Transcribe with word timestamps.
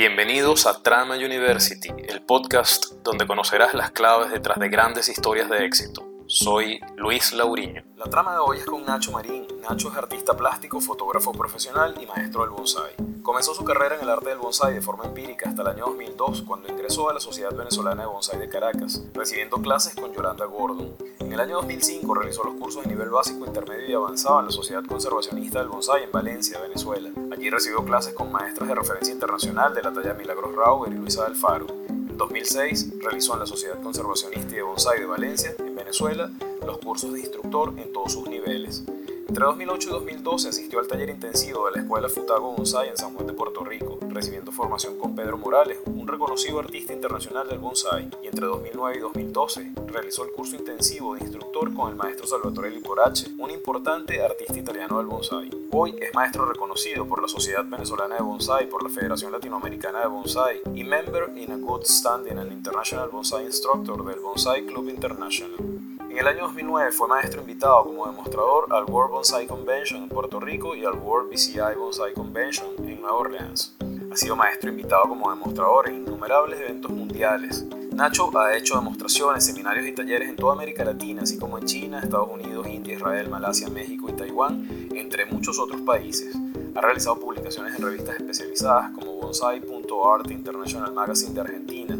Bienvenidos 0.00 0.64
a 0.64 0.82
Trama 0.82 1.16
University, 1.16 1.90
el 2.08 2.22
podcast 2.22 2.86
donde 3.04 3.26
conocerás 3.26 3.74
las 3.74 3.90
claves 3.90 4.30
detrás 4.30 4.58
de 4.58 4.70
grandes 4.70 5.10
historias 5.10 5.50
de 5.50 5.66
éxito. 5.66 6.08
Soy 6.24 6.80
Luis 6.96 7.34
Lauriño. 7.34 7.84
La 7.96 8.06
trama 8.06 8.32
de 8.32 8.38
hoy 8.38 8.56
es 8.56 8.64
con 8.64 8.82
Nacho 8.86 9.12
Marín. 9.12 9.46
Nacho 9.60 9.90
es 9.90 9.96
artista 9.98 10.34
plástico, 10.34 10.80
fotógrafo 10.80 11.32
profesional 11.32 11.94
y 12.00 12.06
maestro 12.06 12.40
del 12.40 12.50
bonsai. 12.50 12.94
Comenzó 13.20 13.52
su 13.52 13.62
carrera 13.62 13.96
en 13.96 14.00
el 14.00 14.08
arte 14.08 14.30
del 14.30 14.38
bonsai 14.38 14.72
de 14.72 14.80
forma 14.80 15.04
empírica 15.04 15.50
hasta 15.50 15.60
el 15.60 15.68
año 15.68 15.84
2002, 15.88 16.44
cuando 16.46 16.70
ingresó 16.70 17.10
a 17.10 17.12
la 17.12 17.20
Sociedad 17.20 17.54
Venezolana 17.54 18.04
de 18.04 18.08
Bonsai 18.08 18.38
de 18.38 18.48
Caracas, 18.48 19.02
recibiendo 19.12 19.60
clases 19.60 19.94
con 19.94 20.14
Yolanda 20.14 20.46
Gordon. 20.46 20.94
En 21.18 21.30
el 21.30 21.40
año 21.40 21.56
2005 21.56 22.14
realizó 22.14 22.42
los 22.42 22.54
cursos 22.54 22.84
de 22.84 22.88
nivel 22.88 23.10
básico, 23.10 23.44
intermedio 23.44 23.86
y 23.86 23.92
avanzado 23.92 24.40
en 24.40 24.46
la 24.46 24.52
Sociedad 24.52 24.82
Conservacionista 24.82 25.58
del 25.58 25.68
Bonsai 25.68 26.04
en 26.04 26.10
Valencia, 26.10 26.58
Venezuela. 26.58 27.10
Allí 27.40 27.48
recibió 27.48 27.82
clases 27.82 28.12
con 28.12 28.30
maestras 28.30 28.68
de 28.68 28.74
referencia 28.74 29.14
internacional 29.14 29.74
de 29.74 29.82
la 29.82 29.90
talla 29.90 30.12
Milagros 30.12 30.54
Rauber 30.54 30.92
y 30.92 30.96
Luisa 30.96 31.24
Alfaro. 31.24 31.68
En 31.88 32.18
2006 32.18 32.98
realizó 33.00 33.32
en 33.32 33.40
la 33.40 33.46
Sociedad 33.46 33.80
Conservacionista 33.82 34.56
de 34.56 34.60
Bonsai 34.60 35.00
de 35.00 35.06
Valencia, 35.06 35.54
en 35.58 35.74
Venezuela, 35.74 36.30
los 36.66 36.76
cursos 36.80 37.14
de 37.14 37.20
instructor 37.20 37.72
en 37.78 37.94
todos 37.94 38.12
sus 38.12 38.28
niveles. 38.28 38.84
Entre 39.30 39.44
2008 39.44 39.88
y 39.88 39.92
2012 39.92 40.48
asistió 40.48 40.80
al 40.80 40.88
taller 40.88 41.08
intensivo 41.08 41.66
de 41.66 41.76
la 41.76 41.82
Escuela 41.82 42.08
Futago 42.08 42.52
Bonsai 42.52 42.88
en 42.88 42.96
San 42.96 43.14
Juan 43.14 43.28
de 43.28 43.32
Puerto 43.32 43.62
Rico, 43.62 44.00
recibiendo 44.08 44.50
formación 44.50 44.98
con 44.98 45.14
Pedro 45.14 45.38
Morales, 45.38 45.78
un 45.86 46.08
reconocido 46.08 46.58
artista 46.58 46.92
internacional 46.92 47.48
del 47.48 47.60
bonsai, 47.60 48.10
y 48.24 48.26
entre 48.26 48.46
2009 48.46 48.96
y 48.96 48.98
2012 48.98 49.72
realizó 49.86 50.24
el 50.24 50.32
curso 50.32 50.56
intensivo 50.56 51.14
de 51.14 51.20
instructor 51.20 51.72
con 51.72 51.90
el 51.90 51.94
maestro 51.94 52.26
Salvatore 52.26 52.72
Liporace, 52.72 53.30
un 53.38 53.52
importante 53.52 54.20
artista 54.20 54.58
italiano 54.58 54.98
del 54.98 55.06
bonsai. 55.06 55.48
Hoy 55.70 55.94
es 56.00 56.12
maestro 56.12 56.44
reconocido 56.44 57.06
por 57.06 57.22
la 57.22 57.28
Sociedad 57.28 57.64
Venezolana 57.64 58.16
de 58.16 58.22
Bonsai, 58.22 58.68
por 58.68 58.82
la 58.82 58.88
Federación 58.88 59.30
Latinoamericana 59.30 60.00
de 60.00 60.08
Bonsai 60.08 60.60
y 60.74 60.82
member 60.82 61.30
in 61.36 61.52
a 61.52 61.56
good 61.56 61.84
standing 61.84 62.36
and 62.36 62.50
international 62.50 63.08
bonsai 63.08 63.44
instructor 63.44 64.04
del 64.04 64.18
Bonsai 64.18 64.66
Club 64.66 64.88
International. 64.88 65.89
En 66.10 66.18
el 66.18 66.26
año 66.26 66.42
2009 66.42 66.90
fue 66.90 67.06
maestro 67.06 67.40
invitado 67.40 67.84
como 67.84 68.04
demostrador 68.04 68.66
al 68.70 68.84
World 68.84 69.12
Bonsai 69.12 69.46
Convention 69.46 70.02
en 70.02 70.08
Puerto 70.08 70.40
Rico 70.40 70.74
y 70.74 70.84
al 70.84 70.94
World 70.94 71.30
BCI 71.30 71.76
Bonsai 71.78 72.14
Convention 72.14 72.66
en 72.78 73.00
Nueva 73.00 73.16
Orleans. 73.16 73.76
Ha 74.12 74.16
sido 74.16 74.34
maestro 74.34 74.70
invitado 74.70 75.04
como 75.04 75.30
demostrador 75.30 75.88
en 75.88 75.98
innumerables 75.98 76.60
eventos 76.60 76.90
mundiales. 76.90 77.64
Nacho 77.92 78.36
ha 78.36 78.56
hecho 78.56 78.74
demostraciones, 78.74 79.46
seminarios 79.46 79.86
y 79.86 79.92
talleres 79.92 80.28
en 80.28 80.34
toda 80.34 80.54
América 80.54 80.84
Latina, 80.84 81.22
así 81.22 81.38
como 81.38 81.58
en 81.58 81.66
China, 81.66 82.00
Estados 82.00 82.28
Unidos, 82.28 82.66
India, 82.66 82.96
Israel, 82.96 83.30
Malasia, 83.30 83.68
México 83.68 84.08
y 84.08 84.14
Taiwán, 84.14 84.88
entre 84.92 85.26
muchos 85.26 85.60
otros 85.60 85.80
países. 85.82 86.36
Ha 86.74 86.80
realizado 86.80 87.20
publicaciones 87.20 87.76
en 87.76 87.84
revistas 87.84 88.16
especializadas 88.16 88.90
como 88.96 89.12
Bonsai.art 89.14 90.28
International 90.32 90.92
Magazine 90.92 91.34
de 91.34 91.40
Argentina, 91.40 91.96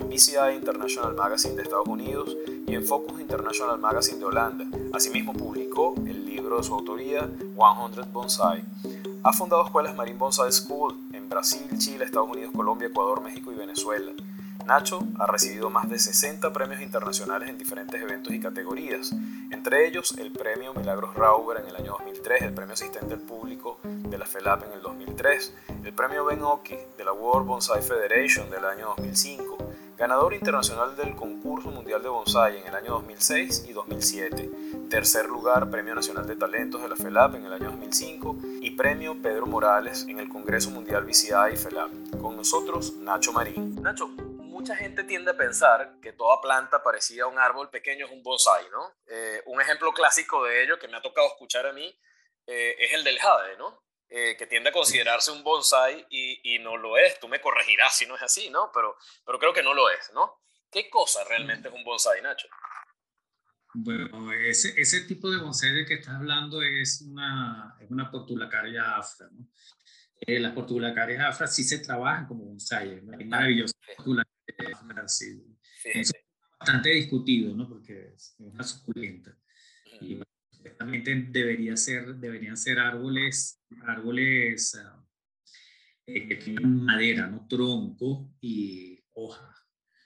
en 0.00 0.08
BCI 0.08 0.56
International 0.56 1.14
Magazine 1.14 1.54
de 1.54 1.62
Estados 1.62 1.86
Unidos 1.86 2.36
y 2.66 2.74
en 2.74 2.84
Focus 2.84 3.20
International 3.20 3.78
Magazine 3.78 4.18
de 4.18 4.24
Holanda. 4.24 4.64
Asimismo 4.92 5.32
publicó 5.32 5.94
el 6.06 6.26
libro 6.26 6.56
de 6.56 6.62
su 6.62 6.74
autoría 6.74 7.28
100 7.28 8.12
Bonsai. 8.12 8.64
Ha 9.22 9.32
fundado 9.32 9.64
escuelas 9.64 9.94
Marine 9.94 10.18
Bonsai 10.18 10.50
School 10.50 10.96
en 11.12 11.28
Brasil, 11.28 11.66
Chile, 11.78 12.04
Estados 12.04 12.30
Unidos, 12.30 12.52
Colombia, 12.54 12.88
Ecuador, 12.88 13.20
México 13.20 13.52
y 13.52 13.54
Venezuela. 13.54 14.12
Nacho 14.66 15.00
ha 15.18 15.26
recibido 15.26 15.68
más 15.68 15.88
de 15.88 15.98
60 15.98 16.52
premios 16.52 16.80
internacionales 16.80 17.48
en 17.48 17.58
diferentes 17.58 18.00
eventos 18.00 18.32
y 18.32 18.40
categorías, 18.40 19.12
entre 19.50 19.86
ellos 19.86 20.14
el 20.16 20.30
premio 20.30 20.72
Milagros 20.74 21.14
Rauber 21.14 21.60
en 21.60 21.68
el 21.68 21.76
año 21.76 21.96
2003, 21.98 22.42
el 22.42 22.54
premio 22.54 22.74
Asistente 22.74 23.14
al 23.14 23.20
Público 23.20 23.78
de 23.82 24.16
la 24.16 24.26
FELAP 24.26 24.66
en 24.66 24.72
el 24.74 24.82
2003, 24.82 25.54
el 25.84 25.92
premio 25.92 26.24
Ben 26.24 26.42
Oki 26.42 26.76
de 26.96 27.04
la 27.04 27.12
World 27.12 27.48
Bonsai 27.48 27.82
Federation 27.82 28.48
del 28.50 28.64
año 28.64 28.94
2005, 28.96 29.58
ganador 30.00 30.32
internacional 30.32 30.96
del 30.96 31.14
concurso 31.14 31.70
mundial 31.70 32.02
de 32.02 32.08
bonsai 32.08 32.56
en 32.56 32.66
el 32.66 32.74
año 32.74 32.92
2006 32.92 33.66
y 33.68 33.74
2007, 33.74 34.48
tercer 34.88 35.26
lugar 35.26 35.70
Premio 35.70 35.94
Nacional 35.94 36.26
de 36.26 36.36
Talentos 36.36 36.80
de 36.80 36.88
la 36.88 36.96
FELAP 36.96 37.34
en 37.34 37.44
el 37.44 37.52
año 37.52 37.66
2005 37.66 38.36
y 38.62 38.70
Premio 38.70 39.20
Pedro 39.20 39.44
Morales 39.44 40.06
en 40.08 40.18
el 40.18 40.30
Congreso 40.30 40.70
Mundial 40.70 41.04
BCI 41.04 41.52
y 41.52 41.56
FELAP. 41.58 41.90
Con 42.18 42.34
nosotros, 42.34 42.94
Nacho 42.94 43.34
Marín. 43.34 43.74
Nacho, 43.82 44.08
mucha 44.08 44.74
gente 44.74 45.04
tiende 45.04 45.32
a 45.32 45.36
pensar 45.36 45.96
que 46.00 46.14
toda 46.14 46.40
planta 46.40 46.82
parecida 46.82 47.24
a 47.24 47.26
un 47.26 47.38
árbol 47.38 47.68
pequeño 47.68 48.06
es 48.06 48.12
un 48.12 48.22
bonsai, 48.22 48.70
¿no? 48.70 48.94
Eh, 49.06 49.42
un 49.44 49.60
ejemplo 49.60 49.92
clásico 49.92 50.42
de 50.44 50.62
ello 50.64 50.78
que 50.78 50.88
me 50.88 50.96
ha 50.96 51.02
tocado 51.02 51.26
escuchar 51.26 51.66
a 51.66 51.74
mí 51.74 51.94
eh, 52.46 52.74
es 52.78 52.94
el 52.94 53.04
del 53.04 53.18
jade, 53.18 53.58
¿no? 53.58 53.82
Eh, 54.12 54.36
que 54.36 54.48
tiende 54.48 54.70
a 54.70 54.72
considerarse 54.72 55.30
un 55.30 55.44
bonsai 55.44 56.04
y, 56.10 56.54
y, 56.54 56.58
no 56.58 56.76
lo 56.76 56.98
es. 56.98 57.20
Tú 57.20 57.28
me 57.28 57.40
corregirás 57.40 57.96
si 57.96 58.06
no 58.06 58.16
es 58.16 58.22
así, 58.22 58.50
¿no? 58.50 58.72
Pero, 58.74 58.96
pero 59.24 59.38
creo 59.38 59.52
que 59.52 59.62
no 59.62 59.72
lo 59.72 59.88
es, 59.88 60.10
¿no? 60.12 60.40
¿Qué 60.68 60.90
cosa 60.90 61.22
realmente 61.22 61.68
es 61.68 61.74
un 61.74 61.84
bonsai, 61.84 62.20
Nacho? 62.20 62.48
Bueno, 63.72 64.32
ese, 64.32 64.74
ese 64.80 65.02
tipo 65.02 65.30
de 65.30 65.38
bonsai 65.38 65.72
de 65.72 65.86
que 65.86 65.94
estás 65.94 66.16
hablando 66.16 66.60
es 66.60 67.02
una, 67.02 67.76
es 67.80 67.88
una 67.88 68.10
portulacaria 68.10 68.96
afra, 68.96 69.28
¿no? 69.30 69.46
Eh, 70.20 70.40
las 70.40 70.52
portulacarias 70.54 71.24
afra 71.24 71.46
sí 71.46 71.62
se 71.62 71.78
trabajan 71.78 72.26
como 72.26 72.44
bonsai, 72.44 73.00
¿no? 73.02 73.18
es 73.18 73.26
maravilloso. 73.26 73.74
Afra, 73.96 75.06
sí. 75.08 75.40
Es 75.84 76.12
bastante 76.58 76.90
discutido, 76.90 77.54
¿no? 77.54 77.68
Porque 77.68 78.12
es 78.14 78.34
una 78.38 78.64
suculenta. 78.64 79.34
Y 80.00 80.20
Exactamente, 80.62 81.26
debería 81.30 81.74
ser, 81.76 82.16
deberían 82.16 82.56
ser 82.56 82.78
árboles, 82.78 83.62
árboles 83.86 84.74
uh, 84.74 85.02
eh, 86.06 86.28
que 86.28 86.36
tengan 86.36 86.84
madera, 86.84 87.26
¿no? 87.28 87.46
Tronco 87.48 88.34
y 88.42 89.02
hoja. 89.14 89.54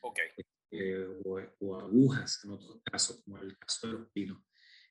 Okay. 0.00 0.26
Eh, 0.70 1.06
o, 1.24 1.40
o, 1.60 1.80
agujas, 1.80 2.40
en 2.44 2.50
otro 2.50 2.80
caso, 2.84 3.20
como 3.24 3.38
el 3.38 3.58
caso 3.58 3.88
de 3.88 3.92
los 3.94 4.08
pinos. 4.12 4.38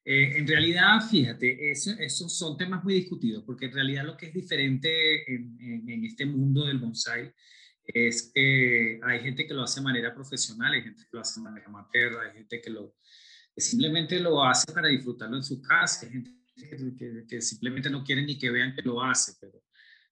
Eh, 0.03 0.37
en 0.37 0.47
realidad, 0.47 0.99
fíjate, 1.09 1.71
esos 1.71 1.97
eso 1.97 2.27
son 2.27 2.57
temas 2.57 2.83
muy 2.83 2.95
discutidos, 2.95 3.45
porque 3.45 3.67
en 3.67 3.73
realidad 3.73 4.05
lo 4.05 4.17
que 4.17 4.27
es 4.27 4.33
diferente 4.33 5.33
en, 5.33 5.57
en, 5.61 5.89
en 5.89 6.05
este 6.05 6.25
mundo 6.25 6.65
del 6.65 6.79
bonsai 6.79 7.33
es 7.85 8.31
que 8.33 8.99
hay 9.01 9.19
gente 9.21 9.47
que 9.47 9.53
lo 9.53 9.63
hace 9.63 9.79
de 9.79 9.85
manera 9.85 10.13
profesional, 10.13 10.73
hay 10.73 10.81
gente 10.81 11.03
que 11.03 11.09
lo 11.13 11.21
hace 11.21 11.39
de 11.39 11.43
manera 11.45 11.67
amateur, 11.67 12.19
hay 12.19 12.33
gente 12.33 12.61
que 12.61 12.69
lo, 12.69 12.95
simplemente 13.55 14.19
lo 14.19 14.43
hace 14.43 14.71
para 14.71 14.87
disfrutarlo 14.87 15.37
en 15.37 15.43
su 15.43 15.61
casa, 15.61 16.07
que, 16.09 17.41
simplemente 17.41 17.89
no 17.89 18.03
quiere 18.03 18.23
ni 18.23 18.37
que 18.37 18.49
vean 18.49 18.75
que 18.75 18.81
lo 18.81 19.01
hace, 19.01 19.33
pero 19.39 19.63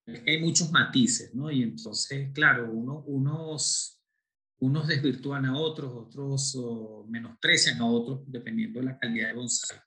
hay 0.05 0.39
muchos 0.39 0.71
matices, 0.71 1.33
¿no? 1.33 1.51
Y 1.51 1.63
entonces, 1.63 2.31
claro, 2.33 2.71
uno, 2.71 3.03
unos, 3.05 4.01
unos 4.59 4.87
desvirtúan 4.87 5.45
a 5.45 5.57
otros, 5.57 5.91
otros 5.93 6.55
oh, 6.57 7.05
menosprecian 7.09 7.79
a 7.79 7.85
otros, 7.85 8.21
dependiendo 8.25 8.79
de 8.79 8.87
la 8.87 8.97
calidad 8.97 9.29
de 9.29 9.33
bonsai. 9.35 9.79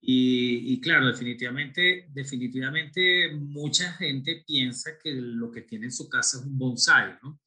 Y, 0.00 0.72
y, 0.72 0.80
claro, 0.80 1.06
definitivamente, 1.06 2.08
definitivamente 2.10 3.32
mucha 3.36 3.92
gente 3.92 4.42
piensa 4.44 4.98
que 5.00 5.12
lo 5.12 5.50
que 5.52 5.62
tiene 5.62 5.86
en 5.86 5.92
su 5.92 6.08
casa 6.08 6.38
es 6.38 6.44
un 6.44 6.58
bonsai, 6.58 7.18
¿no? 7.22 7.40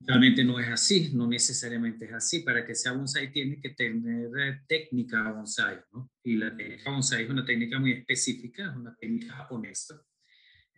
Realmente 0.00 0.44
no 0.44 0.60
es 0.60 0.68
así, 0.68 1.10
no 1.12 1.26
necesariamente 1.26 2.04
es 2.04 2.12
así. 2.12 2.40
Para 2.40 2.64
que 2.64 2.74
sea 2.74 2.92
bonsai 2.92 3.32
tiene 3.32 3.60
que 3.60 3.70
tener 3.70 4.30
eh, 4.38 4.60
técnica 4.66 5.30
bonsai, 5.32 5.80
¿no? 5.92 6.10
Y 6.22 6.36
la 6.36 6.56
técnica 6.56 6.90
bonsai 6.90 7.24
es 7.24 7.30
una 7.30 7.44
técnica 7.44 7.78
muy 7.78 7.92
específica, 7.92 8.70
es 8.70 8.76
una 8.76 8.94
técnica 8.94 9.34
japonesa, 9.34 10.00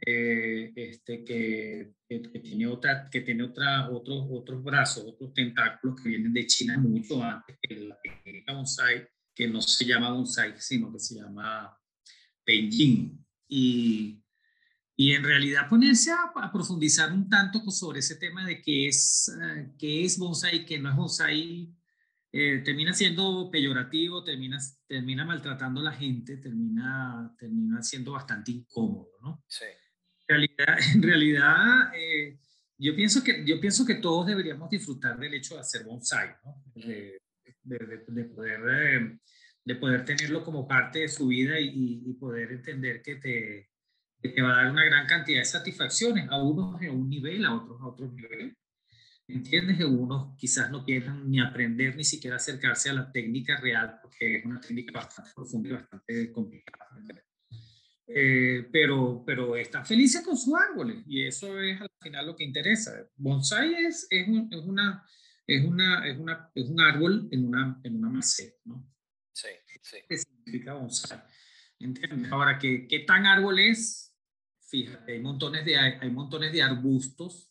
eh, 0.07 0.73
este, 0.75 1.23
que, 1.23 1.93
que, 2.09 2.23
que, 2.23 2.39
tiene, 2.41 2.67
otra, 2.67 3.11
que 3.11 3.21
tiene 3.21 3.43
otra, 3.43 3.91
otros, 3.91 4.27
otros 4.31 4.65
brazos, 4.65 5.05
otros 5.07 5.35
tentáculos 5.35 6.01
que 6.01 6.09
vienen 6.09 6.33
de 6.33 6.47
China 6.47 6.79
mucho 6.79 7.23
antes 7.23 7.59
que 7.61 7.77
la 7.77 7.99
técnica 8.03 8.55
bonsai, 8.55 9.07
que 9.35 9.47
no 9.47 9.61
se 9.61 9.85
llama 9.85 10.13
bonsai, 10.13 10.55
sino 10.57 10.91
que 10.91 10.99
se 10.99 11.17
llama 11.17 11.79
peijin. 12.43 13.23
Y 13.47 14.20
y 15.01 15.15
en 15.15 15.25
realidad 15.25 15.67
ponerse 15.67 16.11
a, 16.11 16.31
a, 16.35 16.53
profundizar 16.53 17.11
un 17.11 17.27
tanto 17.27 17.59
sobre 17.71 18.01
ese 18.01 18.17
tema 18.17 18.45
de 18.45 18.61
qué 18.61 18.87
es, 18.87 19.33
uh, 19.35 19.75
qué 19.79 20.05
es 20.05 20.19
bonsai, 20.19 20.67
qué 20.67 20.79
no 20.79 20.91
es 20.91 20.95
bonsai, 20.95 21.75
eh, 22.31 22.59
termina 22.63 22.93
siendo 22.93 23.51
peyorativo, 23.51 24.23
termina, 24.23 24.59
termina 24.87 25.25
maltratando 25.25 25.81
a 25.81 25.85
la 25.85 25.93
gente, 25.93 26.37
termina, 26.37 27.35
termina 27.39 27.83
siendo 27.83 28.13
bastante 28.13 28.51
incómodo, 28.51 29.13
¿no? 29.23 29.43
Sí. 29.49 29.65
En 30.29 30.37
realidad, 30.37 30.77
en 30.95 31.03
realidad 31.03 31.95
eh, 31.95 32.39
yo, 32.77 32.95
pienso 32.95 33.25
que, 33.25 33.43
yo 33.47 33.59
pienso 33.59 33.87
que 33.87 33.95
todos 33.95 34.27
deberíamos 34.27 34.69
disfrutar 34.69 35.19
del 35.19 35.33
hecho 35.33 35.55
de 35.55 35.61
hacer 35.63 35.83
bonsai, 35.83 36.29
¿no? 36.45 36.63
De, 36.75 37.23
de, 37.63 37.79
de, 37.79 38.05
de 38.07 38.25
poder, 38.27 38.61
eh, 38.69 39.19
de 39.65 39.75
poder 39.77 40.05
tenerlo 40.05 40.45
como 40.45 40.69
parte 40.69 40.99
de 40.99 41.09
su 41.09 41.29
vida 41.29 41.59
y, 41.59 42.03
y 42.05 42.13
poder 42.19 42.53
entender 42.53 43.01
que 43.01 43.17
te 43.17 43.71
que 44.23 44.29
te 44.29 44.43
va 44.43 44.53
a 44.53 44.63
dar 44.63 44.71
una 44.71 44.85
gran 44.85 45.07
cantidad 45.07 45.41
de 45.41 45.45
satisfacciones, 45.45 46.29
a 46.31 46.43
unos 46.43 46.81
en 46.83 46.91
un 46.91 47.09
nivel, 47.09 47.45
a 47.45 47.55
otros 47.55 47.81
a 47.81 47.87
otro 47.87 48.11
nivel. 48.13 48.57
¿Entiendes? 49.27 49.79
Que 49.79 49.85
unos 49.85 50.37
quizás 50.37 50.71
no 50.71 50.85
quieran 50.85 51.31
ni 51.31 51.41
aprender 51.41 51.95
ni 51.97 52.05
siquiera 52.05 52.37
acercarse 52.37 52.91
a 52.91 52.95
la 52.95 53.13
técnica 53.13 53.61
real, 53.61 53.99
porque 54.03 54.39
es 54.39 54.45
una 54.45 54.61
técnica 54.61 54.93
bastante 54.93 55.31
profunda 55.35 55.69
y 55.69 55.73
bastante 55.73 56.33
complicada. 56.33 56.87
eh, 58.09 58.69
pero, 58.73 59.23
pero 59.25 59.55
están 59.55 59.87
felices 59.87 60.23
con 60.23 60.37
sus 60.37 60.53
árboles 60.55 61.05
y 61.07 61.25
eso 61.25 61.61
es 61.61 61.81
al 61.81 61.91
final 62.01 62.27
lo 62.27 62.35
que 62.35 62.45
interesa. 62.45 63.09
Bonsai 63.17 63.73
es, 63.87 64.09
es, 64.11 64.27
es 64.51 64.65
una, 64.65 65.07
es, 65.47 65.65
una, 65.65 66.09
es, 66.09 66.19
una, 66.19 66.51
es 66.53 66.69
un 66.69 66.81
árbol 66.81 67.29
en 67.31 67.47
una, 67.47 67.81
en 67.85 67.97
una 67.97 68.09
maceta, 68.09 68.59
¿no? 68.65 68.85
Sí, 69.33 69.49
sí. 69.81 69.99
¿Qué 70.09 70.19
significa 70.19 70.75
bonsai? 70.75 71.23
¿Entiendes? 71.79 72.33
Ahora, 72.33 72.59
¿qué, 72.59 72.89
¿qué 72.89 73.01
tan 73.01 73.27
árbol 73.27 73.61
es? 73.61 74.10
Fíjate, 74.71 75.13
hay 75.13 75.21
montones, 75.21 75.65
de, 75.65 75.77
hay 75.77 76.11
montones 76.11 76.53
de 76.53 76.63
arbustos 76.63 77.51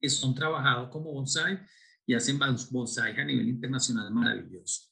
que 0.00 0.10
son 0.10 0.34
trabajados 0.34 0.90
como 0.90 1.12
bonsai 1.12 1.64
y 2.04 2.14
hacen 2.14 2.38
bonsai 2.70 3.18
a 3.18 3.24
nivel 3.24 3.48
internacional 3.48 4.10
maravilloso. 4.10 4.90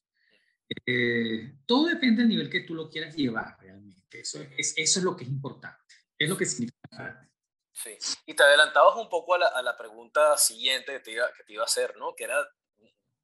Eh, 0.86 1.56
todo 1.66 1.88
depende 1.88 2.22
del 2.22 2.28
nivel 2.28 2.48
que 2.48 2.60
tú 2.60 2.74
lo 2.74 2.88
quieras 2.88 3.16
llevar 3.16 3.58
realmente. 3.60 4.20
Eso 4.20 4.40
es, 4.56 4.74
eso 4.76 4.98
es 5.00 5.04
lo 5.04 5.16
que 5.16 5.24
es 5.24 5.30
importante. 5.30 5.94
Es 6.16 6.28
lo 6.28 6.36
que 6.36 6.46
significa. 6.46 7.28
Sí. 7.72 7.98
Y 8.26 8.34
te 8.34 8.44
adelantabas 8.44 8.94
un 8.96 9.08
poco 9.08 9.34
a 9.34 9.38
la, 9.38 9.48
a 9.48 9.60
la 9.60 9.76
pregunta 9.76 10.36
siguiente 10.38 10.92
que 10.92 11.00
te, 11.00 11.10
iba, 11.10 11.26
que 11.36 11.42
te 11.42 11.52
iba 11.52 11.62
a 11.62 11.66
hacer, 11.66 11.96
¿no? 11.96 12.14
Que 12.14 12.24
era, 12.24 12.40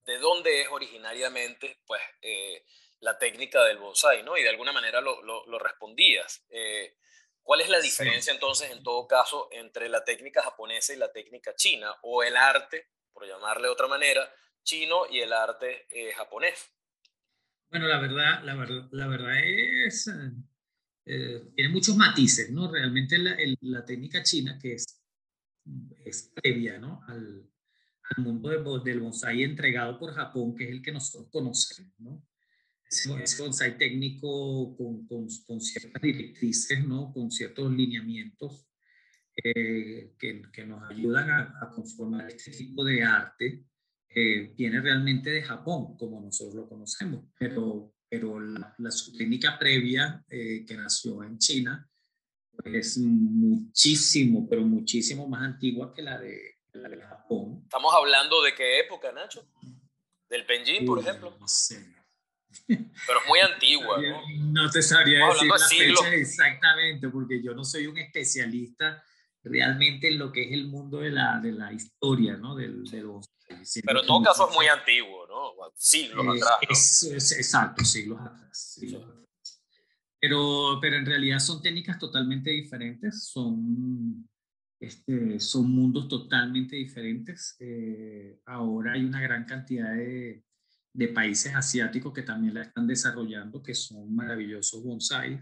¿de 0.05 0.19
dónde 0.19 0.63
es 0.63 0.69
originariamente, 0.69 1.81
pues, 1.87 2.01
eh, 2.23 2.65
la 2.99 3.17
técnica 3.17 3.63
del 3.63 3.79
bonsai, 3.79 4.25
¿no? 4.25 4.37
Y 4.37 4.43
de 4.43 4.49
alguna 4.49 4.73
manera 4.73 5.01
lo, 5.01 5.23
lo, 5.23 5.47
lo 5.47 5.59
respondías. 5.61 6.45
Eh, 6.51 6.97
¿Cuál 7.43 7.63
es 7.63 7.69
la 7.69 7.81
diferencia 7.81 8.33
entonces, 8.33 8.71
en 8.71 8.83
todo 8.83 9.07
caso, 9.07 9.49
entre 9.51 9.89
la 9.89 10.05
técnica 10.05 10.43
japonesa 10.43 10.93
y 10.93 10.97
la 10.97 11.11
técnica 11.11 11.55
china? 11.55 11.95
O 12.03 12.23
el 12.23 12.37
arte, 12.37 12.89
por 13.13 13.27
llamarle 13.27 13.67
de 13.67 13.73
otra 13.73 13.89
manera, 13.89 14.33
chino 14.63 15.03
y 15.11 15.21
el 15.21 15.33
arte 15.33 15.87
japonés. 16.17 16.73
Bueno, 17.71 17.87
la 17.87 18.01
verdad, 18.01 18.43
la 18.43 18.55
verdad, 18.57 18.89
la 18.91 19.07
verdad 19.07 19.39
es, 19.45 20.09
eh, 20.09 20.33
eh, 21.07 21.51
tiene 21.55 21.71
muchos 21.73 21.97
matices, 21.97 22.51
¿no? 22.51 22.71
Realmente 22.71 23.17
la, 23.19 23.37
la 23.61 23.85
técnica 23.85 24.23
china, 24.23 24.59
que 24.61 24.75
es, 24.75 25.01
es 26.05 26.33
previa, 26.35 26.79
¿no? 26.79 27.01
Al, 27.07 27.49
al 28.03 28.25
mundo 28.25 28.49
de, 28.49 28.91
del 28.91 29.01
bonsai 29.01 29.45
entregado 29.45 29.99
por 29.99 30.13
Japón, 30.13 30.57
que 30.57 30.65
es 30.65 30.71
el 30.71 30.83
que 30.83 30.93
nosotros 30.93 31.31
conocemos, 31.31 31.95
¿no? 31.99 32.27
Ese, 32.91 33.43
bonsai 33.43 33.79
técnico 33.79 34.77
con, 34.77 35.07
con, 35.07 35.29
con, 35.47 35.61
ciertas 35.61 36.03
directrices, 36.03 36.85
¿no? 36.85 37.13
Con 37.13 37.31
ciertos 37.31 37.73
lineamientos 37.73 38.67
eh, 39.37 40.13
que, 40.19 40.43
que, 40.53 40.67
nos 40.67 40.83
ayudan 40.91 41.31
a, 41.31 41.55
a 41.63 41.71
conformar 41.71 42.29
este 42.29 42.51
tipo 42.51 42.85
de 42.85 43.05
arte 43.05 43.65
eh, 44.13 44.53
viene 44.57 44.81
realmente 44.81 45.31
de 45.31 45.43
Japón, 45.43 45.97
como 45.97 46.21
nosotros 46.21 46.55
lo 46.57 46.69
conocemos, 46.69 47.27
pero, 47.39 47.95
pero 48.09 48.41
la, 48.41 48.75
su 48.91 49.17
técnica 49.17 49.57
previa 49.57 50.25
eh, 50.29 50.65
que 50.67 50.75
nació 50.75 51.23
en 51.23 51.39
China 51.39 51.89
es 52.65 52.99
muchísimo, 52.99 54.49
pero 54.49 54.63
muchísimo 54.63 55.29
más 55.29 55.43
antigua 55.43 55.95
que 55.95 56.03
la 56.03 56.19
de, 56.19 56.57
la 56.73 56.89
de 56.89 57.01
Japón. 57.01 57.61
¿Estamos 57.63 57.95
hablando 57.95 58.43
de 58.43 58.53
qué 58.53 58.81
época, 58.81 59.13
Nacho? 59.13 59.47
¿Del 60.29 60.45
Penjin, 60.45 60.87
por 60.87 60.99
ejemplo? 60.99 61.37
No 61.39 61.47
sé. 61.47 61.95
Pero 62.67 63.21
es 63.21 63.29
muy 63.29 63.39
antigua, 63.41 64.01
¿no? 64.01 64.23
No 64.53 64.71
te 64.71 64.83
sabría 64.83 65.27
decir 65.27 65.49
la 65.49 65.69
fecha 65.69 66.15
exactamente, 66.15 67.09
porque 67.09 67.43
yo 67.43 67.55
no 67.55 67.65
soy 67.65 67.87
un 67.87 67.99
especialista 67.99 69.03
realmente 69.43 70.09
en 70.09 70.19
lo 70.19 70.31
que 70.31 70.45
es 70.45 70.53
el 70.53 70.67
mundo 70.67 70.99
de 70.99 71.11
la, 71.11 71.41
de 71.41 71.53
la 71.53 71.73
historia, 71.73 72.37
¿no? 72.37 72.55
Del, 72.55 72.85
de 72.85 73.03
los 73.03 73.27
pero 73.85 74.01
en 74.01 74.07
todo 74.07 74.23
caso 74.23 74.49
es 74.49 74.55
muy 74.55 74.67
antiguo, 74.67 75.27
¿no? 75.27 75.53
Siglos 75.75 76.27
atrás. 76.37 77.03
Es, 77.03 77.33
exacto, 77.33 77.85
siglos 77.85 78.21
atrás. 78.21 78.81
Pero, 80.21 80.79
pero 80.81 80.97
en 80.97 81.07
realidad 81.07 81.39
son 81.39 81.63
técnicas 81.63 81.99
totalmente 81.99 82.51
diferentes, 82.51 83.25
son, 83.25 84.29
este, 84.79 85.41
son 85.41 85.71
mundos 85.71 86.09
totalmente 86.09 86.77
diferentes. 86.77 87.57
Eh, 87.59 88.41
ahora 88.47 88.93
hay 88.93 89.05
una 89.05 89.21
gran 89.21 89.45
cantidad 89.47 89.95
de, 89.95 90.45
de, 90.93 91.09
países 91.09 91.55
asiáticos 91.55 92.13
que 92.13 92.23
también 92.23 92.55
la 92.55 92.63
están 92.63 92.87
desarrollando, 92.87 93.63
que 93.63 93.75
son 93.75 94.15
maravillosos 94.15 94.83
bonsai. 94.83 95.41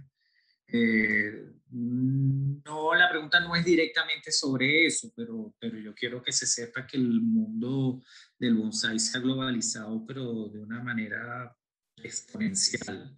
Eh, 0.71 1.51
no, 1.71 2.95
la 2.95 3.09
pregunta 3.09 3.41
no 3.41 3.57
es 3.57 3.65
directamente 3.65 4.31
sobre 4.31 4.87
eso, 4.87 5.13
pero, 5.17 5.55
pero 5.59 5.79
yo 5.79 5.95
quiero 5.95 6.23
que 6.23 6.33
se 6.33 6.47
sepa 6.47 6.87
que 6.87 6.99
el 6.99 7.21
mundo 7.21 8.03
del 8.39 8.55
bonsai 8.55 8.99
se 8.99 9.17
ha 9.17 9.21
globalizado, 9.21 10.05
pero 10.07 10.49
de 10.49 10.61
una 10.61 10.83
manera 10.83 11.57
exponencial. 12.03 13.17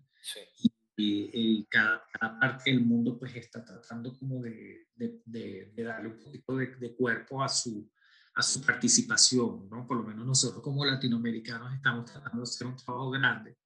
Y, 0.96 1.64
cada, 1.70 2.06
parte 2.38 2.70
del 2.70 2.82
mundo 2.82 3.18
pues 3.18 3.34
está 3.34 3.64
tratando 3.64 4.18
como 4.18 4.42
de, 4.42 4.86
de, 4.94 5.72
darle 5.76 6.08
un 6.08 6.18
poquito 6.18 6.56
de, 6.56 6.94
cuerpo 6.94 7.42
a 7.42 7.48
su, 7.48 7.90
a 8.34 8.42
su 8.42 8.60
participación, 8.62 9.68
¿no? 9.68 9.86
Por 9.86 9.98
lo 9.98 10.04
menos 10.04 10.26
nosotros 10.26 10.62
como 10.62 10.84
latinoamericanos 10.84 11.74
estamos 11.74 12.04
tratando 12.04 12.38
de 12.38 12.42
hacer 12.44 12.66
un 12.66 12.76
trabajo 12.76 13.10
grande 13.10 13.56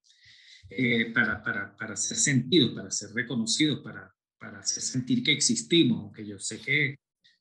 eh, 0.70 1.12
para, 1.12 1.43
para, 1.43 1.76
para 1.76 1.96
ser 1.96 2.16
sentido, 2.16 2.75
para 2.75 2.90
ser 2.90 3.11
reconocido, 3.14 3.82
para, 3.82 4.12
para 4.38 4.61
hacer 4.61 4.82
sentir 4.82 5.22
que 5.22 5.32
existimos, 5.32 6.00
aunque 6.00 6.26
yo 6.26 6.38
sé 6.38 6.61
que 6.61 6.96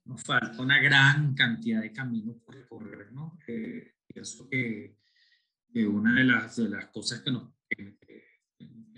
nos 0.05 0.21
falta 0.23 0.61
una 0.61 0.81
gran 0.81 1.33
cantidad 1.33 1.81
de 1.81 1.93
caminos 1.93 2.37
por 2.43 2.55
recorrer, 2.55 3.11
¿no? 3.13 3.39
Eh, 3.47 3.93
pienso 4.05 4.47
que, 4.49 4.97
que, 5.71 5.87
una 5.87 6.15
de 6.15 6.25
las, 6.25 6.57
de 6.57 6.69
las 6.69 6.87
cosas 6.87 7.21
que 7.21 7.31
nos, 7.31 7.53
que, 7.69 7.97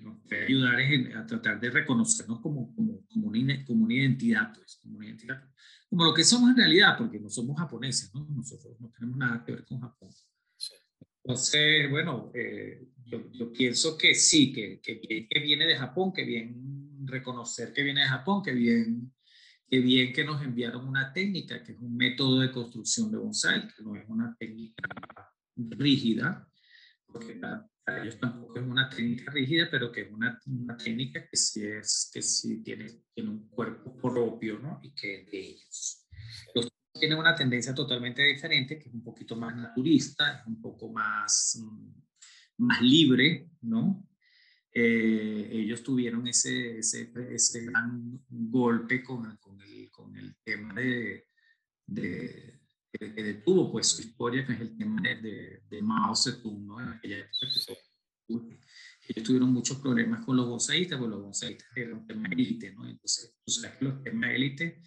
nos 0.01 0.19
puede 0.21 0.45
ayudar 0.45 0.79
es 0.79 1.15
a 1.15 1.25
tratar 1.25 1.59
de 1.59 1.69
reconocernos 1.69 2.41
como, 2.41 2.73
como, 2.75 3.05
como, 3.07 3.27
una, 3.27 3.65
como 3.65 3.85
una 3.85 3.93
identidad, 3.93 4.53
pues, 4.53 4.79
como 4.81 4.97
una 4.97 5.07
identidad, 5.07 5.47
como 5.95 6.09
lo 6.09 6.13
que 6.13 6.25
somos 6.25 6.49
en 6.49 6.57
realidad, 6.57 6.97
porque 6.97 7.21
no 7.21 7.29
somos 7.29 7.57
japoneses, 7.57 8.13
¿no? 8.13 8.27
Nosotros 8.29 8.75
no 8.81 8.89
tenemos 8.89 9.17
nada 9.17 9.41
que 9.45 9.53
ver 9.53 9.63
con 9.63 9.79
Japón. 9.79 10.09
Entonces, 11.23 11.89
bueno, 11.89 12.31
eh, 12.35 12.85
yo, 13.05 13.31
yo, 13.31 13.49
pienso 13.53 13.97
que 13.97 14.13
sí, 14.13 14.51
que, 14.51 14.81
que, 14.81 14.99
que, 14.99 15.39
viene 15.39 15.65
de 15.65 15.77
Japón, 15.77 16.11
que 16.11 16.25
bien 16.25 17.07
reconocer 17.07 17.71
que 17.71 17.81
viene 17.81 18.01
de 18.01 18.07
Japón, 18.07 18.43
que 18.43 18.51
bien, 18.51 19.13
que 19.69 19.79
bien 19.79 20.11
que 20.11 20.25
nos 20.25 20.43
enviaron 20.43 20.85
una 20.85 21.13
técnica, 21.13 21.63
que 21.63 21.71
es 21.71 21.79
un 21.79 21.95
método 21.95 22.41
de 22.41 22.51
construcción 22.51 23.09
de 23.09 23.17
bonsai, 23.17 23.65
que 23.69 23.81
no 23.81 23.95
es 23.95 24.03
una 24.09 24.35
técnica 24.37 24.83
rígida, 25.55 26.45
porque 27.07 27.39
para, 27.85 28.01
ellos 28.01 28.19
tampoco 28.19 28.59
es 28.59 28.65
una 28.65 28.89
técnica 28.89 29.31
rígida, 29.31 29.67
pero 29.69 29.91
que 29.91 30.01
es 30.01 30.11
una, 30.11 30.39
una 30.47 30.75
técnica 30.75 31.27
que 31.27 31.37
sí, 31.37 31.65
es, 31.65 32.09
que 32.13 32.21
sí 32.21 32.63
tiene, 32.63 33.03
tiene 33.13 33.29
un 33.29 33.47
cuerpo 33.47 33.95
propio, 33.95 34.59
¿no? 34.59 34.79
Y 34.83 34.91
que 34.91 35.21
es 35.21 35.31
de 35.31 35.39
ellos. 35.39 36.07
Los 36.53 36.67
tienen 36.91 37.17
una 37.17 37.35
tendencia 37.35 37.73
totalmente 37.73 38.23
diferente, 38.23 38.79
que 38.79 38.89
es 38.89 38.93
un 38.93 39.03
poquito 39.03 39.35
más 39.35 39.55
naturista, 39.55 40.39
es 40.39 40.47
un 40.47 40.61
poco 40.61 40.91
más, 40.91 41.61
mm, 41.61 42.63
más 42.63 42.81
libre, 42.81 43.49
¿no? 43.61 44.07
Eh, 44.77 45.49
ellos 45.51 45.83
tuvieron 45.83 46.27
ese, 46.27 46.79
ese, 46.79 47.11
ese, 47.31 47.65
gran 47.65 48.19
golpe 48.29 49.01
con, 49.01 49.37
con, 49.37 49.61
el, 49.61 49.89
con 49.89 50.15
el 50.17 50.35
tema 50.43 50.73
de, 50.73 51.27
de, 51.85 52.54
que 52.97 53.23
detuvo 53.23 53.71
pues 53.71 53.87
su 53.87 54.01
historia, 54.01 54.45
que 54.45 54.53
es 54.53 54.61
el 54.61 54.77
tema 54.77 55.01
de, 55.01 55.61
de, 55.69 55.81
Mao 55.81 56.15
Zedong, 56.15 56.65
¿no? 56.65 56.81
En 56.81 56.89
aquella 56.89 57.19
época 57.19 57.47
ellos 59.07 59.23
tuvieron 59.23 59.53
muchos 59.53 59.77
problemas 59.79 60.25
con 60.25 60.35
los 60.35 60.47
bonsaístas, 60.47 60.97
porque 60.97 61.15
los 61.15 61.23
bonsaístas 61.23 61.67
eran 61.75 61.99
un 61.99 62.07
tema 62.07 62.27
élite, 62.29 62.73
¿no? 62.73 62.87
Entonces, 62.87 63.35
tú 63.45 63.51
sabes 63.51 63.77
que 63.77 63.85
los 63.85 64.03
temas 64.03 64.31
élite 64.31 64.81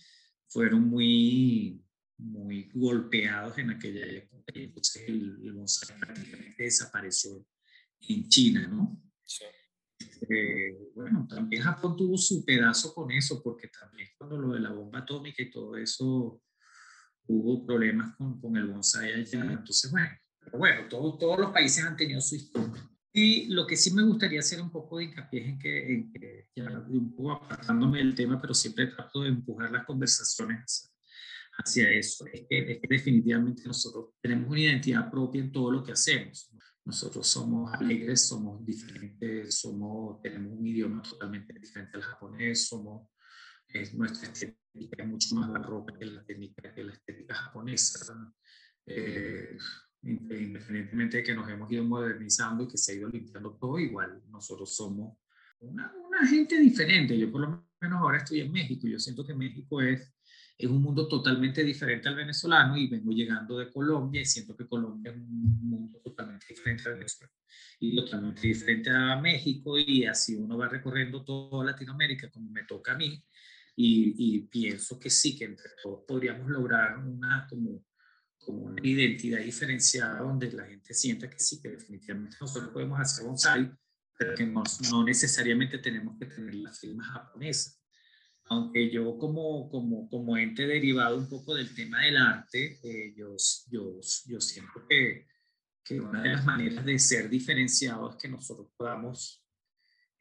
fueron 0.49 0.88
muy, 0.88 1.81
muy 2.19 2.69
golpeados 2.75 3.59
en 3.59 3.71
aquella 3.71 4.07
época. 4.07 4.53
Y 4.55 4.65
entonces 4.65 5.05
el, 5.07 5.38
el 5.45 5.53
bonsai 5.53 5.99
prácticamente 5.99 6.62
desapareció 6.65 7.47
en 8.00 8.29
China, 8.29 8.67
¿no? 8.67 9.00
Sí. 9.25 9.45
Eh, 10.29 10.77
bueno, 10.95 11.27
también 11.29 11.62
Japón 11.62 11.97
tuvo 11.97 12.17
su 12.17 12.45
pedazo 12.45 12.93
con 12.95 13.11
eso, 13.12 13.41
porque 13.43 13.69
también 13.69 14.09
cuando 14.17 14.37
lo 14.37 14.53
de 14.55 14.61
la 14.61 14.73
bomba 14.73 15.00
atómica 15.00 15.43
y 15.43 15.50
todo 15.50 15.77
eso, 15.77 16.43
hubo 17.28 17.64
problemas 17.64 18.16
con, 18.16 18.40
con 18.40 18.56
el 18.56 18.66
bonsai 18.66 19.12
allá. 19.12 19.40
Entonces, 19.40 19.90
bueno, 19.90 20.11
pero 20.44 20.58
bueno, 20.58 20.88
todos 20.88 21.38
los 21.38 21.52
países 21.52 21.85
han 21.85 21.97
tenido 21.97 22.20
su 22.20 22.37
historia. 22.37 22.82
Y 23.12 23.47
lo 23.47 23.66
que 23.66 23.76
sí 23.76 23.92
me 23.92 24.02
gustaría 24.02 24.40
hacer 24.40 24.61
un 24.61 24.70
poco 24.70 24.99
de 24.99 25.04
hincapié 25.04 25.49
en 25.49 25.58
que, 25.58 25.92
en 25.92 26.12
que 26.12 26.49
ya 26.54 26.85
un 26.88 27.14
poco 27.14 27.32
apartándome 27.32 27.99
del 27.99 28.14
tema, 28.14 28.40
pero 28.40 28.54
siempre 28.54 28.87
trato 28.87 29.23
de 29.23 29.30
empujar 29.30 29.70
las 29.70 29.85
conversaciones 29.87 30.92
hacia 31.58 31.90
eso, 31.90 32.25
es 32.32 32.47
que, 32.49 32.80
definitivamente 32.88 33.64
nosotros 33.66 34.14
tenemos 34.20 34.49
una 34.49 34.61
identidad 34.61 35.11
propia 35.11 35.40
en 35.40 35.50
todo 35.50 35.70
lo 35.70 35.82
que 35.82 35.92
hacemos. 35.92 36.50
Nosotros 36.85 37.26
somos 37.26 37.73
alegres, 37.75 38.26
somos 38.26 38.64
diferentes, 38.64 39.58
somos, 39.58 40.23
tenemos 40.23 40.56
un 40.56 40.66
idioma 40.66 41.02
totalmente 41.02 41.52
diferente 41.58 41.97
al 41.97 42.02
japonés, 42.02 42.66
somos, 42.68 43.08
es, 43.68 43.94
nuestra 43.94 44.30
estética 44.30 45.02
es 45.02 45.06
mucho 45.06 45.34
más 45.37 45.50
barroca 45.50 45.96
que 45.98 46.06
la, 46.06 46.25
técnica, 46.25 46.75
que 46.75 46.84
la 46.84 46.92
estética 46.92 47.34
japonesa. 47.34 48.32
Eh, 48.87 49.56
independientemente 50.02 51.18
de 51.18 51.22
que 51.22 51.34
nos 51.34 51.48
hemos 51.50 51.70
ido 51.70 51.84
modernizando 51.84 52.64
y 52.64 52.68
que 52.68 52.78
se 52.78 52.92
ha 52.92 52.94
ido 52.96 53.08
limpiando 53.08 53.56
todo, 53.56 53.78
igual 53.78 54.22
nosotros 54.30 54.75
somos 54.75 55.18
una, 55.60 55.92
una 56.06 56.26
gente 56.26 56.58
diferente. 56.58 57.18
Yo 57.18 57.30
por 57.30 57.42
lo 57.42 57.68
menos 57.80 58.00
ahora 58.00 58.18
estoy 58.18 58.40
en 58.40 58.52
México. 58.52 58.87
Yo 58.87 58.98
siento 58.98 59.26
que 59.26 59.34
México 59.34 59.80
es, 59.80 60.14
es 60.56 60.70
un 60.70 60.82
mundo 60.82 61.08
totalmente 61.08 61.64
diferente 61.64 62.08
al 62.08 62.14
venezolano 62.14 62.76
y 62.76 62.87
vengo 62.87 63.10
llegando 63.10 63.58
de 63.58 63.70
Colombia 63.70 64.20
y 64.20 64.25
siento 64.25 64.56
que 64.56 64.66
Colombia 64.66 65.12
es 65.12 65.18
un 65.18 65.68
mundo 65.68 66.00
totalmente 66.02 66.46
diferente 66.48 66.88
al 66.88 66.94
Venezuela 66.94 67.32
y 67.80 67.96
totalmente 67.96 68.40
diferente 68.42 68.90
a 68.90 69.20
México 69.20 69.78
y 69.78 70.04
así 70.04 70.37
uno 70.37 70.56
va 70.56 70.68
recorriendo 70.68 71.25
toda 71.25 71.64
Latinoamérica 71.64 72.30
como 72.30 72.50
me 72.50 72.64
toca 72.64 72.92
a 72.92 72.96
mí 72.96 73.22
y, 73.80 74.37
y 74.37 74.40
pienso 74.40 74.99
que 74.99 75.08
sí, 75.08 75.38
que 75.38 75.44
entre 75.44 75.70
todos 75.80 76.04
podríamos 76.06 76.49
lograr 76.49 76.99
una 76.99 77.47
como 77.49 77.85
como 78.49 78.62
una 78.62 78.80
identidad 78.82 79.40
diferenciada 79.40 80.20
donde 80.20 80.50
la 80.52 80.64
gente 80.64 80.94
sienta 80.94 81.28
que 81.28 81.38
sí, 81.38 81.61
que 81.61 81.68
definitivamente 81.68 82.38
nosotros 82.40 82.73
podemos 82.73 82.99
hacer 82.99 83.26
bonsai, 83.26 83.70
pero 84.16 84.35
que 84.35 84.47
no, 84.47 84.62
no 84.90 85.04
necesariamente 85.04 85.78
tenemos 85.78 86.18
que 86.18 86.26
tener 86.26 86.54
la 86.54 86.73
firma 86.73 87.04
japonesa. 87.04 87.78
Aunque 88.44 88.90
yo 88.90 89.18
como, 89.18 89.68
como, 89.68 90.08
como 90.08 90.38
ente 90.38 90.66
derivado 90.66 91.18
un 91.18 91.28
poco 91.28 91.54
del 91.54 91.75
tema 91.75 92.02
del 92.02 92.16
arte, 92.16 92.80
eh, 92.82 93.12
yo, 93.14 93.37
yo, 93.70 94.00
yo 94.26 94.40
siento 94.40 94.87
que, 94.88 95.26
que 95.85 96.00
una 96.00 96.23
de 96.23 96.30
las 96.30 96.44
maneras 96.47 96.87
de 96.87 96.99
ser 96.99 97.28
diferenciados 97.28 98.14
es 98.14 98.23
que 98.23 98.28
nosotros 98.28 98.68
podamos 98.78 99.44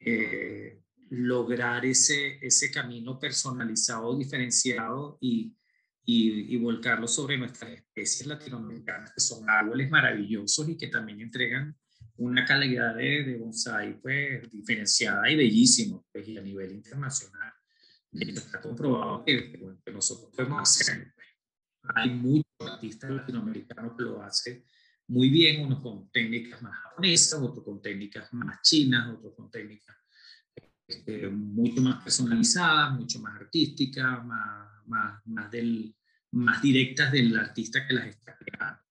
eh, 0.00 0.82
lograr 1.10 1.84
ese, 1.84 2.38
ese 2.44 2.70
camino 2.70 3.18
personalizado, 3.18 4.16
diferenciado 4.16 5.18
y, 5.20 5.54
y, 6.04 6.56
volcarlo 6.56 7.06
sobre 7.06 7.36
nuestras 7.36 7.72
especies 7.72 8.26
latinoamericanas, 8.26 9.12
que 9.12 9.20
son 9.20 9.48
árboles 9.48 9.90
maravillosos 9.90 10.68
y 10.68 10.76
que 10.76 10.88
también 10.88 11.20
entregan 11.20 11.76
una 12.16 12.44
calidad 12.44 12.94
de, 12.94 13.24
de 13.24 13.36
bonsai 13.36 14.00
pues, 14.00 14.50
diferenciada 14.50 15.30
y 15.30 15.36
bellísimo 15.36 16.06
pues, 16.12 16.26
y 16.28 16.36
a 16.36 16.42
nivel 16.42 16.72
internacional. 16.72 17.52
Y 18.10 18.30
está 18.30 18.60
comprobado 18.60 19.24
que, 19.24 19.52
que, 19.84 19.92
nosotros 19.92 20.30
podemos 20.34 20.62
hacer. 20.62 21.12
Pues. 21.14 21.26
Hay 21.94 22.10
muchos 22.10 22.44
artistas 22.60 23.10
latinoamericanos 23.10 23.96
que 23.96 24.02
lo 24.02 24.22
hacen 24.22 24.64
muy 25.08 25.30
bien, 25.30 25.64
unos 25.64 25.80
con 25.80 26.10
técnicas 26.10 26.60
más 26.60 26.76
japonesas, 26.82 27.40
otros 27.40 27.64
con 27.64 27.80
técnicas 27.80 28.32
más 28.32 28.60
chinas, 28.62 29.08
otros 29.14 29.34
con 29.34 29.50
técnicas 29.50 29.96
este, 30.88 31.28
mucho 31.28 31.82
más 31.82 32.02
personalizadas, 32.02 32.92
mucho 32.92 33.18
más 33.18 33.38
artísticas, 33.40 34.24
más, 34.24 34.86
más, 34.86 35.20
más 35.26 35.50
del, 35.50 35.94
más 36.32 36.62
directas 36.62 37.12
del 37.12 37.38
artista 37.38 37.86
que 37.86 37.92
las 37.92 38.06
está 38.06 38.36
creando. 38.38 38.82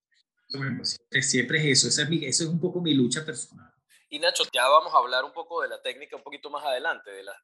Bueno, 0.54 0.86
siempre 0.86 1.58
es 1.60 1.80
eso, 1.80 1.88
esa 1.88 2.04
es, 2.04 2.10
eso 2.22 2.44
es 2.44 2.50
un 2.50 2.60
poco 2.60 2.80
mi 2.82 2.94
lucha 2.94 3.26
personal. 3.26 3.74
Y 4.10 4.20
Nacho, 4.20 4.44
ya 4.54 4.68
vamos 4.70 4.94
a 4.94 4.98
hablar 4.98 5.26
un 5.26 5.34
poco 5.34 5.62
de 5.62 5.70
la 5.70 5.82
técnica 5.82 6.16
un 6.16 6.24
poquito 6.24 6.50
más 6.50 6.64
adelante, 6.64 7.12
de 7.12 7.24
las 7.24 7.36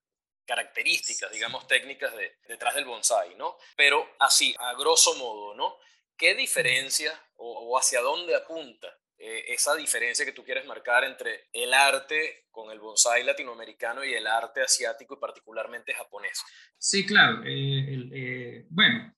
características, 0.45 1.31
digamos, 1.31 1.67
técnicas 1.67 2.15
de, 2.15 2.37
detrás 2.47 2.75
del 2.75 2.85
bonsai, 2.85 3.35
¿no? 3.35 3.57
Pero 3.75 4.07
así, 4.19 4.55
a 4.59 4.73
grosso 4.75 5.15
modo, 5.15 5.55
¿no? 5.55 5.77
¿Qué 6.15 6.35
diferencia 6.35 7.11
o, 7.35 7.77
hacia 7.77 8.01
dónde 8.01 8.35
apunta 8.35 8.87
eh, 9.25 9.53
esa 9.53 9.73
diferencia 9.73 10.25
que 10.25 10.33
tú 10.33 10.43
quieres 10.43 10.65
marcar 10.65 11.05
entre 11.05 11.47
el 11.53 11.73
arte 11.73 12.47
con 12.51 12.69
el 12.71 12.79
bonsai 12.79 13.23
latinoamericano 13.23 14.03
y 14.03 14.13
el 14.13 14.27
arte 14.27 14.61
asiático 14.61 15.13
y 15.13 15.17
particularmente 15.17 15.93
japonés? 15.93 16.43
Sí, 16.77 17.05
claro. 17.05 17.41
Eh, 17.45 18.09
eh, 18.11 18.65
bueno, 18.69 19.15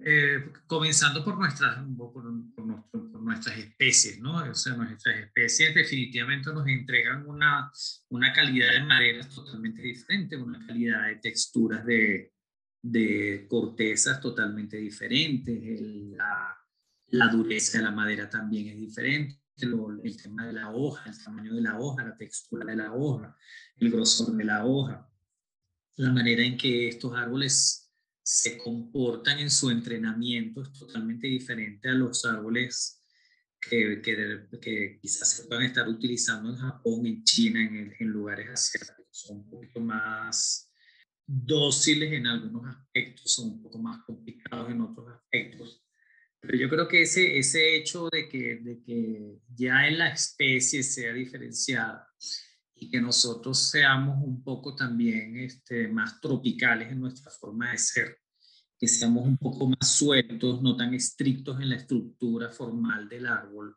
eh, 0.00 0.50
comenzando 0.66 1.24
por 1.24 1.38
nuestras, 1.38 1.78
por, 1.96 2.24
nuestras 3.22 3.56
especies, 3.58 4.18
¿no? 4.18 4.38
O 4.38 4.54
sea, 4.56 4.74
nuestras 4.74 5.16
especies 5.16 5.72
definitivamente 5.72 6.52
nos 6.52 6.66
entregan 6.66 7.24
una, 7.28 7.70
una 8.08 8.32
calidad 8.32 8.72
de 8.72 8.82
maderas 8.82 9.28
totalmente 9.28 9.82
diferente, 9.82 10.36
una 10.36 10.66
calidad 10.66 11.06
de 11.06 11.16
texturas 11.16 11.86
de, 11.86 12.32
de 12.82 13.46
cortezas 13.48 14.20
totalmente 14.20 14.78
diferentes, 14.78 15.80
la, 16.16 16.58
la, 17.12 17.28
dureza 17.28 17.78
de 17.78 17.84
la 17.84 17.90
madera 17.90 18.28
también 18.28 18.68
es 18.68 18.78
diferente, 18.78 19.40
el 19.56 20.16
tema 20.20 20.46
de 20.46 20.54
la 20.54 20.70
hoja, 20.70 21.08
el 21.08 21.22
tamaño 21.22 21.54
de 21.54 21.60
la 21.60 21.78
hoja, 21.78 22.04
la 22.04 22.16
textura 22.16 22.64
de 22.64 22.76
la 22.76 22.92
hoja, 22.92 23.36
el 23.76 23.90
grosor 23.90 24.34
de 24.36 24.44
la 24.44 24.64
hoja, 24.64 25.08
la 25.96 26.10
manera 26.10 26.42
en 26.42 26.56
que 26.56 26.88
estos 26.88 27.14
árboles 27.14 27.92
se 28.22 28.56
comportan 28.58 29.38
en 29.38 29.50
su 29.50 29.70
entrenamiento 29.70 30.62
es 30.62 30.72
totalmente 30.72 31.26
diferente 31.26 31.88
a 31.88 31.92
los 31.92 32.24
árboles 32.24 33.04
que, 33.60 34.00
que, 34.02 34.98
quizás 35.00 35.28
se 35.28 35.44
puedan 35.44 35.64
estar 35.64 35.88
utilizando 35.88 36.50
en 36.50 36.56
Japón, 36.56 37.06
en 37.06 37.22
China, 37.22 37.60
en, 37.60 37.94
en 37.98 38.08
lugares 38.08 38.48
asiáticos. 38.50 39.06
Son 39.10 39.36
un 39.38 39.50
poquito 39.50 39.80
más 39.80 40.72
dóciles 41.26 42.12
en 42.12 42.26
algunos 42.26 42.74
aspectos, 42.74 43.32
son 43.32 43.50
un 43.50 43.62
poco 43.62 43.78
más 43.78 44.02
complicados 44.04 44.70
en 44.70 44.80
otros 44.80 45.08
aspectos. 45.08 45.84
Pero 46.42 46.58
yo 46.58 46.68
creo 46.68 46.88
que 46.88 47.02
ese, 47.02 47.38
ese 47.38 47.76
hecho 47.76 48.08
de 48.10 48.28
que, 48.28 48.56
de 48.56 48.82
que 48.82 49.38
ya 49.54 49.86
en 49.86 49.98
la 49.98 50.08
especie 50.08 50.82
sea 50.82 51.12
diferenciada 51.12 52.08
y 52.74 52.90
que 52.90 53.00
nosotros 53.00 53.70
seamos 53.70 54.16
un 54.20 54.42
poco 54.42 54.74
también 54.74 55.36
este, 55.36 55.86
más 55.86 56.20
tropicales 56.20 56.90
en 56.90 57.00
nuestra 57.00 57.30
forma 57.30 57.70
de 57.70 57.78
ser, 57.78 58.18
que 58.76 58.88
seamos 58.88 59.24
un 59.24 59.38
poco 59.38 59.68
más 59.68 59.96
sueltos, 59.96 60.60
no 60.62 60.74
tan 60.74 60.92
estrictos 60.94 61.60
en 61.60 61.68
la 61.68 61.76
estructura 61.76 62.50
formal 62.50 63.08
del 63.08 63.26
árbol. 63.26 63.76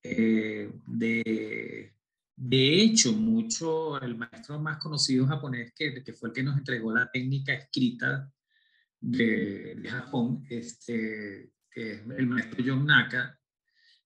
Eh, 0.00 0.70
de, 0.86 1.92
de, 2.36 2.82
hecho, 2.82 3.14
mucho, 3.14 4.00
el 4.00 4.16
maestro 4.16 4.60
más 4.60 4.78
conocido 4.78 5.26
japonés, 5.26 5.72
que, 5.74 6.04
que, 6.04 6.12
fue 6.12 6.28
el 6.28 6.34
que 6.36 6.44
nos 6.44 6.56
entregó 6.56 6.94
la 6.94 7.10
técnica 7.10 7.52
escrita 7.52 8.30
de, 9.00 9.74
de 9.74 9.88
Japón, 9.90 10.46
este, 10.48 11.50
el 11.76 12.26
maestro 12.26 12.64
John 12.66 12.86
Naka, 12.86 13.38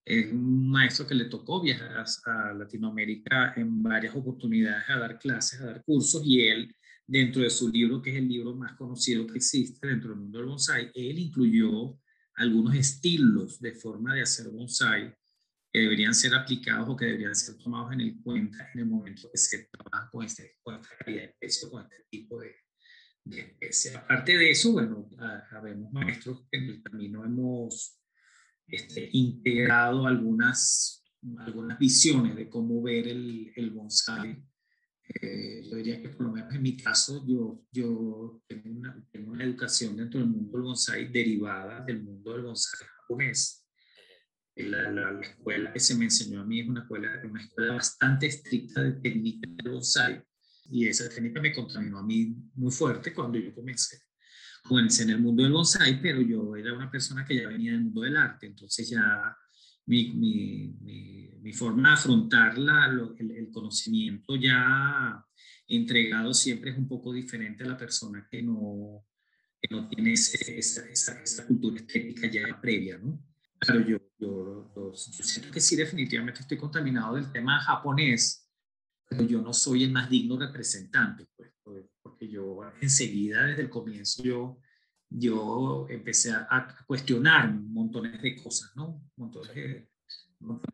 es 0.05 0.33
un 0.33 0.69
maestro 0.69 1.07
que 1.07 1.15
le 1.15 1.27
tocó 1.27 1.63
viajar 1.63 2.05
a, 2.25 2.53
Latinoamérica 2.53 3.55
en 3.57 3.83
varias 3.83 4.15
oportunidades 4.15 4.89
a 4.89 4.99
dar 4.99 5.19
clases, 5.19 5.61
a 5.61 5.67
dar 5.67 5.85
cursos, 5.85 6.23
y 6.25 6.41
él, 6.49 6.75
dentro 7.07 7.43
de 7.43 7.51
su 7.51 7.69
libro, 7.69 8.03
que 8.03 8.11
es 8.11 8.17
el 8.17 8.29
libro 8.29 8.57
más 8.57 8.77
conocido 8.77 9.27
que 9.27 9.37
existe 9.37 9.87
dentro 9.87 10.11
del 10.11 10.19
mundo 10.19 10.39
del 10.39 10.49
bonsai, 10.49 10.91
él 10.95 11.19
incluyó 11.19 11.99
algunos 12.35 12.75
estilos 12.75 13.61
de 13.61 13.73
forma 13.73 14.15
de 14.15 14.23
hacer 14.23 14.49
bonsai 14.49 15.15
que 15.73 15.81
deberían 15.81 16.15
ser 16.15 16.35
aplicados 16.35 16.89
o 16.89 16.97
que 16.97 17.05
deberían 17.05 17.37
ser 17.37 17.57
tomados 17.59 17.93
en 17.93 18.01
el 18.01 18.21
cuenta 18.23 18.69
en 18.75 18.81
el 18.81 18.87
momento 18.87 19.29
que 19.31 19.39
se 19.39 19.69
trabaja 19.71 20.11
este, 20.25 20.57
con 20.63 20.81
este 20.81 22.07
tipo 22.11 22.41
de, 22.41 22.57
de 23.25 23.41
especie. 23.41 23.97
Aparte 23.97 24.37
de 24.37 24.51
eso, 24.51 24.73
bueno, 24.73 25.09
sabemos 25.51 25.93
maestros 25.93 26.47
que 26.51 26.59
en 26.59 26.65
el 26.65 26.83
camino 26.83 27.25
hemos 27.25 27.99
este, 28.67 29.09
integrado 29.13 30.07
algunas, 30.07 31.05
algunas 31.39 31.79
visiones 31.79 32.37
de 32.37 32.49
cómo 32.49 32.83
ver 32.83 33.09
el, 33.09 33.53
el 33.55 33.71
bonsai. 33.71 34.43
Eh, 35.21 35.63
yo 35.69 35.77
diría 35.77 36.01
que 36.01 36.11
por 36.11 36.27
lo 36.27 36.33
menos 36.33 36.55
en 36.55 36.63
mi 36.63 36.77
caso 36.77 37.25
yo, 37.27 37.65
yo 37.73 38.41
tengo, 38.47 38.71
una, 38.71 39.05
tengo 39.11 39.33
una 39.33 39.45
educación 39.45 39.97
dentro 39.97 40.21
del 40.21 40.29
mundo 40.29 40.53
del 40.53 40.63
bonsai 40.63 41.11
derivada 41.11 41.85
del 41.85 42.05
mundo 42.05 42.33
del 42.33 42.43
bonsai 42.43 42.87
japonés. 42.87 43.67
La, 44.55 44.91
la, 44.91 45.21
escuela 45.21 45.73
que 45.73 45.81
se 45.81 45.95
me 45.95 46.05
enseñó 46.05 46.43
a 46.43 46.45
mí 46.45 46.61
es 46.61 46.69
una 46.69 46.83
escuela, 46.83 47.21
una 47.25 47.43
escuela 47.43 47.75
bastante 47.75 48.27
estricta 48.27 48.83
de 48.83 48.93
técnica 49.01 49.49
de 49.51 49.71
bonsai 49.71 50.23
y 50.71 50.87
esa 50.87 51.09
técnica 51.09 51.41
me 51.41 51.53
contaminó 51.53 51.99
a 51.99 52.03
mí 52.03 52.35
muy 52.55 52.71
fuerte 52.71 53.13
cuando 53.13 53.39
yo 53.39 53.55
comencé 53.55 53.99
comencé 54.63 55.05
en 55.05 55.11
el 55.11 55.21
mundo 55.21 55.43
del 55.43 55.53
bonsai, 55.53 56.01
pero 56.01 56.21
yo 56.21 56.57
era 56.57 56.73
una 56.73 56.91
persona 56.91 57.25
que 57.25 57.37
ya 57.37 57.49
venía 57.49 57.73
del 57.73 57.83
mundo 57.83 58.03
del 58.03 58.17
arte, 58.17 58.47
entonces 58.47 58.89
ya 58.89 59.37
mi, 59.87 60.13
mi, 60.13 60.75
mi, 61.41 61.53
forma 61.53 61.89
de 61.89 61.95
afrontar 61.95 62.59
la, 62.59 62.87
el, 63.19 63.31
el, 63.33 63.51
conocimiento 63.51 64.37
ya 64.37 65.25
entregado 65.67 66.33
siempre 66.33 66.71
es 66.71 66.79
un 66.79 66.87
poco 66.87 67.13
diferente 67.13 67.65
a 67.65 67.69
la 67.69 67.77
persona 67.77 68.27
que 68.31 68.43
no, 68.43 69.05
que 69.61 69.75
no 69.75 69.89
tiene 69.89 70.13
esa, 70.13 70.39
esa, 70.53 71.21
esa, 71.21 71.47
cultura 71.47 71.77
estética 71.77 72.31
ya 72.31 72.61
previa, 72.61 72.99
¿no? 72.99 73.21
Pero 73.67 73.81
yo, 73.81 73.99
yo, 74.19 74.73
yo, 74.75 74.93
yo 74.93 74.95
siento 74.95 75.51
que 75.51 75.61
sí, 75.61 75.77
definitivamente 75.77 76.41
estoy 76.41 76.57
contaminado 76.57 77.17
del 77.17 77.31
tema 77.33 77.61
japonés, 77.61 78.50
pero 79.11 79.25
yo 79.25 79.43
no 79.43 79.53
soy 79.53 79.83
el 79.85 79.91
más 79.91 80.09
digno 80.09 80.39
representante, 80.39 81.27
pues 81.35 81.51
porque 82.01 82.29
yo 82.29 82.61
enseguida, 82.81 83.45
desde 83.45 83.63
el 83.63 83.69
comienzo, 83.69 84.23
yo, 84.23 84.61
yo 85.09 85.87
empecé 85.89 86.31
a, 86.33 86.77
cuestionar 86.87 87.53
montones 87.53 88.23
de 88.23 88.37
cosas, 88.37 88.71
¿no? 88.77 89.11
Montones 89.17 89.55
de, 89.55 89.89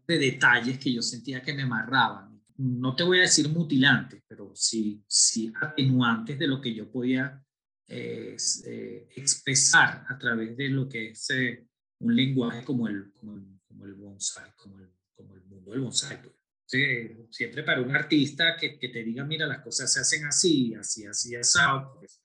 de, 0.07 0.19
detalles 0.19 0.79
que 0.79 0.93
yo 0.93 1.03
sentía 1.03 1.43
que 1.43 1.55
me 1.55 1.63
amarraban. 1.63 2.41
No 2.59 2.95
te 2.95 3.05
voy 3.05 3.19
a 3.19 3.23
decir 3.23 3.49
mutilantes, 3.49 4.23
pero 4.29 4.53
sí, 4.55 5.03
sí 5.09 5.53
atenuantes 5.61 6.39
de 6.39 6.47
lo 6.47 6.61
que 6.61 6.75
yo 6.75 6.91
podía 6.91 7.43
eh, 7.89 8.37
eh, 8.67 9.09
expresar 9.17 10.05
a 10.09 10.19
través 10.19 10.57
de 10.57 10.69
lo 10.69 10.89
que 10.89 11.11
es 11.11 11.31
eh, 11.31 11.67
un 12.01 12.15
lenguaje 12.15 12.65
como 12.65 12.87
el, 12.89 13.13
como 13.13 13.37
el, 13.37 13.61
como 13.67 13.87
el 13.87 13.95
bonsai, 13.95 14.53
como 14.57 14.79
el, 14.81 14.91
como 15.15 15.35
el 15.35 15.45
mundo 15.45 15.71
del 15.71 15.81
bonsai. 15.81 16.23
Pues. 16.23 16.35
Siempre 16.67 17.63
para 17.63 17.81
un 17.81 17.95
artista 17.95 18.57
que, 18.57 18.79
que, 18.79 18.89
te 18.89 19.05
diga, 19.05 19.25
mira, 19.25 19.47
las 19.47 19.61
cosas 19.61 19.93
se 19.93 20.01
hacen 20.01 20.27
así, 20.27 20.75
así, 20.75 21.07
así, 21.07 21.37
asado, 21.37 21.95
pues, 21.99 22.23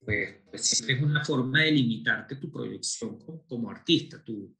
pues, 0.00 0.36
pues, 0.50 0.62
siempre 0.62 0.96
es 0.96 1.02
una 1.02 1.24
forma 1.24 1.62
de 1.62 1.72
limitarte 1.72 2.36
tu 2.36 2.50
proyección 2.50 3.18
como, 3.18 3.46
como 3.46 3.70
artista, 3.70 4.22
tu, 4.22 4.56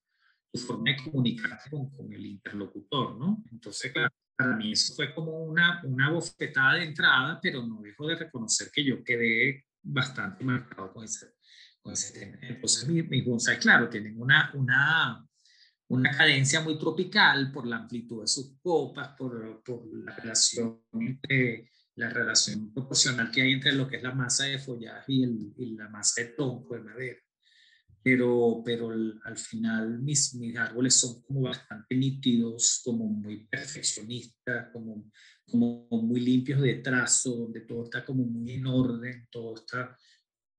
tu, 0.52 0.59
forma 0.59 0.90
de 0.90 0.97
comunicarte 1.02 1.71
con, 1.71 1.90
con, 1.90 2.12
el 2.12 2.25
interlocutor, 2.25 3.18
¿no? 3.18 3.42
Entonces, 3.50 3.92
claro, 3.92 4.14
para 4.37 4.56
mí 4.56 4.73
eso 4.73 4.95
fue 4.95 5.14
como 5.14 5.45
una, 5.45 5.83
una 5.85 6.11
bofetada 6.11 6.75
de 6.75 6.85
entrada, 6.85 7.40
pero 7.42 7.66
no 7.66 7.80
dejo 7.80 8.06
de 8.06 8.16
reconocer 8.16 8.71
que 8.73 8.85
yo 8.85 9.02
quedé 9.02 9.66
bastante 9.83 10.45
marcado 10.45 10.92
con 10.92 11.04
ese, 11.04 11.35
con 11.80 11.92
ese 11.92 12.18
tema. 12.18 12.38
Entonces, 12.42 12.88
mis, 12.88 13.09
mis 13.09 13.25
bonsai, 13.25 13.59
claro, 13.59 13.88
tienen 13.88 14.21
una, 14.21 14.50
una, 14.54 15.26
una 15.88 16.11
cadencia 16.11 16.61
muy 16.61 16.78
tropical 16.78 17.52
por 17.52 17.66
la 17.66 17.76
amplitud 17.76 18.23
de 18.23 18.26
sus 18.26 18.59
copas, 18.61 19.14
por, 19.16 19.62
por 19.62 19.87
la 20.05 20.14
relación 20.16 20.83
entre 20.93 21.71
la 21.95 22.11
relación 22.11 22.73
proporcional 22.75 23.31
que 23.31 23.43
hay 23.43 23.52
entre 23.52 23.73
lo 23.73 23.88
que 23.88 23.97
es 23.97 24.02
la 24.02 24.14
masa 24.14 24.45
de 24.45 24.59
follaje 24.59 25.12
y, 25.12 25.23
el, 25.23 25.55
y 25.57 25.76
la 25.76 25.88
masa 25.88 26.23
de 26.23 26.28
tronco 26.28 26.75
de 26.75 26.83
madera. 26.83 27.19
Pero, 28.02 28.62
pero 28.64 28.90
al 28.90 29.37
final 29.37 30.00
mis, 30.00 30.35
mis 30.35 30.57
árboles 30.57 30.95
son 30.95 31.23
como 31.23 31.43
bastante 31.43 31.97
nítidos, 31.97 32.81
como 32.85 33.07
muy 33.09 33.47
perfeccionistas, 33.47 34.69
como, 34.73 35.11
como 35.50 35.88
muy 35.90 36.21
limpios 36.21 36.61
de 36.61 36.75
trazo, 36.75 37.35
donde 37.35 37.62
todo 37.62 37.85
está 37.85 38.05
como 38.05 38.25
muy 38.25 38.52
en 38.52 38.66
orden, 38.66 39.26
todo 39.31 39.57
está 39.57 39.97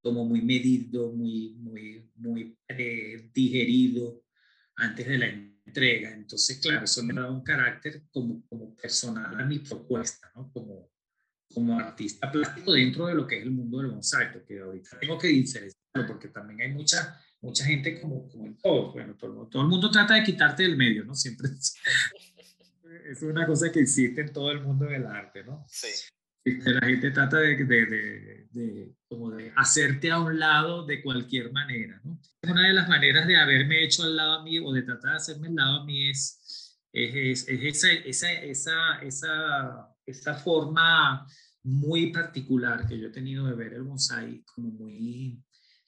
como 0.02 0.26
muy 0.26 0.42
medido, 0.42 1.14
muy, 1.14 1.56
muy, 1.58 2.12
muy 2.16 2.58
digerido 3.34 4.27
antes 4.78 5.08
de 5.08 5.18
la 5.18 5.28
entrega. 5.28 6.12
Entonces, 6.12 6.60
claro, 6.60 6.86
eso 6.86 7.04
me 7.04 7.14
da 7.14 7.30
un 7.30 7.44
carácter 7.44 8.04
como, 8.12 8.46
como 8.48 8.76
personal 8.76 9.40
a 9.40 9.46
mi 9.46 9.60
propuesta, 9.60 10.32
¿no? 10.36 10.52
Como, 10.52 10.90
como 11.54 11.80
artista 11.80 12.32
plástico 12.32 12.74
dentro 12.74 13.08
de 13.08 13.16
lo 13.16 13.28
que 13.28 13.38
es 13.38 13.44
el 13.44 13.52
mundo 13.52 13.80
del 13.80 13.92
bonsai, 13.92 14.32
porque 14.32 14.60
ahorita 14.60 15.00
tengo 15.00 15.18
que 15.18 15.28
diferenciarlo, 15.28 16.08
porque 16.08 16.28
también 16.30 16.62
hay 16.62 16.72
mucha, 16.72 17.20
mucha 17.42 17.66
gente 17.66 18.00
como, 18.00 18.28
como 18.30 18.48
en 18.48 18.58
todo, 18.58 18.92
bueno, 18.94 19.16
todo, 19.16 19.48
todo, 19.48 19.62
el 19.62 19.68
mundo 19.68 19.90
trata 19.90 20.16
de 20.16 20.24
quitarte 20.24 20.64
del 20.64 20.78
medio, 20.78 21.04
¿no? 21.06 21.16
Siempre 21.16 21.48
es, 21.50 21.76
es, 23.12 23.22
una 23.22 23.46
cosa 23.46 23.72
que 23.72 23.80
existe 23.80 24.22
en 24.22 24.34
todo 24.34 24.52
el 24.52 24.62
mundo 24.62 24.86
del 24.86 25.06
arte, 25.06 25.44
¿no? 25.44 25.66
Sí. 25.70 25.88
La 26.66 26.88
gente 26.88 27.12
trata 27.12 27.38
de, 27.38 27.56
de, 27.56 28.48
de, 28.52 28.96
como 29.08 29.32
de 29.32 29.52
hacerte 29.56 30.12
a 30.12 30.20
un 30.20 30.40
lado 30.40 30.86
de 30.86 31.02
cualquier 31.02 31.52
manera, 31.52 32.00
¿no? 32.04 32.20
Una 32.44 32.68
de 32.68 32.74
las 32.74 32.88
maneras 32.88 33.28
de 33.28 33.36
haberme 33.36 33.84
hecho 33.84 34.04
al 34.04 34.16
lado 34.16 34.34
a 34.40 34.44
mí 34.44 34.60
o 34.60 34.72
de 34.72 34.84
tratar 34.84 35.12
de 35.12 35.18
hacerme 35.18 35.48
al 35.48 35.56
lado 35.56 35.82
a 35.82 35.86
mí 35.86 36.10
es, 36.10 36.80
es, 36.94 37.48
es 37.48 37.84
esa, 37.84 37.92
esa, 37.92 38.32
esa, 38.44 39.02
esa 39.02 39.98
esta 40.08 40.34
forma 40.36 41.28
muy 41.64 42.12
particular 42.12 42.88
que 42.88 42.98
yo 42.98 43.08
he 43.08 43.12
tenido 43.12 43.46
de 43.46 43.54
ver 43.54 43.74
el 43.74 43.84
bonsai 43.84 44.42
como 44.46 44.72
muy, 44.72 45.44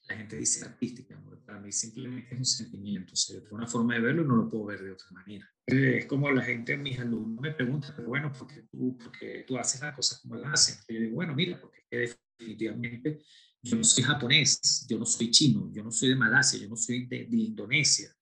la 0.10 0.18
gente 0.18 0.38
dice 0.38 0.66
artística, 0.66 1.22
para 1.46 1.60
mí 1.60 1.72
simplemente 1.72 2.34
es 2.34 2.40
un 2.40 2.46
sentimiento, 2.46 3.14
o 3.14 3.16
sea, 3.16 3.40
una 3.52 3.68
forma 3.68 3.94
de 3.94 4.02
verlo 4.02 4.24
y 4.24 4.28
no 4.28 4.36
lo 4.36 4.50
puedo 4.50 4.66
ver 4.66 4.84
de 4.84 4.92
otra 4.92 5.08
manera. 5.12 5.50
Es 5.66 6.06
como 6.08 6.32
la 6.32 6.42
gente, 6.42 6.76
mis 6.78 7.00
alumnos 7.00 7.42
me 7.42 7.52
preguntan, 7.52 7.94
pero 7.96 8.08
bueno, 8.08 8.32
¿por 8.32 8.48
qué 8.48 8.64
tú, 8.72 8.98
porque 8.98 9.46
tú 9.48 9.58
haces 9.58 9.82
las 9.82 9.96
cosas 9.96 10.20
como 10.22 10.36
las 10.36 10.54
haces? 10.54 10.86
yo 10.88 11.00
digo, 11.00 11.16
bueno, 11.16 11.36
mira, 11.36 11.60
porque 11.60 11.84
definitivamente 11.90 13.24
yo 13.62 13.78
no 13.78 13.84
soy 13.84 14.04
japonés, 14.04 14.86
yo 14.90 14.98
no 14.98 15.06
soy 15.06 15.32
chino, 15.32 15.72
yo 15.72 15.84
no 15.84 15.92
soy 15.92 16.10
de 16.10 16.16
Malasia, 16.16 16.60
yo 16.60 16.70
no 16.70 16.76
soy 16.76 17.06
de, 17.06 17.26
de 17.26 17.38
Indonesia. 17.38 18.14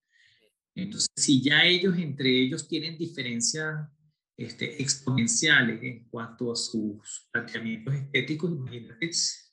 Entonces, 0.76 1.10
si 1.16 1.42
ya 1.42 1.64
ellos 1.64 1.98
entre 1.98 2.30
ellos 2.30 2.68
tienen 2.68 2.98
diferencia 2.98 3.90
este, 4.38 4.82
exponenciales 4.82 5.82
en 5.82 6.08
cuanto 6.10 6.52
a 6.52 6.56
sus 6.56 7.28
planteamientos 7.32 7.96
estéticos. 7.96 8.52
Imagínate 8.52 9.10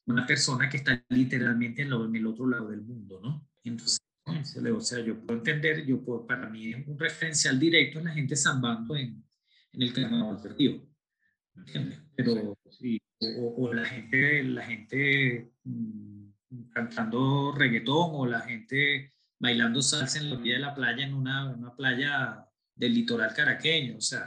una 0.07 0.27
persona 0.27 0.69
que 0.69 0.79
está 0.79 1.03
literalmente 1.09 1.83
en, 1.83 1.93
en 1.93 2.17
el 2.17 2.27
otro 2.27 2.47
lado 2.47 2.69
del 2.69 2.83
mundo, 2.83 3.21
¿no? 3.23 3.49
Entonces, 3.63 4.01
o 4.27 4.81
sea, 4.81 5.01
yo 5.01 5.21
puedo 5.21 5.39
entender, 5.39 5.85
yo 5.85 6.03
puedo, 6.03 6.27
para 6.27 6.49
mí 6.49 6.73
es 6.73 6.87
un 6.87 6.99
referencial 6.99 7.59
directo 7.59 7.99
en 7.99 8.07
la 8.07 8.13
gente 8.13 8.37
zambando 8.37 8.97
en, 8.97 9.23
en 9.73 9.83
el 9.83 9.93
carnaval 9.93 10.43
del 10.43 10.57
río, 10.57 10.87
¿entiendes? 11.57 12.01
Pero, 12.17 12.59
sí, 12.71 13.01
o, 13.39 13.67
o, 13.67 13.75
la 13.75 13.85
gente, 13.85 14.43
la 14.45 14.65
gente 14.65 15.53
mmm, 15.65 16.31
cantando 16.73 17.55
reggaetón 17.57 18.11
o 18.13 18.27
la 18.27 18.41
gente 18.41 19.13
bailando 19.39 19.83
salsa 19.83 20.19
en 20.19 20.31
la 20.31 20.37
orilla 20.37 20.55
de 20.55 20.61
la 20.61 20.75
playa, 20.75 21.05
en 21.05 21.15
una, 21.15 21.51
una 21.51 21.75
playa 21.75 22.47
del 22.75 22.95
litoral 22.95 23.35
caraqueño, 23.35 23.99
o 23.99 24.01
sea, 24.01 24.27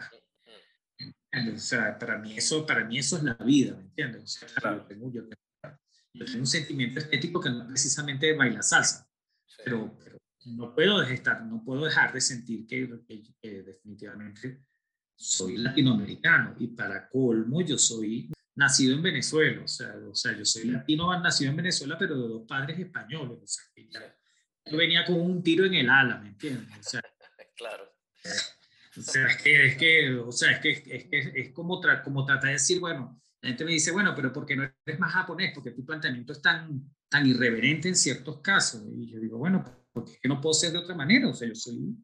o 1.56 1.60
sea, 1.60 1.98
para 1.98 2.18
mí 2.18 2.38
eso, 2.38 2.66
para 2.66 2.86
mí 2.86 2.98
eso 2.98 3.18
es 3.18 3.24
la 3.24 3.34
vida, 3.36 3.76
¿me 3.76 3.84
entiendes? 3.84 4.24
O 4.24 4.28
sea, 4.28 4.48
claro. 4.56 4.78
yo, 4.78 4.84
tengo, 4.86 5.12
yo, 5.12 5.22
tengo, 5.24 5.42
yo, 6.14 6.26
tengo, 6.26 6.40
un 6.40 6.48
sentimiento 6.48 7.00
estético 7.00 7.40
que 7.40 7.50
no 7.50 7.62
es 7.62 7.68
precisamente 7.68 8.34
baila 8.34 8.62
salsa, 8.62 9.10
sí. 9.46 9.58
pero, 9.64 9.98
pero, 10.04 10.18
no 10.46 10.74
puedo 10.74 11.00
dejar, 11.00 11.46
no 11.46 11.64
puedo 11.64 11.86
dejar 11.86 12.14
de 12.14 12.22
sentir 12.22 12.66
que, 12.66 12.90
que, 13.08 13.24
que, 13.42 13.64
definitivamente 13.64 14.66
soy 15.16 15.58
latinoamericano 15.58 16.56
y 16.60 16.68
para 16.68 17.10
colmo 17.10 17.62
yo 17.62 17.78
soy 17.78 18.32
nacido 18.56 18.96
en 18.96 19.02
Venezuela, 19.02 19.64
o 19.64 19.68
sea, 19.68 19.94
o 20.10 20.16
sea 20.16 20.38
yo 20.38 20.46
soy 20.46 20.66
latino 20.66 21.20
nacido 21.20 21.52
en 21.52 21.58
Venezuela, 21.58 21.98
pero 21.98 22.20
de 22.22 22.28
dos 22.28 22.48
padres 22.48 22.80
españoles, 22.80 23.40
o 23.44 23.48
sea, 23.48 23.64
que 23.74 23.90
ya, 23.90 24.18
yo 24.66 24.78
venía 24.78 25.06
con 25.06 25.20
un 25.20 25.44
tiro 25.44 25.66
en 25.66 25.76
el 25.76 25.90
ala, 25.90 26.18
¿me 26.18 26.30
entiendes? 26.30 26.78
O 26.80 26.84
sea, 26.84 27.02
claro. 27.56 27.94
O 28.98 29.02
sea, 29.02 29.28
es 29.28 29.42
que, 29.42 29.68
es 29.68 29.78
que, 29.78 30.16
o 30.16 30.32
sea, 30.32 30.52
es 30.52 30.60
que, 30.60 30.72
es, 30.72 31.06
que, 31.06 31.32
es 31.36 31.54
como, 31.54 31.80
tra 31.80 32.02
como 32.02 32.26
tratar 32.26 32.48
de 32.48 32.54
decir, 32.54 32.80
bueno, 32.80 33.22
la 33.42 33.50
gente 33.50 33.66
me 33.66 33.72
dice, 33.72 33.92
bueno, 33.92 34.14
pero 34.16 34.34
¿por 34.34 34.46
qué 34.46 34.56
no 34.56 34.64
eres 34.86 35.00
más 35.00 35.14
japonés? 35.14 35.52
Porque 35.54 35.72
tu 35.72 35.86
planteamiento 35.86 36.34
es 36.34 36.42
tan, 36.42 36.92
tan 37.10 37.26
irreverente 37.26 37.88
en 37.88 37.96
ciertos 37.96 38.42
casos. 38.42 38.84
Y 38.98 39.08
yo 39.12 39.20
digo, 39.20 39.38
bueno, 39.38 39.64
porque 39.92 40.14
es 40.14 40.20
que 40.20 40.28
no 40.28 40.42
puedo 40.42 40.54
ser 40.54 40.72
de 40.72 40.80
otra 40.80 40.96
manera. 40.96 41.28
O 41.28 41.34
sea, 41.34 41.48
yo 41.48 41.56
soy, 41.56 41.96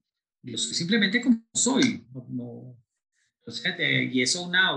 yo 0.44 0.58
soy 0.58 0.74
simplemente 0.74 1.22
como 1.22 1.44
soy. 1.54 2.06
No, 2.14 2.28
no, 2.30 2.78
entonces, 3.46 4.14
y 4.14 4.22
eso 4.22 4.48
una, 4.48 4.74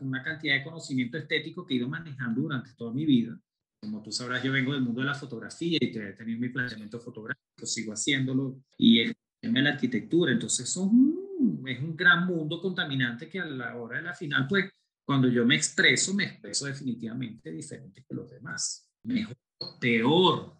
una 0.00 0.22
cantidad 0.22 0.54
de 0.54 0.64
conocimiento 0.64 1.16
estético 1.16 1.64
que 1.64 1.74
he 1.74 1.76
ido 1.78 1.88
manejando 1.88 2.42
durante 2.42 2.74
toda 2.74 2.92
mi 2.92 3.06
vida. 3.06 3.40
Como 3.80 4.02
tú 4.02 4.12
sabrás, 4.12 4.42
yo 4.42 4.52
vengo 4.52 4.74
del 4.74 4.82
mundo 4.82 5.00
de 5.00 5.06
la 5.06 5.14
fotografía 5.14 5.78
y 5.80 5.86
he 5.86 6.12
tenido 6.12 6.38
mi 6.38 6.50
planteamiento 6.50 7.00
fotográfico, 7.00 7.64
sigo 7.64 7.94
haciéndolo. 7.94 8.62
Y 8.76 9.00
el 9.00 9.16
tema 9.40 9.60
de 9.60 9.62
la 9.62 9.70
arquitectura. 9.70 10.32
Entonces, 10.32 10.68
son 10.68 11.18
es 11.66 11.80
un 11.80 11.96
gran 11.96 12.26
mundo 12.26 12.60
contaminante 12.60 13.28
que 13.28 13.40
a 13.40 13.46
la 13.46 13.76
hora 13.76 13.96
de 13.96 14.02
la 14.02 14.14
final, 14.14 14.46
pues 14.46 14.70
cuando 15.10 15.26
yo 15.26 15.44
me 15.44 15.56
expreso, 15.56 16.14
me 16.14 16.22
expreso 16.22 16.66
definitivamente 16.66 17.50
diferente 17.50 18.04
que 18.06 18.14
los 18.14 18.30
demás. 18.30 18.88
Mejor, 19.02 19.36
peor, 19.80 20.56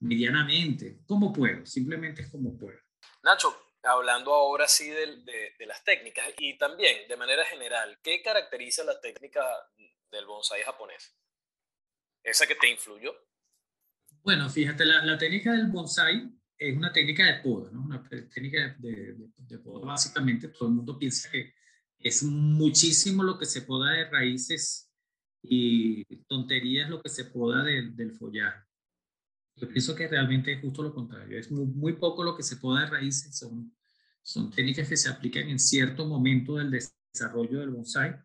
medianamente, 0.00 1.02
como 1.04 1.30
puedo, 1.30 1.66
simplemente 1.66 2.22
es 2.22 2.30
como 2.30 2.56
puedo. 2.56 2.78
Nacho, 3.22 3.54
hablando 3.82 4.32
ahora 4.32 4.66
sí 4.66 4.88
de, 4.88 5.16
de, 5.16 5.54
de, 5.58 5.66
las 5.66 5.84
técnicas 5.84 6.26
y 6.38 6.56
también 6.56 7.06
de 7.06 7.16
manera 7.18 7.44
general, 7.44 7.98
¿qué 8.02 8.22
caracteriza 8.22 8.84
la 8.84 8.98
técnica 8.98 9.44
del 10.10 10.24
bonsai 10.24 10.62
japonés? 10.62 11.14
¿Esa 12.22 12.46
que 12.46 12.54
te 12.54 12.70
influyó? 12.70 13.14
Bueno, 14.22 14.48
fíjate, 14.48 14.86
la, 14.86 15.04
la 15.04 15.18
técnica 15.18 15.52
del 15.52 15.66
bonsai 15.66 16.26
es 16.56 16.74
una 16.74 16.90
técnica 16.90 17.26
de 17.26 17.42
poda, 17.42 17.70
¿no? 17.70 17.82
Una 17.82 18.02
técnica 18.08 18.74
de, 18.78 19.12
de, 19.12 19.28
de, 19.36 19.58
poda. 19.58 19.84
Básicamente, 19.84 20.48
todo 20.48 20.70
el 20.70 20.74
mundo 20.76 20.98
piensa 20.98 21.30
que 21.30 21.52
es 22.04 22.22
muchísimo 22.22 23.22
lo 23.22 23.38
que 23.38 23.46
se 23.46 23.62
poda 23.62 23.92
de 23.92 24.04
raíces 24.10 24.90
y 25.42 26.04
tonterías 26.28 26.90
lo 26.90 27.00
que 27.00 27.08
se 27.08 27.24
poda 27.24 27.64
de, 27.64 27.92
del 27.92 28.12
follaje. 28.12 28.62
Yo 29.56 29.68
pienso 29.68 29.94
que 29.94 30.06
realmente 30.06 30.52
es 30.52 30.60
justo 30.60 30.82
lo 30.82 30.94
contrario. 30.94 31.38
Es 31.38 31.50
muy, 31.50 31.94
poco 31.94 32.22
lo 32.22 32.36
que 32.36 32.42
se 32.42 32.56
poda 32.58 32.82
de 32.82 32.90
raíces. 32.90 33.38
Son, 33.38 33.74
son 34.22 34.50
técnicas 34.50 34.86
que 34.86 34.98
se 34.98 35.08
aplican 35.08 35.48
en 35.48 35.58
cierto 35.58 36.06
momento 36.06 36.56
del 36.56 36.70
desarrollo 36.70 37.60
del 37.60 37.70
bonsai 37.70 38.16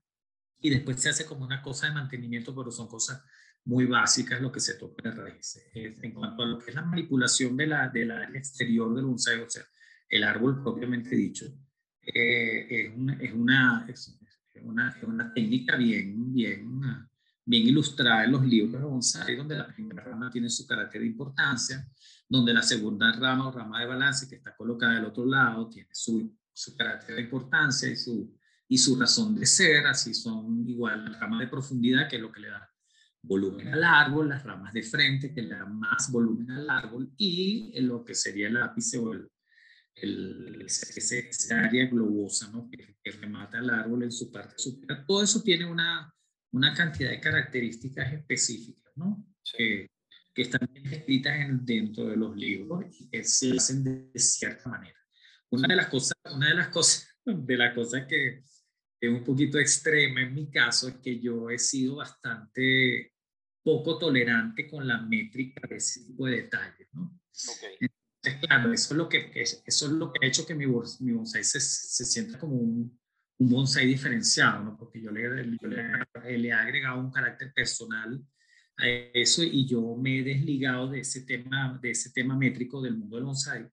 y 0.59 0.69
después 0.69 0.99
se 0.99 1.09
hace 1.09 1.25
como 1.25 1.45
una 1.45 1.61
cosa 1.61 1.87
de 1.87 1.93
mantenimiento, 1.93 2.53
pero 2.53 2.71
son 2.71 2.89
cosas 2.89 3.23
muy 3.63 3.85
básicas 3.85 4.41
lo 4.41 4.51
que 4.51 4.59
se 4.59 4.73
toca 4.73 5.07
en 5.07 5.15
raíces. 5.15 5.63
En 5.73 6.11
cuanto 6.11 6.43
a 6.43 6.47
lo 6.47 6.59
que 6.59 6.71
es 6.71 6.75
la 6.75 6.81
manipulación 6.81 7.55
de 7.55 7.67
la, 7.67 7.87
de 7.87 8.05
del 8.05 8.35
exterior 8.35 8.93
del 8.93 9.05
bonsai, 9.05 9.39
o 9.39 9.49
sea, 9.49 9.63
el 10.09 10.23
árbol 10.25 10.61
propiamente 10.61 11.15
dicho, 11.15 11.45
eh, 12.13 12.67
es, 12.69 12.95
una, 12.95 13.13
es, 13.13 13.33
una, 13.33 13.85
es, 13.87 14.17
una, 14.63 14.89
es 14.89 15.03
una 15.03 15.33
técnica 15.33 15.75
bien, 15.75 16.33
bien, 16.33 16.81
bien 17.45 17.67
ilustrada 17.67 18.25
en 18.25 18.31
los 18.31 18.45
libros 18.45 18.81
de 18.81 18.87
bonsai, 18.87 19.35
donde 19.35 19.57
la 19.57 19.67
primera 19.67 20.03
rama 20.03 20.29
tiene 20.29 20.49
su 20.49 20.65
carácter 20.65 21.01
de 21.01 21.07
importancia, 21.07 21.87
donde 22.27 22.53
la 22.53 22.61
segunda 22.61 23.11
rama 23.11 23.47
o 23.47 23.51
rama 23.51 23.79
de 23.79 23.85
balance 23.85 24.27
que 24.27 24.35
está 24.35 24.55
colocada 24.55 24.95
del 24.95 25.05
otro 25.05 25.25
lado 25.25 25.69
tiene 25.69 25.89
su, 25.91 26.35
su 26.51 26.75
carácter 26.75 27.15
de 27.15 27.21
importancia 27.21 27.89
y 27.89 27.95
su, 27.95 28.35
y 28.67 28.77
su 28.77 28.99
razón 28.99 29.35
de 29.35 29.45
ser, 29.45 29.87
así 29.87 30.13
son 30.13 30.67
igual 30.67 31.11
la 31.11 31.19
rama 31.19 31.39
de 31.39 31.47
profundidad, 31.47 32.07
que 32.07 32.15
es 32.15 32.21
lo 32.21 32.31
que 32.31 32.41
le 32.41 32.49
da 32.49 32.69
volumen 33.21 33.67
al 33.67 33.83
árbol, 33.83 34.29
las 34.29 34.43
ramas 34.43 34.73
de 34.73 34.83
frente 34.83 35.33
que 35.33 35.41
le 35.41 35.49
dan 35.49 35.77
más 35.77 36.11
volumen 36.11 36.49
al 36.51 36.69
árbol 36.69 37.11
y 37.17 37.79
lo 37.81 38.03
que 38.03 38.15
sería 38.15 38.47
el 38.47 38.57
ápice 38.57 38.97
o 38.97 39.13
el, 39.13 39.29
el, 40.01 40.65
ese, 40.65 41.53
área 41.53 41.88
globosa, 41.88 42.49
¿no? 42.51 42.69
Que, 42.69 42.95
remata 43.12 43.57
el 43.57 43.71
árbol 43.71 44.03
en 44.03 44.12
su 44.12 44.31
parte 44.31 44.53
superior. 44.57 45.03
Todo 45.07 45.23
eso 45.23 45.41
tiene 45.41 45.65
una, 45.65 46.13
una 46.51 46.75
cantidad 46.75 47.09
de 47.09 47.19
características 47.19 48.13
específicas, 48.13 48.93
¿no? 48.95 49.25
Que, 49.57 49.88
que 50.33 50.43
están 50.43 50.69
escritas 50.75 51.35
en, 51.39 51.65
dentro 51.65 52.05
de 52.05 52.15
los 52.15 52.35
libros 52.35 52.85
y 52.99 53.09
que 53.09 53.23
se 53.23 53.53
hacen 53.53 53.83
de, 53.83 54.19
cierta 54.19 54.69
manera. 54.69 54.97
Una 55.49 55.67
de 55.67 55.75
las 55.75 55.88
cosas, 55.88 56.15
una 56.31 56.49
de 56.49 56.55
las 56.55 56.67
cosas, 56.67 57.07
de 57.25 57.57
las 57.57 57.73
cosas 57.73 58.05
que 58.05 58.43
es 59.01 59.09
un 59.09 59.23
poquito 59.23 59.57
extrema 59.57 60.21
en 60.21 60.35
mi 60.35 60.51
caso 60.51 60.88
es 60.88 60.95
que 60.97 61.19
yo 61.19 61.49
he 61.49 61.57
sido 61.57 61.95
bastante 61.95 63.13
poco 63.63 63.97
tolerante 63.97 64.67
con 64.67 64.88
la 64.88 65.01
métrica 65.01 65.67
de 65.67 65.77
ese 65.77 66.05
tipo 66.05 66.27
de 66.27 66.43
detalles, 66.43 66.88
¿no? 66.93 67.19
Okay 67.57 67.89
claro, 68.41 68.73
eso 68.73 68.93
es 68.93 68.97
lo 68.97 69.10
que, 69.10 69.32
eso 69.36 69.62
es 69.65 69.91
lo 69.91 70.12
que 70.12 70.25
ha 70.25 70.27
hecho 70.27 70.45
que 70.45 70.55
mi, 70.55 70.65
mi 70.65 71.12
bonsai 71.12 71.43
se, 71.43 71.60
se 71.60 72.05
sienta 72.05 72.38
como 72.38 72.55
un, 72.55 72.99
un 73.39 73.49
bonsai 73.49 73.88
diferenciado, 73.88 74.63
¿no? 74.63 74.77
Porque 74.77 75.01
yo 75.01 75.12
le, 75.12 75.21
yo 75.62 75.67
le, 75.67 76.38
le, 76.38 76.47
he 76.49 76.53
agregado 76.53 76.99
un 76.99 77.12
carácter 77.12 77.53
personal 77.53 78.21
a 78.77 78.88
eso 78.88 79.43
y 79.43 79.67
yo 79.67 79.95
me 79.95 80.19
he 80.19 80.23
desligado 80.23 80.89
de 80.89 80.99
ese 81.01 81.21
tema, 81.21 81.79
de 81.82 81.91
ese 81.91 82.12
tema 82.12 82.38
métrico 82.38 82.82
del 82.82 82.97
mundo 82.97 83.15
del 83.15 83.25
bonsai 83.25 83.69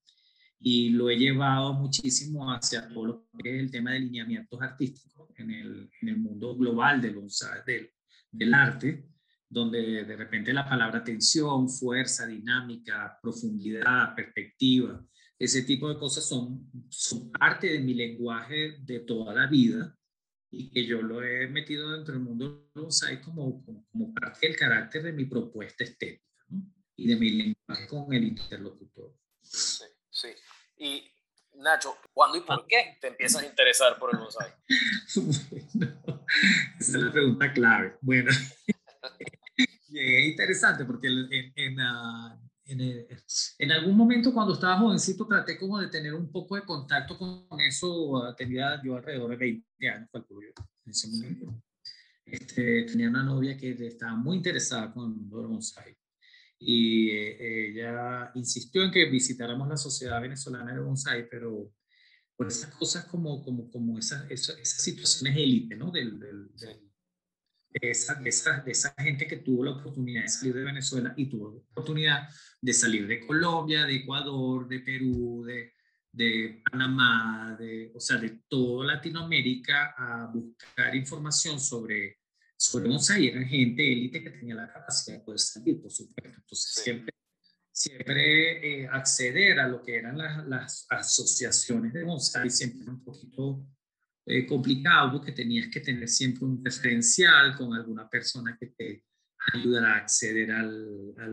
y 0.58 0.90
lo 0.90 1.10
he 1.10 1.16
llevado 1.16 1.74
muchísimo 1.74 2.50
hacia 2.50 2.88
todo 2.88 3.06
lo 3.06 3.28
que 3.42 3.56
es 3.56 3.60
el 3.60 3.70
tema 3.70 3.92
de 3.92 4.00
lineamientos 4.00 4.60
artísticos 4.62 5.28
en 5.36 5.50
el, 5.50 5.90
en 6.00 6.08
el 6.08 6.16
mundo 6.16 6.56
global 6.56 7.00
del 7.00 7.16
bonsai, 7.16 7.60
del, 7.66 7.90
del 8.30 8.54
arte 8.54 9.04
donde 9.48 10.04
de 10.04 10.16
repente 10.16 10.52
la 10.52 10.68
palabra 10.68 11.04
tensión, 11.04 11.68
fuerza, 11.68 12.26
dinámica, 12.26 13.18
profundidad, 13.22 14.14
perspectiva, 14.14 15.04
ese 15.38 15.62
tipo 15.62 15.88
de 15.88 15.98
cosas 15.98 16.26
son, 16.26 16.70
son 16.88 17.30
parte 17.30 17.68
de 17.68 17.80
mi 17.80 17.94
lenguaje 17.94 18.78
de 18.80 19.00
toda 19.00 19.34
la 19.34 19.46
vida 19.46 19.94
y 20.50 20.70
que 20.70 20.86
yo 20.86 21.02
lo 21.02 21.22
he 21.22 21.46
metido 21.48 21.92
dentro 21.92 22.14
del 22.14 22.22
mundo 22.22 22.70
bonsai 22.74 23.20
como, 23.20 23.62
como, 23.64 24.14
parte 24.14 24.46
del 24.46 24.56
carácter 24.56 25.02
de 25.02 25.12
mi 25.12 25.26
propuesta 25.26 25.84
estética 25.84 26.24
y 26.96 27.06
de 27.06 27.16
mi 27.16 27.30
lenguaje 27.30 27.86
con 27.88 28.12
el 28.14 28.24
interlocutor. 28.24 29.14
Sí, 29.42 29.84
sí. 30.10 30.28
Y 30.78 31.10
Nacho, 31.56 31.96
¿cuándo 32.12 32.38
y 32.38 32.40
por 32.40 32.66
qué 32.66 32.96
te 33.00 33.08
empiezas 33.08 33.42
a 33.42 33.46
interesar 33.46 33.98
por 33.98 34.14
el 34.14 34.18
bonsai? 34.20 34.54
bueno, 35.74 36.26
esa 36.78 36.98
es 36.98 37.04
la 37.04 37.12
pregunta 37.12 37.52
clave. 37.52 37.96
Bueno, 38.00 38.30
es 39.98 40.28
interesante 40.28 40.84
porque 40.84 41.08
en, 41.08 41.52
en, 41.54 41.80
ah, 41.80 42.40
en, 42.64 42.80
en, 43.58 43.72
algún 43.72 43.96
momento 43.96 44.32
cuando 44.32 44.54
estaba 44.54 44.78
jovencito 44.78 45.26
traté 45.26 45.56
como 45.58 45.78
de 45.78 45.88
tener 45.88 46.14
un 46.14 46.30
poco 46.30 46.56
de 46.56 46.62
contacto 46.62 47.16
con 47.18 47.60
eso. 47.60 48.22
Ah, 48.22 48.34
tenía 48.36 48.80
yo 48.84 48.96
alrededor 48.96 49.30
de 49.30 49.36
20 49.36 49.88
años, 49.88 50.08
calculo 50.12 50.42
yo, 50.42 50.64
en 50.84 50.90
ese 50.90 51.08
momento. 51.08 51.62
Este, 52.24 52.82
tenía 52.84 53.08
una 53.08 53.22
novia 53.22 53.56
que 53.56 53.70
estaba 53.86 54.16
muy 54.16 54.38
interesada 54.38 54.92
con 54.92 55.04
el 55.04 55.16
mundo 55.16 55.38
del 55.38 55.46
bonsai. 55.46 55.96
Y 56.58 57.10
eh, 57.10 57.70
ella 57.70 58.30
insistió 58.34 58.82
en 58.82 58.90
que 58.90 59.04
visitáramos 59.10 59.68
la 59.68 59.76
Sociedad 59.76 60.20
Venezolana 60.20 60.72
de 60.72 60.80
Bonsai, 60.80 61.28
pero 61.28 61.72
por 62.34 62.46
esas 62.46 62.74
cosas 62.74 63.04
como, 63.06 63.42
como, 63.42 63.70
como 63.70 63.98
esas, 63.98 64.30
esas, 64.30 64.56
situaciones 64.62 65.36
élite, 65.36 65.76
¿no? 65.76 65.90
Del, 65.90 66.18
del, 66.18 66.50
de 67.80 67.90
esa, 67.90 68.14
de, 68.14 68.28
esa, 68.28 68.60
de 68.60 68.72
esa 68.72 68.94
gente 68.98 69.26
que 69.26 69.38
tuvo 69.38 69.64
la 69.64 69.72
oportunidad 69.72 70.22
de 70.22 70.28
salir 70.28 70.54
de 70.54 70.64
Venezuela 70.64 71.14
y 71.16 71.26
tuvo 71.26 71.50
la 71.50 71.58
oportunidad 71.58 72.28
de 72.60 72.72
salir 72.72 73.06
de 73.06 73.26
Colombia, 73.26 73.84
de 73.84 73.96
Ecuador, 73.96 74.66
de 74.68 74.80
Perú, 74.80 75.44
de, 75.46 75.74
de 76.12 76.62
Panamá, 76.70 77.56
de, 77.58 77.92
o 77.94 78.00
sea, 78.00 78.16
de 78.16 78.40
toda 78.48 78.86
Latinoamérica 78.86 79.94
a 79.96 80.26
buscar 80.26 80.94
información 80.94 81.60
sobre, 81.60 82.20
sobre 82.56 82.88
bonsai. 82.88 83.28
Era 83.28 83.42
gente 83.42 83.92
élite 83.92 84.22
que 84.22 84.30
tenía 84.30 84.54
la 84.54 84.72
capacidad 84.72 85.18
de 85.18 85.24
poder 85.24 85.40
salir, 85.40 85.80
por 85.80 85.90
supuesto. 85.90 86.38
Entonces, 86.40 86.82
siempre, 86.82 87.14
siempre 87.70 88.82
eh, 88.82 88.88
acceder 88.90 89.60
a 89.60 89.68
lo 89.68 89.82
que 89.82 89.96
eran 89.96 90.16
las, 90.16 90.46
las 90.46 90.86
asociaciones 90.88 91.92
de 91.92 92.04
bonsai 92.04 92.48
siempre 92.48 92.82
era 92.82 92.92
un 92.92 93.04
poquito 93.04 93.66
eh, 94.26 94.44
complicado 94.44 95.12
porque 95.12 95.30
tenías 95.32 95.68
que 95.68 95.80
tener 95.80 96.08
siempre 96.08 96.44
un 96.44 96.64
referencial 96.64 97.56
con 97.56 97.72
alguna 97.74 98.10
persona 98.10 98.56
que 98.58 98.66
te 98.66 99.04
ayudara 99.52 99.94
a 99.94 99.98
acceder 99.98 100.50
al, 100.50 101.14
a 101.16 101.28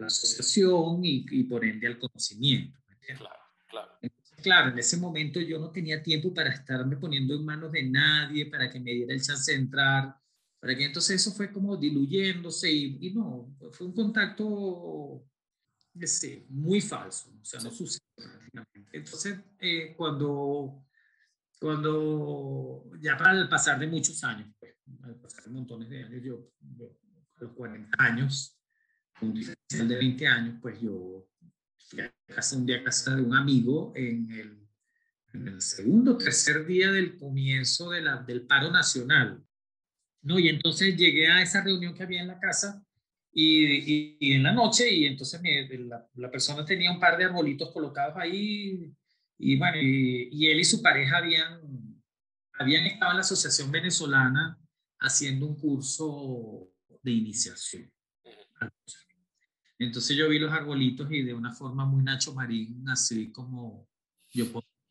la 0.00 0.06
asociación 0.06 1.04
y, 1.04 1.26
y, 1.30 1.44
por 1.44 1.64
ende 1.64 1.86
al 1.86 1.98
conocimiento. 1.98 2.78
Claro, 3.18 3.28
claro. 3.68 3.98
claro, 4.42 4.70
en 4.70 4.78
ese 4.78 4.96
momento 4.96 5.40
yo 5.40 5.58
no 5.58 5.70
tenía 5.70 6.02
tiempo 6.02 6.32
para 6.32 6.50
estarme 6.50 6.96
poniendo 6.96 7.34
en 7.34 7.44
manos 7.44 7.72
de 7.72 7.82
nadie, 7.82 8.46
para 8.46 8.70
que 8.70 8.80
me 8.80 8.92
diera 8.92 9.12
el 9.12 9.20
chance 9.20 9.52
de 9.52 9.58
entrar, 9.58 10.16
para 10.58 10.74
que 10.74 10.84
entonces 10.84 11.20
eso 11.20 11.32
fue 11.32 11.52
como 11.52 11.76
diluyéndose 11.76 12.72
y, 12.72 12.98
y 13.00 13.10
no, 13.12 13.54
fue 13.72 13.86
un 13.86 13.92
contacto 13.92 15.26
ese, 15.98 16.46
muy 16.48 16.80
falso, 16.80 17.30
o 17.40 17.44
sea, 17.44 17.60
no 17.60 17.70
sucedió 17.70 18.06
prácticamente. 18.14 18.96
Entonces, 18.96 19.38
eh, 19.58 19.94
cuando 19.96 20.86
cuando 21.60 22.90
ya 23.00 23.16
para 23.16 23.38
el 23.38 23.48
pasar 23.48 23.78
de 23.78 23.86
muchos 23.86 24.24
años, 24.24 24.48
pues, 24.58 24.74
al 25.02 25.16
pasar 25.16 25.44
de 25.44 25.50
montones 25.50 25.90
de 25.90 26.02
años, 26.02 26.22
yo, 26.24 26.50
a 27.36 27.44
los 27.44 27.52
40 27.52 27.96
años, 28.02 28.58
un 29.20 29.34
diferencial 29.34 29.88
de 29.88 29.96
20 29.96 30.26
años, 30.26 30.58
pues 30.62 30.80
yo 30.80 31.28
fui 31.76 32.00
a 32.00 32.12
casa, 32.26 32.56
un 32.56 32.64
día 32.64 32.78
a 32.78 32.84
casa 32.84 33.14
de 33.14 33.22
un 33.22 33.34
amigo 33.34 33.92
en 33.94 34.30
el, 34.30 34.68
en 35.34 35.48
el 35.48 35.60
segundo 35.60 36.16
tercer 36.16 36.66
día 36.66 36.90
del 36.90 37.18
comienzo 37.18 37.90
de 37.90 38.00
la, 38.00 38.16
del 38.16 38.46
paro 38.46 38.70
nacional. 38.70 39.44
¿no? 40.22 40.38
Y 40.38 40.48
entonces 40.48 40.96
llegué 40.96 41.28
a 41.28 41.42
esa 41.42 41.62
reunión 41.62 41.94
que 41.94 42.04
había 42.04 42.22
en 42.22 42.28
la 42.28 42.40
casa 42.40 42.82
y, 43.32 44.16
y, 44.18 44.32
en 44.32 44.42
la 44.42 44.52
noche, 44.52 44.90
y 44.90 45.04
entonces 45.04 45.40
la, 45.42 46.08
la, 46.14 46.30
persona 46.30 46.64
tenía 46.64 46.90
un 46.90 46.98
par 46.98 47.18
de 47.18 47.24
arbolitos 47.24 47.70
colocados 47.70 48.16
ahí 48.16 48.92
y 49.42 49.56
bueno, 49.56 49.78
y, 49.80 50.46
él 50.48 50.60
y 50.60 50.64
su 50.64 50.82
pareja 50.82 51.16
habían, 51.16 51.60
habían 52.52 52.84
estado 52.84 53.12
en 53.12 53.16
la 53.16 53.22
Asociación 53.22 53.70
Venezolana 53.70 54.58
haciendo 54.98 55.46
un 55.46 55.56
curso 55.56 56.68
de 57.02 57.10
iniciación. 57.10 57.90
Entonces 59.78 60.14
yo 60.14 60.28
vi 60.28 60.38
los 60.38 60.52
arbolitos 60.52 61.10
y 61.10 61.22
de 61.22 61.32
una 61.32 61.54
forma 61.54 61.86
muy 61.86 62.02
Nacho 62.02 62.34
Marín, 62.34 62.86
así 62.90 63.32
como 63.32 63.88
yo 64.30 64.44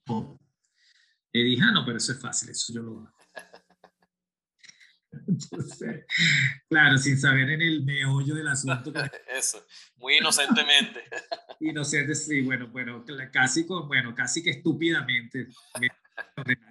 puedo. 0.04 0.40
Le 1.32 1.44
dije, 1.44 1.62
ah, 1.64 1.72
no, 1.72 1.86
pero 1.86 1.98
eso 1.98 2.12
es 2.12 2.20
fácil, 2.20 2.50
eso 2.50 2.74
yo 2.74 2.82
lo 2.82 3.00
hago. 3.02 3.19
Entonces, 5.28 6.06
claro, 6.70 6.98
sin 6.98 7.20
saber 7.20 7.50
en 7.50 7.62
el 7.62 7.84
meollo 7.84 8.36
del 8.36 8.48
asunto. 8.48 8.94
Eso, 9.28 9.66
muy 9.98 10.18
inocentemente. 10.18 11.04
Inocente, 11.60 12.16
sí, 12.16 12.42
bueno, 12.42 12.68
bueno, 12.68 13.04
casi, 13.32 13.64
bueno, 13.64 14.16
casi 14.16 14.42
que 14.42 14.52
estúpidamente 14.52 15.48
me, 15.80 15.90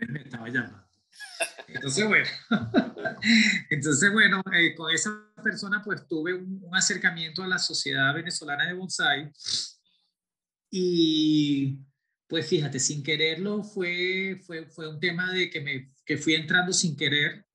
me 0.08 0.20
estaba 0.20 0.48
llamando. 0.48 0.88
Entonces, 1.66 2.06
bueno, 2.06 2.26
entonces, 3.70 4.12
bueno, 4.12 4.42
eh, 4.52 4.74
con 4.74 4.92
esa 4.92 5.10
persona 5.42 5.82
pues 5.84 6.06
tuve 6.06 6.34
un, 6.34 6.60
un, 6.62 6.76
acercamiento 6.76 7.42
a 7.42 7.48
la 7.48 7.58
Sociedad 7.58 8.14
Venezolana 8.14 8.66
de 8.66 8.72
Bonsai 8.72 9.30
y 10.70 11.78
pues 12.26 12.46
fíjate, 12.46 12.78
sin 12.78 13.02
quererlo 13.02 13.64
fue, 13.64 14.40
fue, 14.46 14.66
fue 14.66 14.88
un 14.88 15.00
tema 15.00 15.32
de 15.32 15.50
que, 15.50 15.60
me, 15.60 15.90
que 16.04 16.18
fui 16.18 16.34
entrando 16.34 16.72
sin 16.72 16.96
querer 16.96 17.47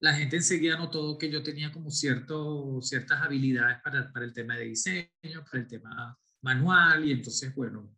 la 0.00 0.14
gente 0.14 0.36
enseguida 0.36 0.76
notó 0.76 1.16
que 1.16 1.30
yo 1.30 1.42
tenía 1.42 1.72
como 1.72 1.90
cierto, 1.90 2.80
ciertas 2.82 3.22
habilidades 3.22 3.78
para, 3.82 4.12
para 4.12 4.24
el 4.24 4.32
tema 4.32 4.56
de 4.56 4.64
diseño, 4.66 5.44
para 5.50 5.62
el 5.62 5.66
tema 5.66 6.18
manual, 6.42 7.04
y 7.04 7.12
entonces, 7.12 7.54
bueno, 7.54 7.96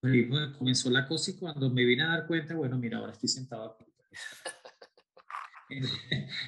pues, 0.00 0.28
comenzó 0.56 0.90
la 0.90 1.06
cosa 1.06 1.30
y 1.30 1.36
cuando 1.36 1.70
me 1.70 1.84
vine 1.84 2.02
a 2.02 2.08
dar 2.08 2.26
cuenta, 2.26 2.54
bueno, 2.54 2.78
mira, 2.78 2.98
ahora 2.98 3.12
estoy 3.12 3.28
sentado. 3.28 3.76
En, 5.70 5.84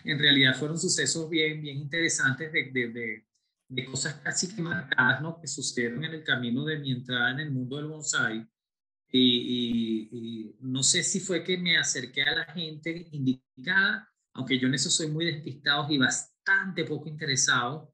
en 0.05 0.19
realidad 0.19 0.57
fueron 0.57 0.79
sucesos 0.79 1.29
bien, 1.29 1.61
bien 1.61 1.77
interesantes 1.77 2.51
de, 2.51 2.71
de, 2.73 3.27
de, 3.69 3.85
cosas 3.85 4.15
casi 4.15 4.49
que 4.49 4.63
marcadas, 4.63 5.21
¿no? 5.21 5.39
Que 5.39 5.47
sucedieron 5.47 6.03
en 6.03 6.15
el 6.15 6.25
camino 6.25 6.65
de 6.65 6.79
mi 6.79 6.91
entrada 6.91 7.31
en 7.33 7.41
el 7.41 7.51
mundo 7.51 7.77
del 7.77 7.89
bonsai. 7.89 8.49
Y, 9.13 10.09
y 10.11 10.57
no 10.61 10.83
sé 10.83 11.03
si 11.03 11.21
fue 11.21 11.45
que 11.45 11.59
me 11.59 11.77
acerqué 11.77 12.23
a 12.23 12.35
la 12.35 12.45
gente 12.47 13.09
indicada 13.13 14.11
aunque 14.35 14.59
yo 14.59 14.69
en 14.69 14.75
eso 14.75 14.91
soy 14.91 15.09
muy 15.09 15.27
despistado 15.27 15.87
y 15.91 15.99
bastante 15.99 16.85
poco 16.85 17.09
interesado, 17.09 17.93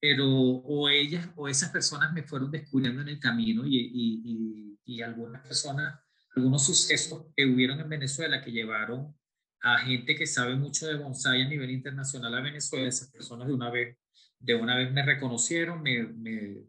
pero 0.00 0.26
o 0.26 0.88
ellas 0.88 1.28
o 1.36 1.46
esas 1.48 1.70
personas 1.70 2.12
me 2.12 2.22
fueron 2.22 2.50
descubriendo 2.50 3.02
en 3.02 3.08
el 3.08 3.20
camino 3.20 3.66
y, 3.66 3.76
y, 3.76 4.78
y, 4.84 5.02
algunas 5.02 5.42
personas, 5.42 6.00
algunos 6.34 6.64
sucesos 6.64 7.26
que 7.36 7.44
hubieron 7.44 7.78
en 7.80 7.88
Venezuela 7.88 8.42
que 8.42 8.50
llevaron 8.50 9.14
a 9.62 9.78
gente 9.78 10.16
que 10.16 10.26
sabe 10.26 10.56
mucho 10.56 10.86
de 10.86 10.96
bonsai 10.96 11.42
a 11.42 11.48
nivel 11.48 11.70
internacional 11.70 12.34
a 12.34 12.40
Venezuela, 12.40 12.88
esas 12.88 13.10
personas 13.10 13.46
de 13.46 13.52
una 13.52 13.70
vez, 13.70 13.98
de 14.38 14.54
una 14.54 14.74
vez 14.74 14.90
me 14.90 15.04
reconocieron, 15.04 15.82
me, 15.82 16.02
me, 16.04 16.64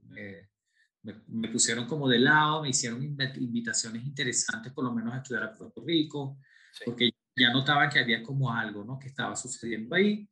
me, 1.01 1.49
pusieron 1.49 1.87
como 1.87 2.09
de 2.09 2.19
lado, 2.19 2.61
me 2.61 2.69
hicieron 2.69 3.01
invitaciones 3.01 4.03
interesantes, 4.03 4.73
por 4.73 4.83
lo 4.83 4.93
menos 4.93 5.13
a 5.13 5.17
estudiar 5.17 5.43
a 5.43 5.53
Puerto 5.53 5.81
Rico, 5.85 6.37
porque 6.83 7.11
ya 7.41 7.51
notaba 7.51 7.89
que 7.89 7.99
había 7.99 8.23
como 8.23 8.53
algo, 8.53 8.83
¿no? 8.83 8.99
Que 8.99 9.07
estaba 9.07 9.35
sucediendo 9.35 9.95
ahí. 9.95 10.27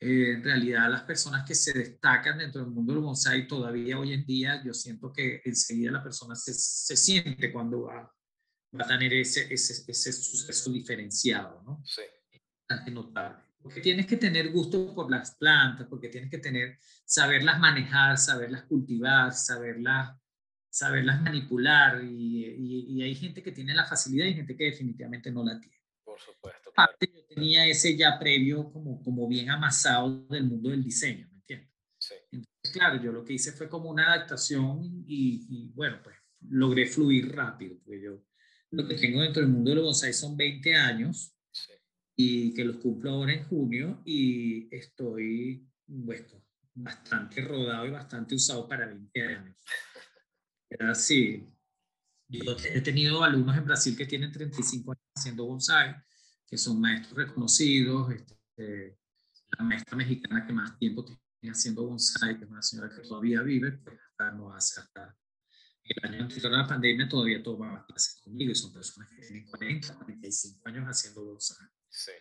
Eh, 0.00 0.32
en 0.32 0.42
realidad, 0.44 0.90
las 0.90 1.02
personas 1.02 1.46
que 1.46 1.54
se 1.54 1.76
destacan 1.76 2.38
dentro 2.38 2.62
del 2.62 2.70
mundo 2.70 2.94
del 2.94 3.02
bonsai 3.02 3.46
todavía 3.46 3.98
hoy 3.98 4.14
en 4.14 4.24
día, 4.24 4.62
yo 4.64 4.72
siento 4.72 5.12
que 5.12 5.42
enseguida 5.44 5.92
la 5.92 6.02
persona 6.02 6.34
se, 6.34 6.54
se 6.54 6.96
siente 6.96 7.52
cuando 7.52 7.82
va, 7.82 8.10
va, 8.74 8.84
a 8.84 8.88
tener 8.88 9.12
ese, 9.12 9.52
ese, 9.52 9.84
ese 9.86 10.12
suceso 10.12 10.72
diferenciado, 10.72 11.62
¿no? 11.64 11.82
Sí. 11.84 12.02
Bastante 12.66 12.90
notable. 12.92 13.50
Porque 13.62 13.80
tienes 13.82 14.06
que 14.06 14.16
tener 14.16 14.50
gusto 14.52 14.94
por 14.94 15.10
las 15.10 15.32
plantas, 15.36 15.86
porque 15.86 16.08
tienes 16.08 16.30
que 16.30 16.38
tener, 16.38 16.78
saberlas 17.04 17.60
manejar, 17.60 18.16
saberlas 18.16 18.62
cultivar, 18.62 19.32
saberlas, 19.34 20.16
saberlas 20.70 21.20
manipular. 21.20 22.02
Y, 22.02 22.86
y, 22.88 23.02
hay 23.02 23.14
gente 23.14 23.42
que 23.42 23.52
tiene 23.52 23.74
la 23.74 23.84
facilidad 23.84 24.24
y 24.26 24.34
gente 24.34 24.56
que 24.56 24.64
definitivamente 24.64 25.30
no 25.30 25.44
la 25.44 25.60
tiene. 25.60 25.76
Por 26.24 26.34
supuesto. 26.34 26.70
Aparte, 26.70 27.10
yo 27.14 27.24
tenía 27.26 27.66
ese 27.66 27.96
ya 27.96 28.18
previo 28.18 28.72
como, 28.72 29.02
como 29.02 29.28
bien 29.28 29.50
amasado 29.50 30.26
del 30.26 30.44
mundo 30.44 30.70
del 30.70 30.82
diseño, 30.82 31.28
¿me 31.30 31.38
entiendes? 31.38 31.70
Sí. 31.98 32.14
Entonces, 32.32 32.72
claro, 32.72 33.02
yo 33.02 33.12
lo 33.12 33.24
que 33.24 33.34
hice 33.34 33.52
fue 33.52 33.68
como 33.68 33.90
una 33.90 34.12
adaptación 34.12 35.04
y, 35.06 35.46
y 35.48 35.72
bueno, 35.74 35.98
pues 36.02 36.16
logré 36.48 36.86
fluir 36.86 37.34
rápido, 37.34 37.78
porque 37.84 38.02
yo 38.02 38.24
lo 38.70 38.86
que 38.86 38.94
tengo 38.94 39.20
dentro 39.20 39.42
del 39.42 39.50
mundo 39.50 39.70
del 39.70 39.80
bonsai 39.80 40.12
son 40.12 40.36
20 40.36 40.74
años 40.74 41.34
y 42.16 42.54
que 42.54 42.64
los 42.64 42.76
cumplo 42.76 43.10
ahora 43.10 43.32
en 43.32 43.44
junio 43.44 44.02
y 44.04 44.74
estoy 44.74 45.66
bueno, 45.86 46.44
bastante 46.74 47.40
rodado 47.42 47.86
y 47.86 47.90
bastante 47.90 48.34
usado 48.34 48.68
para 48.68 48.86
20 48.86 49.22
años. 49.22 49.56
así. 50.80 51.46
Yo 52.28 52.56
he 52.64 52.80
tenido 52.80 53.24
alumnos 53.24 53.56
en 53.56 53.64
Brasil 53.64 53.96
que 53.96 54.06
tienen 54.06 54.30
35 54.30 54.92
años 54.92 55.04
haciendo 55.16 55.46
bonsai, 55.46 55.96
que 56.50 56.58
son 56.58 56.80
maestros 56.80 57.16
reconocidos. 57.16 58.12
Este, 58.12 58.98
la 59.58 59.64
maestra 59.64 59.96
mexicana 59.96 60.46
que 60.46 60.52
más 60.52 60.76
tiempo 60.78 61.04
tiene 61.04 61.52
haciendo 61.52 61.86
bonsai, 61.86 62.38
que 62.38 62.44
es 62.44 62.50
una 62.50 62.62
señora 62.62 62.90
que 62.90 63.02
todavía 63.02 63.42
vive, 63.42 63.72
pues 63.72 63.98
hasta 64.00 64.32
no 64.32 64.52
hace 64.52 64.80
hasta 64.80 65.16
el 65.82 66.14
año 66.14 66.22
anterior 66.22 66.54
a 66.54 66.58
la 66.58 66.68
pandemia 66.68 67.08
todavía 67.08 67.42
tomaba 67.42 67.84
clases 67.84 68.20
conmigo 68.20 68.52
y 68.52 68.54
son 68.54 68.72
personas 68.72 69.10
que 69.10 69.22
tienen 69.22 69.44
40, 69.46 69.94
45 69.94 70.68
años 70.68 70.86
haciendo 70.86 71.24
bonsai. 71.24 71.66
Sí. 71.88 72.12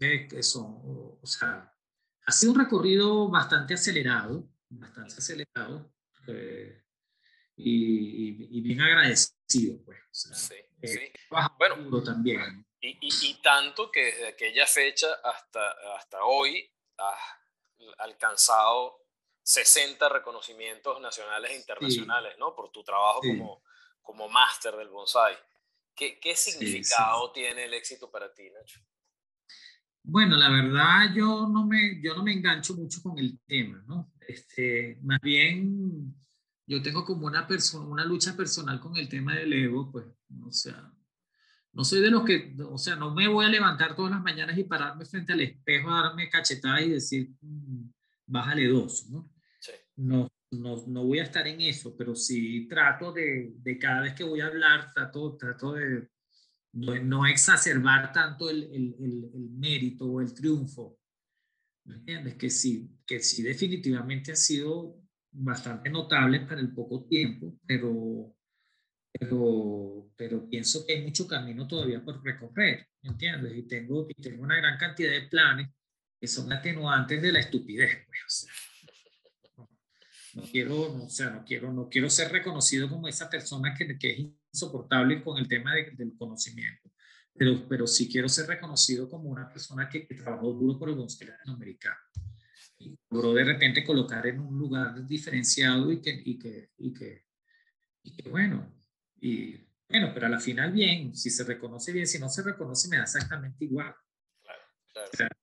Eso, 0.00 0.62
o 0.62 1.26
sea, 1.26 1.72
ha 2.26 2.32
sido 2.32 2.52
un 2.52 2.58
recorrido 2.58 3.28
bastante 3.30 3.74
acelerado, 3.74 4.50
bastante 4.68 5.14
acelerado 5.14 5.92
eh, 6.26 6.82
y, 7.56 8.58
y, 8.58 8.60
bien 8.60 8.80
agradecido, 8.80 9.82
pues. 9.84 9.98
sí, 10.10 10.54
eh, 10.82 10.88
sí. 10.88 11.00
Bueno, 11.58 12.02
también. 12.02 12.65
Y, 12.80 12.98
y, 13.00 13.08
y, 13.22 13.34
tanto 13.42 13.90
que 13.90 14.04
desde 14.04 14.28
aquella 14.28 14.66
fecha 14.66 15.06
hasta, 15.24 15.70
hasta 15.96 16.24
hoy 16.24 16.70
has 16.98 17.20
alcanzado 17.98 18.98
60 19.42 20.08
reconocimientos 20.08 21.00
nacionales 21.00 21.52
e 21.52 21.56
internacionales, 21.56 22.34
¿no? 22.38 22.54
Por 22.54 22.70
tu 22.70 22.82
trabajo 22.82 23.20
como, 23.20 23.62
como 24.02 24.28
máster 24.28 24.76
del 24.76 24.88
bonsai. 24.88 25.36
¿Qué, 25.94 26.18
qué 26.20 26.36
significado 26.36 27.32
tiene 27.32 27.64
el 27.64 27.74
éxito 27.74 28.10
para 28.10 28.32
ti, 28.32 28.50
Nacho? 28.50 28.80
Bueno, 30.02 30.36
la 30.36 30.50
verdad 30.50 31.14
yo 31.14 31.48
no 31.48 31.66
me, 31.66 32.00
yo 32.02 32.14
no 32.14 32.22
me 32.22 32.32
engancho 32.32 32.74
mucho 32.74 33.00
con 33.02 33.18
el 33.18 33.40
tema, 33.46 33.82
¿no? 33.86 34.12
Este, 34.20 34.98
más 35.02 35.20
bien 35.20 36.14
yo 36.66 36.82
tengo 36.82 37.04
como 37.04 37.26
una, 37.26 37.46
persona, 37.46 37.86
una 37.86 38.04
lucha 38.04 38.36
personal 38.36 38.80
con 38.80 38.96
el 38.96 39.08
tema 39.08 39.34
del 39.34 39.52
ego, 39.52 39.90
pues, 39.90 40.06
o 40.44 40.52
sea, 40.52 40.92
no 41.76 41.84
soy 41.84 42.00
de 42.00 42.10
los 42.10 42.24
que, 42.24 42.56
o 42.70 42.78
sea, 42.78 42.96
no 42.96 43.14
me 43.14 43.28
voy 43.28 43.44
a 43.44 43.50
levantar 43.50 43.94
todas 43.94 44.10
las 44.10 44.22
mañanas 44.22 44.56
y 44.56 44.64
pararme 44.64 45.04
frente 45.04 45.34
al 45.34 45.42
espejo, 45.42 45.90
a 45.90 46.04
darme 46.04 46.30
cachetadas 46.30 46.80
y 46.80 46.90
decir, 46.90 47.30
mm, 47.42 47.90
bájale 48.26 48.66
dos, 48.66 49.10
¿no? 49.10 49.30
Sí. 49.60 49.72
No, 49.96 50.26
no, 50.52 50.82
no, 50.86 51.04
voy 51.04 51.18
a 51.18 51.24
estar 51.24 51.46
en 51.46 51.60
eso, 51.60 51.94
pero 51.94 52.14
sí 52.14 52.66
trato 52.66 53.12
de, 53.12 53.52
de 53.58 53.78
cada 53.78 54.00
vez 54.00 54.14
que 54.14 54.24
voy 54.24 54.40
a 54.40 54.46
hablar, 54.46 54.90
trato, 54.94 55.36
trato 55.36 55.74
de 55.74 56.08
no, 56.72 57.26
exacerbar 57.26 58.10
tanto 58.10 58.48
el, 58.48 58.64
el, 58.64 59.30
el, 59.34 59.50
mérito 59.50 60.06
o 60.06 60.20
el 60.22 60.32
triunfo. 60.32 60.98
¿Me 61.84 61.96
entiendes? 61.96 62.36
Que 62.36 62.48
sí, 62.48 62.90
que 63.06 63.20
sí 63.20 63.42
definitivamente 63.42 64.32
ha 64.32 64.36
sido 64.36 64.98
bastante 65.30 65.90
notable 65.90 66.40
para 66.40 66.60
el 66.60 66.72
poco 66.72 67.04
tiempo, 67.04 67.54
pero, 67.66 68.34
pero, 69.18 70.10
pero 70.16 70.48
pienso 70.48 70.86
que 70.86 70.94
hay 70.94 71.02
mucho 71.02 71.26
camino 71.26 71.66
todavía 71.66 72.04
por 72.04 72.22
recorrer, 72.24 72.88
¿me 73.02 73.10
entiendes? 73.10 73.56
Y 73.56 73.62
tengo, 73.62 74.06
y 74.08 74.14
tengo 74.20 74.42
una 74.42 74.56
gran 74.56 74.78
cantidad 74.78 75.10
de 75.10 75.22
planes 75.22 75.68
que 76.20 76.26
son 76.26 76.52
atenuantes 76.52 77.20
de 77.20 77.32
la 77.32 77.40
estupidez. 77.40 78.06
Pues, 78.06 78.46
no 80.34 80.42
quiero, 80.42 81.04
o 81.04 81.08
sea, 81.08 81.30
no 81.30 81.44
quiero, 81.44 81.72
no 81.72 81.88
quiero 81.88 82.10
ser 82.10 82.30
reconocido 82.30 82.88
como 82.88 83.08
esa 83.08 83.30
persona 83.30 83.74
que, 83.74 83.98
que 83.98 84.10
es 84.12 84.18
insoportable 84.52 85.22
con 85.22 85.38
el 85.38 85.48
tema 85.48 85.74
del 85.74 86.14
conocimiento, 86.18 86.90
pero, 87.32 87.66
pero 87.66 87.86
sí 87.86 88.08
quiero 88.10 88.28
ser 88.28 88.46
reconocido 88.46 89.08
como 89.08 89.30
una 89.30 89.48
persona 89.48 89.88
que, 89.88 90.00
trabajó 90.00 90.52
duro 90.52 90.78
por 90.78 90.90
el 90.90 90.94
bosque 90.94 91.24
latinoamericano 91.24 91.96
y 92.78 92.94
logró 93.10 93.32
de 93.32 93.44
repente 93.44 93.82
colocar 93.82 94.26
en 94.26 94.40
un 94.40 94.58
lugar 94.58 95.06
diferenciado 95.06 95.90
y 95.90 96.02
que, 96.02 96.22
y 96.22 96.38
que, 96.38 96.70
y 96.76 96.92
que, 96.92 97.24
y 98.02 98.12
que 98.14 98.28
bueno, 98.28 98.76
y 99.20 99.56
bueno, 99.88 100.10
pero 100.12 100.26
a 100.26 100.30
la 100.30 100.40
final 100.40 100.72
bien, 100.72 101.14
si 101.14 101.30
se 101.30 101.44
reconoce 101.44 101.92
bien, 101.92 102.06
si 102.06 102.18
no 102.18 102.28
se 102.28 102.42
reconoce 102.42 102.88
me 102.88 102.96
da 102.96 103.04
exactamente 103.04 103.64
igual. 103.64 103.94
Claro, 104.42 105.10
claro. 105.12 105.36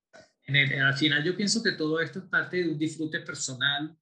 en 0.47 0.55
el, 0.55 0.81
al 0.81 0.95
final 0.95 1.23
yo 1.23 1.35
pienso 1.35 1.63
que 1.63 1.73
todo 1.73 2.01
esto 2.01 2.19
es 2.19 2.25
parte 2.25 2.57
de 2.57 2.69
un 2.69 2.77
disfrute 2.77 3.19
personal 3.21 3.97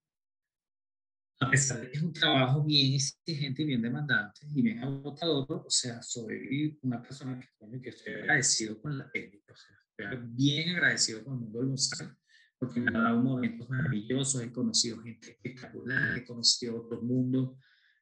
a 1.41 1.49
pesar 1.49 1.81
de 1.81 1.89
que 1.89 1.97
es 1.97 2.03
un 2.03 2.13
trabajo 2.13 2.63
bien 2.63 2.93
exigente 2.93 3.63
y 3.63 3.65
bien 3.65 3.81
demandante 3.81 4.41
y 4.53 4.62
bien 4.62 4.79
agotador, 4.79 5.63
o 5.65 5.69
sea, 5.69 6.01
soy 6.03 6.77
una 6.84 7.01
persona 7.01 7.39
que, 7.39 7.81
que 7.81 7.89
estoy 7.89 8.13
agradecido 8.13 8.79
con 8.79 8.95
la 8.95 9.10
técnica, 9.10 9.51
o 9.51 9.55
sea, 9.55 9.75
estoy 9.97 10.19
bien 10.34 10.69
agradecido 10.75 11.23
con 11.23 11.34
el 11.34 11.39
mundo 11.39 11.60
del 11.60 11.69
bonsai, 11.69 12.10
porque 12.60 12.79
me 12.79 12.95
ha 12.95 13.01
dado 13.01 13.23
momentos 13.23 13.67
maravillosos, 13.69 14.43
he 14.43 14.51
conocido 14.51 15.01
gente 15.01 15.31
espectacular, 15.31 16.15
he 16.15 16.23
conocido 16.23 16.79
otros 16.79 17.01
mundos, 17.01 17.57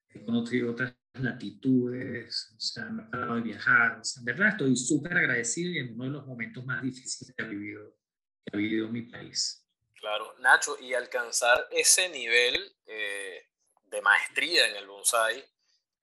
he 0.10 0.22
conocido 0.22 0.72
otras 0.72 0.94
latitudes, 1.22 2.54
o 2.56 2.60
sea, 2.60 2.86
me 2.86 3.04
ha 3.04 3.10
parado 3.10 3.36
de 3.36 3.42
viajar, 3.42 4.00
o 4.00 4.04
sea, 4.04 4.22
en 4.22 4.26
verdad 4.26 4.50
estoy 4.50 4.76
súper 4.76 5.18
agradecido 5.18 5.72
y 5.72 5.80
en 5.80 5.94
uno 5.94 6.06
de 6.06 6.10
los 6.12 6.28
momentos 6.28 6.66
más 6.66 6.82
difíciles 6.82 7.34
que 7.36 7.44
ha 7.44 7.48
vivido, 7.48 7.96
que 8.46 8.56
ha 8.56 8.58
vivido 8.58 8.88
mi 8.90 9.04
país. 9.04 9.66
Claro, 9.96 10.36
Nacho, 10.40 10.78
y 10.80 10.94
alcanzar 10.94 11.68
ese 11.72 12.10
nivel 12.10 12.76
eh, 12.86 13.50
de 13.86 14.02
maestría 14.02 14.68
en 14.68 14.76
el 14.78 14.88
bonsai 14.88 15.44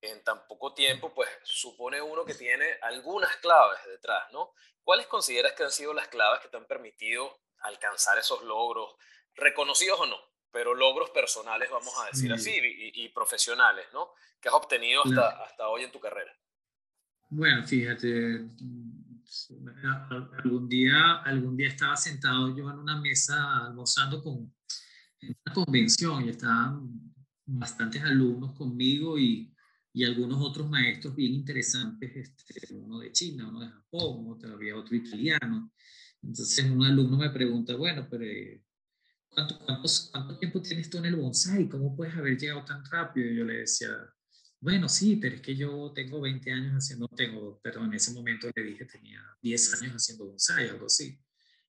en 0.02 0.22
tan 0.22 0.46
poco 0.46 0.74
tiempo, 0.74 1.12
pues 1.14 1.29
supone 1.42 2.00
uno 2.00 2.24
que 2.24 2.35
tiene 2.35 2.79
algunas 2.83 3.35
claves 3.37 3.81
detrás, 3.87 4.31
¿no? 4.33 4.52
¿Cuáles 4.85 5.07
consideras 5.07 5.52
que 5.52 5.64
han 5.64 5.70
sido 5.70 5.94
las 5.94 6.09
claves 6.09 6.40
que 6.40 6.48
te 6.48 6.57
han 6.57 6.66
permitido 6.66 7.40
alcanzar 7.61 8.18
esos 8.18 8.42
logros, 8.42 8.96
reconocidos 9.35 9.98
o 10.00 10.07
no, 10.07 10.16
pero 10.57 10.75
logros 10.75 11.11
personales, 11.11 11.69
vamos 11.71 11.92
a 12.03 12.07
decir 12.07 12.33
así, 12.33 12.51
y, 12.95 13.11
profesionales, 13.11 13.85
¿no? 13.92 14.09
Que 14.40 14.49
has 14.49 14.55
obtenido 14.55 15.03
hasta, 15.05 15.45
hasta 15.45 15.69
hoy 15.69 15.83
en 15.83 15.92
tu 15.92 16.01
carrera. 16.01 16.33
Bueno, 17.29 17.62
fíjate, 17.66 18.49
algún 20.42 20.66
día, 20.66 21.16
algún 21.16 21.59
día 21.59 21.69
estaba 21.69 21.95
sentado 21.95 22.57
yo 22.57 22.71
en 22.71 22.79
una 22.79 22.99
mesa 22.99 23.66
almorzando 23.66 24.23
con 24.23 24.51
una 25.21 25.53
convención 25.53 26.25
y 26.25 26.31
estaban 26.31 26.88
bastantes 27.45 28.03
alumnos 28.03 28.55
conmigo 28.55 29.19
y, 29.19 29.55
y 29.92 30.05
algunos 30.07 30.40
otros 30.40 30.71
maestros 30.71 31.14
bien 31.14 31.35
interesantes, 31.35 32.16
este, 32.16 32.75
uno 32.75 33.01
de 33.01 33.12
China, 33.12 33.47
uno 33.47 33.61
de 33.61 33.69
Japón, 33.69 34.25
otro, 34.31 34.55
había 34.55 34.75
otro 34.75 34.97
italiano. 34.97 35.71
Entonces 36.23 36.64
un 36.64 36.83
alumno 36.83 37.19
me 37.19 37.29
pregunta, 37.29 37.77
bueno, 37.77 38.09
pero 38.11 38.25
¿cuánto, 39.37 39.59
¿cuánto 40.12 40.38
tiempo 40.38 40.62
tienes 40.62 40.88
tú 40.88 40.99
en 40.99 41.07
el 41.07 41.16
bonsai? 41.16 41.68
¿Cómo 41.68 41.94
puedes 41.94 42.14
haber 42.16 42.38
llegado 42.38 42.64
tan 42.64 42.85
rápido? 42.87 43.31
Y 43.31 43.37
yo 43.37 43.44
le 43.44 43.59
decía, 43.59 43.88
bueno, 44.61 44.88
sí, 44.88 45.16
pero 45.16 45.37
es 45.37 45.42
que 45.42 45.55
yo 45.55 45.92
tengo 45.94 46.20
20 46.20 46.51
años 46.51 46.72
haciendo, 46.72 47.09
tengo, 47.09 47.61
pero 47.62 47.85
en 47.85 47.92
ese 47.92 48.12
momento 48.12 48.49
le 48.55 48.62
dije 48.62 48.87
tenía 48.87 49.22
10 49.42 49.83
años 49.83 49.96
haciendo 49.96 50.27
bonsai, 50.27 50.68
algo 50.68 50.87
así. 50.87 51.18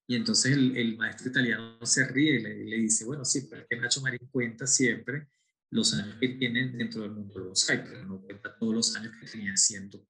Y 0.07 0.15
entonces 0.15 0.53
el, 0.53 0.97
maestro 0.97 1.29
italiano 1.29 1.77
se 1.85 2.07
ríe 2.07 2.39
y 2.39 2.41
le, 2.41 2.77
dice, 2.77 3.03
bueno, 3.03 3.25
sí, 3.25 3.47
pero 3.49 3.63
es 3.63 3.67
que 3.69 3.75
Nacho 3.75 4.01
Marín 4.01 4.27
cuenta 4.31 4.65
siempre 4.65 5.27
los 5.69 5.93
años 5.93 6.15
que 6.21 6.29
tiene 6.29 6.69
dentro 6.69 7.01
del 7.01 7.11
mundo 7.11 7.33
del 7.33 7.43
bonsai, 7.43 7.83
pero 7.83 8.05
no 8.05 8.21
cuenta 8.21 8.57
todos 8.57 8.73
los 8.73 8.95
años 8.95 9.13
que 9.19 9.27
tenía 9.27 9.51
haciendo 9.51 10.07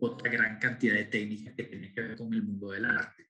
otra 0.00 0.30
gran 0.30 0.58
cantidad 0.58 0.94
de 0.94 1.04
técnicas 1.04 1.54
que 1.54 1.64
tienen 1.64 1.94
que 1.94 2.00
ver 2.00 2.16
con 2.16 2.34
el 2.34 2.42
mundo 2.42 2.72
del 2.72 2.86
arte. 2.86 3.23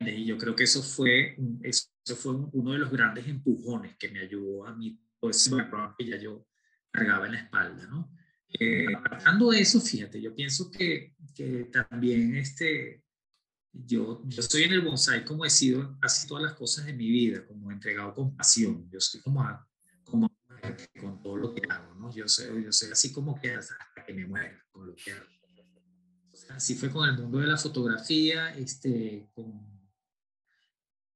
Y 0.00 0.24
yo 0.24 0.36
creo 0.36 0.54
que 0.54 0.64
eso 0.64 0.82
fue, 0.82 1.36
eso 1.62 2.16
fue 2.16 2.34
uno 2.52 2.72
de 2.72 2.78
los 2.78 2.90
grandes 2.90 3.26
empujones 3.26 3.96
que 3.96 4.10
me 4.10 4.20
ayudó 4.20 4.66
a 4.66 4.74
mí, 4.74 5.00
todo 5.20 5.30
ese 5.30 5.50
background 5.50 5.94
que 5.96 6.06
ya 6.06 6.18
yo 6.18 6.46
cargaba 6.90 7.26
en 7.26 7.32
la 7.32 7.38
espalda, 7.38 7.86
¿no? 7.86 8.12
Eh, 8.60 8.86
apartando 8.94 9.52
eso, 9.52 9.80
fíjate, 9.80 10.20
yo 10.20 10.34
pienso 10.34 10.70
que, 10.70 11.14
que 11.34 11.64
también 11.64 12.36
este, 12.36 13.02
yo, 13.72 14.22
yo 14.26 14.40
estoy 14.40 14.62
en 14.62 14.72
el 14.72 14.82
bonsai 14.82 15.24
como 15.24 15.44
he 15.44 15.50
sido 15.50 15.98
casi 15.98 16.28
todas 16.28 16.44
las 16.44 16.54
cosas 16.54 16.86
de 16.86 16.92
mi 16.92 17.08
vida, 17.08 17.44
como 17.46 17.72
entregado 17.72 18.14
con 18.14 18.36
pasión. 18.36 18.88
Yo 18.90 19.00
soy 19.00 19.20
como, 19.20 19.44
como 20.04 20.30
con 21.00 21.20
todo 21.20 21.36
lo 21.36 21.54
que 21.54 21.62
hago, 21.68 21.94
¿no? 21.94 22.12
Yo 22.14 22.28
soy, 22.28 22.64
yo 22.64 22.72
soy 22.72 22.92
así 22.92 23.12
como 23.12 23.40
que 23.40 23.54
hasta 23.54 23.76
que 24.06 24.14
me 24.14 24.26
muera 24.26 24.64
con 24.70 24.86
lo 24.86 24.94
que 24.94 25.12
hago. 25.12 25.26
así 26.50 26.76
fue 26.76 26.90
con 26.90 27.08
el 27.08 27.18
mundo 27.18 27.38
de 27.38 27.48
la 27.48 27.56
fotografía, 27.56 28.54
este, 28.56 29.28
con, 29.34 29.73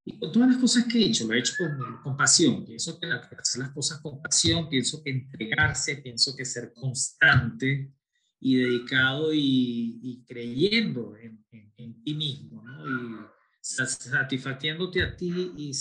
y 0.08 0.18
con 0.18 0.32
todas 0.32 0.48
las 0.50 0.58
cosas 0.58 0.84
que 0.84 0.98
he 0.98 1.06
hecho, 1.06 1.26
lo 1.26 1.34
he 1.34 1.38
hecho 1.38 1.54
con, 1.58 2.02
con 2.02 2.16
pasión. 2.16 2.64
Pienso 2.64 2.98
que 2.98 3.06
hacer 3.06 3.60
las 3.60 3.70
cosas 3.70 4.00
con 4.00 4.20
pasión, 4.20 4.68
pienso 4.68 5.02
que 5.02 5.10
entregarse, 5.10 5.96
pienso 5.96 6.34
que 6.36 6.44
ser 6.44 6.72
constante, 6.74 7.92
y 8.40 8.56
dedicado 8.56 9.30
y, 9.32 10.24
creyendo 10.26 11.16
en, 11.16 11.44
en, 11.76 12.02
ti 12.02 12.14
mismo, 12.14 12.62
¿no? 12.62 12.86
Y 12.86 13.26
satisfaciéndote 13.60 15.02
a 15.02 15.16
ti 15.16 15.52
y, 15.56 15.72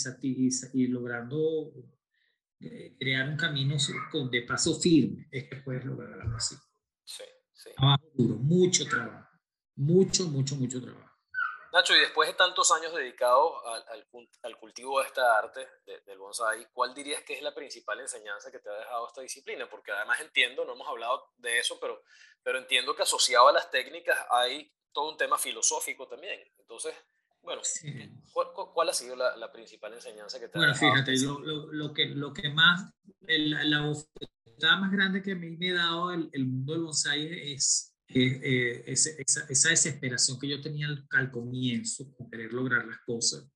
y, 0.72 0.86
logrando 0.88 1.72
eh, 2.60 2.96
crear 2.98 3.28
un 3.28 3.36
camino 3.36 3.76
de 4.30 4.42
paso 4.42 4.78
firme, 4.80 5.28
es 5.30 5.48
que 5.48 5.56
puedes 5.56 5.84
lograr 5.84 6.20
algo 6.20 6.36
así. 6.36 6.56
Sí, 7.04 7.24
sí. 7.52 7.70
Trabajo 7.76 8.10
duro, 8.14 8.36
mucho 8.36 8.86
trabajo, 8.86 9.28
mucho, 9.76 10.28
mucho, 10.28 10.56
mucho 10.56 10.82
trabajo. 10.82 11.07
Nacho, 11.72 11.94
y 11.94 12.00
después 12.00 12.28
de 12.28 12.34
tantos 12.34 12.70
años 12.72 12.94
dedicados 12.94 13.52
al, 13.66 14.06
al, 14.42 14.56
cultivo 14.56 15.00
de 15.00 15.06
esta 15.06 15.38
arte 15.38 15.66
del 16.06 16.18
bonsai, 16.18 16.66
¿cuál 16.72 16.94
dirías 16.94 17.22
que 17.22 17.34
es 17.34 17.42
la 17.42 17.54
principal 17.54 18.00
enseñanza 18.00 18.50
que 18.50 18.58
te 18.58 18.70
ha 18.70 18.78
dejado 18.78 19.06
esta 19.06 19.20
disciplina? 19.20 19.68
Porque 19.68 19.92
además 19.92 20.20
entiendo, 20.20 20.64
no 20.64 20.72
hemos 20.72 20.88
hablado 20.88 21.32
de 21.36 21.58
eso, 21.58 21.78
pero, 21.78 22.02
pero 22.42 22.58
entiendo 22.58 22.96
que 22.96 23.02
asociado 23.02 23.48
a 23.48 23.52
las 23.52 23.70
técnicas 23.70 24.18
hay 24.30 24.72
todo 24.92 25.10
un 25.10 25.16
tema 25.18 25.36
filosófico 25.36 26.08
también. 26.08 26.40
Entonces, 26.58 26.94
bueno, 27.42 27.62
¿cuál, 28.74 28.88
ha 28.88 28.94
sido 28.94 29.14
la, 29.14 29.36
la, 29.36 29.52
principal 29.52 29.92
enseñanza 29.92 30.40
que 30.40 30.48
te 30.48 30.58
ha 30.58 30.62
dejado? 30.62 30.80
Bueno, 30.80 31.04
fíjate, 31.04 31.20
lo, 31.24 31.72
lo, 31.72 31.92
que, 31.92 32.06
lo 32.06 32.32
que 32.32 32.48
más, 32.48 32.90
la, 33.20 33.64
la 33.64 34.76
más 34.76 34.90
grande 34.90 35.22
que 35.22 35.32
a 35.32 35.36
mí 35.36 35.50
me 35.56 35.70
ha 35.72 35.76
dado 35.76 36.12
el, 36.12 36.30
el 36.32 36.46
mundo 36.46 36.72
del 36.72 36.82
bonsai 36.82 37.52
es 37.52 37.94
eh, 38.08 38.84
esa, 38.86 39.10
esa, 39.48 39.68
desesperación 39.68 40.38
que 40.38 40.48
yo 40.48 40.60
tenía 40.60 40.88
al, 41.10 41.30
comienzo 41.30 42.10
con 42.16 42.30
querer 42.30 42.52
lograr 42.52 42.86
las 42.86 42.98
cosas. 43.06 43.46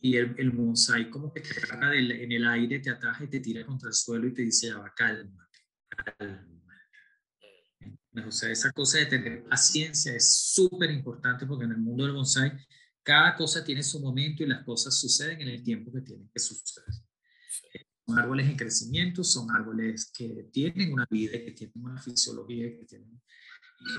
Y 0.00 0.16
el, 0.16 0.34
el 0.38 0.50
bonsai 0.50 1.10
como 1.10 1.32
que 1.32 1.40
te 1.40 1.50
agarra 1.60 1.96
en 1.96 2.32
el 2.32 2.46
aire, 2.46 2.78
te 2.80 2.90
ataja 2.90 3.24
y 3.24 3.28
te 3.28 3.40
tira 3.40 3.64
contra 3.66 3.88
el 3.88 3.94
suelo 3.94 4.28
y 4.28 4.34
te 4.34 4.42
dice, 4.42 4.68
ya 4.68 4.78
va, 4.78 4.92
cálmate, 4.94 5.58
cálmate. 5.88 6.58
O 8.26 8.32
sea, 8.32 8.50
esa 8.50 8.72
cosa 8.72 8.98
de 8.98 9.06
tener 9.06 9.44
paciencia 9.44 10.14
es 10.14 10.52
súper 10.52 10.90
importante 10.90 11.46
porque 11.46 11.64
en 11.64 11.72
el 11.72 11.78
mundo 11.78 12.04
del 12.04 12.14
bonsai 12.14 12.52
cada 13.08 13.34
cosa 13.34 13.64
tiene 13.64 13.82
su 13.82 14.00
momento 14.00 14.42
y 14.42 14.46
las 14.46 14.62
cosas 14.64 14.94
suceden 15.00 15.40
en 15.40 15.48
el 15.48 15.62
tiempo 15.62 15.90
que 15.90 16.02
tienen 16.02 16.28
que 16.28 16.38
suceder. 16.40 16.94
Son 18.06 18.18
árboles 18.18 18.48
en 18.50 18.56
crecimiento, 18.56 19.24
son 19.24 19.50
árboles 19.50 20.12
que 20.14 20.48
tienen 20.52 20.92
una 20.92 21.06
vida, 21.10 21.32
que 21.32 21.52
tienen 21.52 21.72
una 21.76 22.02
fisiología, 22.02 22.66
que 22.66 22.84
tienen 22.84 23.18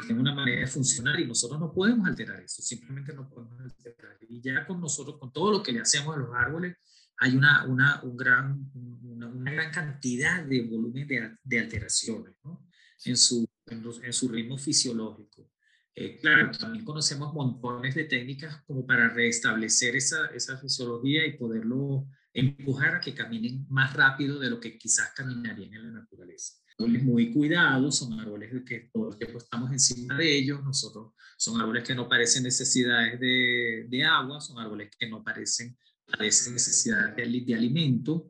tiene 0.05 0.21
una 0.21 0.33
manera 0.33 0.61
de 0.61 0.67
funcionar 0.67 1.19
y 1.19 1.25
nosotros 1.25 1.59
no 1.59 1.71
podemos 1.71 2.07
alterar 2.07 2.41
eso, 2.41 2.61
simplemente 2.61 3.13
no 3.13 3.29
podemos 3.29 3.59
alterar. 3.61 4.17
Y 4.27 4.41
ya 4.41 4.65
con 4.65 4.81
nosotros, 4.81 5.17
con 5.17 5.31
todo 5.31 5.51
lo 5.51 5.63
que 5.63 5.71
le 5.71 5.81
hacemos 5.81 6.15
a 6.15 6.19
los 6.19 6.29
árboles, 6.35 6.77
hay 7.17 7.35
una, 7.35 7.65
una, 7.65 8.01
un 8.03 8.15
gran, 8.15 8.71
una, 8.73 9.27
una 9.27 9.51
gran 9.51 9.71
cantidad 9.71 10.43
de 10.45 10.61
volumen 10.63 11.07
de, 11.07 11.35
de 11.43 11.59
alteraciones 11.59 12.35
¿no? 12.43 12.65
en, 13.05 13.17
su, 13.17 13.47
en, 13.67 14.13
su 14.13 14.29
ritmo 14.29 14.57
fisiológico. 14.57 15.51
Eh, 15.95 16.17
claro, 16.21 16.51
también 16.51 16.85
conocemos 16.85 17.33
montones 17.33 17.95
de 17.95 18.05
técnicas 18.05 18.63
como 18.65 18.85
para 18.85 19.09
restablecer 19.09 19.95
esa, 19.95 20.27
esa 20.27 20.57
fisiología 20.57 21.25
y 21.25 21.37
poderlo 21.37 22.07
empujar 22.31 22.95
a 22.95 23.01
que 23.01 23.13
caminen 23.13 23.65
más 23.69 23.93
rápido 23.93 24.39
de 24.39 24.49
lo 24.49 24.59
que 24.59 24.77
quizás 24.77 25.11
caminarían 25.13 25.73
en 25.73 25.83
la 25.83 26.01
naturaleza 26.01 26.59
árboles 26.79 27.03
muy 27.03 27.33
cuidados, 27.33 27.97
son 27.97 28.19
árboles 28.19 28.63
que 28.65 28.89
todo 28.93 29.11
el 29.11 29.17
tiempo 29.17 29.37
estamos 29.37 29.71
encima 29.71 30.17
de 30.17 30.37
ellos, 30.37 30.63
nosotros 30.63 31.13
son 31.37 31.59
árboles 31.59 31.83
que 31.83 31.93
no 31.93 32.07
parecen 32.07 32.43
necesidades 32.43 33.19
de, 33.19 33.85
de 33.89 34.03
agua, 34.03 34.39
son 34.39 34.59
árboles 34.59 34.89
que 34.97 35.09
no 35.09 35.23
parecen, 35.23 35.77
parecen 36.05 36.53
necesidades 36.53 37.15
de, 37.15 37.41
de 37.41 37.55
alimento 37.55 38.29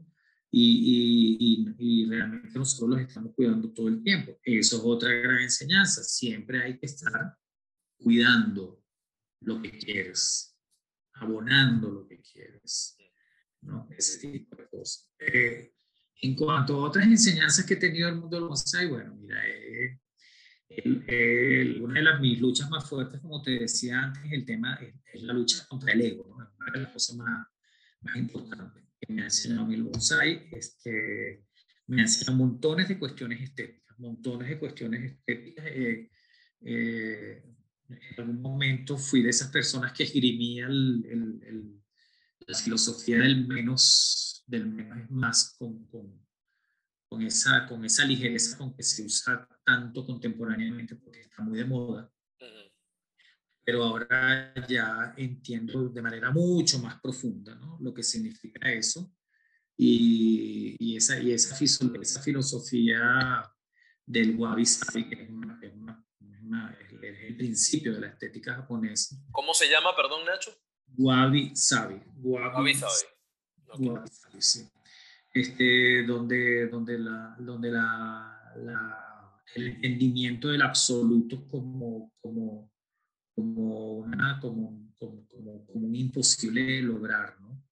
y, 0.51 1.67
y, 1.77 2.01
y, 2.03 2.05
realmente 2.09 2.57
nosotros 2.57 2.89
los 2.89 3.01
estamos 3.01 3.35
cuidando 3.35 3.71
todo 3.71 3.87
el 3.87 4.01
tiempo. 4.01 4.39
Eso 4.43 4.77
es 4.77 4.83
otra 4.83 5.11
gran 5.11 5.39
enseñanza, 5.39 6.03
siempre 6.03 6.63
hay 6.63 6.79
que 6.79 6.87
estar 6.87 7.37
cuidando 7.97 8.83
lo 9.41 9.61
que 9.61 9.71
quieres, 9.77 10.57
abonando 11.13 11.91
lo 11.91 12.07
que 12.07 12.19
quieres, 12.19 12.97
¿no? 13.61 13.87
ese 13.95 14.27
tipo 14.27 14.55
de 14.55 14.67
cosas. 14.69 15.11
Eh, 15.19 15.75
en 16.21 16.35
cuanto 16.35 16.75
a 16.75 16.87
otras 16.87 17.05
enseñanzas 17.05 17.65
que 17.65 17.75
he 17.75 17.77
tenido 17.77 18.07
en 18.07 18.15
el 18.15 18.19
mundo 18.21 18.37
del 18.37 18.47
bonsai, 18.47 18.87
bueno, 18.87 19.15
mira, 19.15 19.41
eh, 19.47 19.99
una 21.81 21.95
de 21.95 22.03
las, 22.03 22.21
mis 22.21 22.39
luchas 22.39 22.69
más 22.69 22.87
fuertes, 22.87 23.19
como 23.21 23.41
te 23.41 23.51
decía 23.51 24.01
antes, 24.01 24.31
el 24.31 24.45
tema 24.45 24.75
es, 24.75 25.23
la 25.23 25.33
lucha 25.33 25.65
contra 25.67 25.93
el 25.93 26.01
ego, 26.01 26.25
¿no? 26.29 26.35
una 26.35 26.71
de 26.71 26.79
las 26.81 26.91
cosas 26.91 27.15
más, 27.15 27.47
más 28.01 28.15
importantes 28.17 28.83
que 28.99 29.13
me 29.13 29.21
ha 29.21 29.25
enseñado 29.25 29.71
el 29.71 29.83
bonsai, 29.83 30.49
es 30.51 30.77
que 30.83 31.43
me 31.87 32.01
ha 32.01 32.05
enseñado 32.05 32.37
montones 32.37 32.87
de 32.87 32.99
cuestiones 32.99 33.41
estéticas, 33.41 33.97
montones 33.99 34.49
de 34.49 34.59
cuestiones 34.59 35.11
estéticas. 35.11 35.65
Eh, 35.67 36.09
eh, 36.61 37.43
en 37.89 38.19
algún 38.19 38.41
momento 38.41 38.97
fui 38.97 39.23
de 39.23 39.29
esas 39.29 39.49
personas 39.49 39.93
que 39.93 40.03
esgrimía 40.03 40.67
el, 40.67 41.03
el, 41.09 41.81
la 42.45 42.57
filosofía 42.57 43.17
del 43.17 43.47
menos 43.47 44.28
del 44.49 44.65
menos 44.65 45.09
más 45.11 45.55
con, 45.57 45.85
con, 45.85 46.27
con, 47.07 47.21
esa, 47.21 47.67
con 47.67 47.85
esa 47.85 48.03
ligereza 48.03 48.57
con 48.57 48.75
que 48.75 48.83
se 48.83 49.03
usa 49.03 49.47
tanto 49.63 50.05
contemporáneamente 50.05 50.95
porque 50.95 51.21
está 51.21 51.43
muy 51.43 51.57
de 51.57 51.65
moda. 51.65 52.11
Pero 53.63 53.83
ahora 53.83 54.53
ya 54.67 55.13
entiendo 55.15 55.89
de 55.89 56.01
manera 56.01 56.31
mucho 56.31 56.79
más 56.79 56.99
profunda 56.99 57.53
¿no? 57.53 57.77
lo 57.79 57.93
que 57.93 58.01
significa 58.01 58.71
eso 58.71 59.13
y, 59.77 60.75
y 60.79 60.97
esa, 60.97 61.19
y 61.19 61.31
esa, 61.31 61.55
esa 61.63 62.21
filosofía 62.21 63.43
del 64.03 64.35
wabi 64.35 64.65
sabi, 64.65 65.07
que 65.07 65.23
es, 65.23 65.29
una, 65.29 65.59
es, 65.61 65.71
una, 65.75 66.75
es, 66.81 66.91
el 67.01 67.37
principio 67.37 67.93
de 67.93 68.01
la 68.01 68.07
estética 68.07 68.55
japonesa. 68.55 69.15
¿Cómo 69.31 69.53
se 69.53 69.69
llama, 69.69 69.95
perdón, 69.95 70.25
Nacho? 70.25 70.51
Wabi 70.97 71.55
sabi. 71.55 72.01
Wabi, 72.17 72.73
sabi 72.73 73.18
este, 75.33 76.03
donde, 76.03 76.67
donde, 76.67 76.99
la, 76.99 77.35
donde 77.39 77.71
la, 77.71 78.53
la, 78.57 79.41
el 79.55 79.67
entendimiento 79.67 80.49
del 80.49 80.61
absoluto 80.61 81.47
como, 81.47 82.13
como, 82.19 82.71
como, 83.35 83.93
una, 83.99 84.39
como, 84.39 84.93
como, 84.97 85.27
como, 85.27 85.65
un 85.73 85.95
imposible 85.95 86.81
lograr, 86.81 87.39
¿no? 87.39 87.63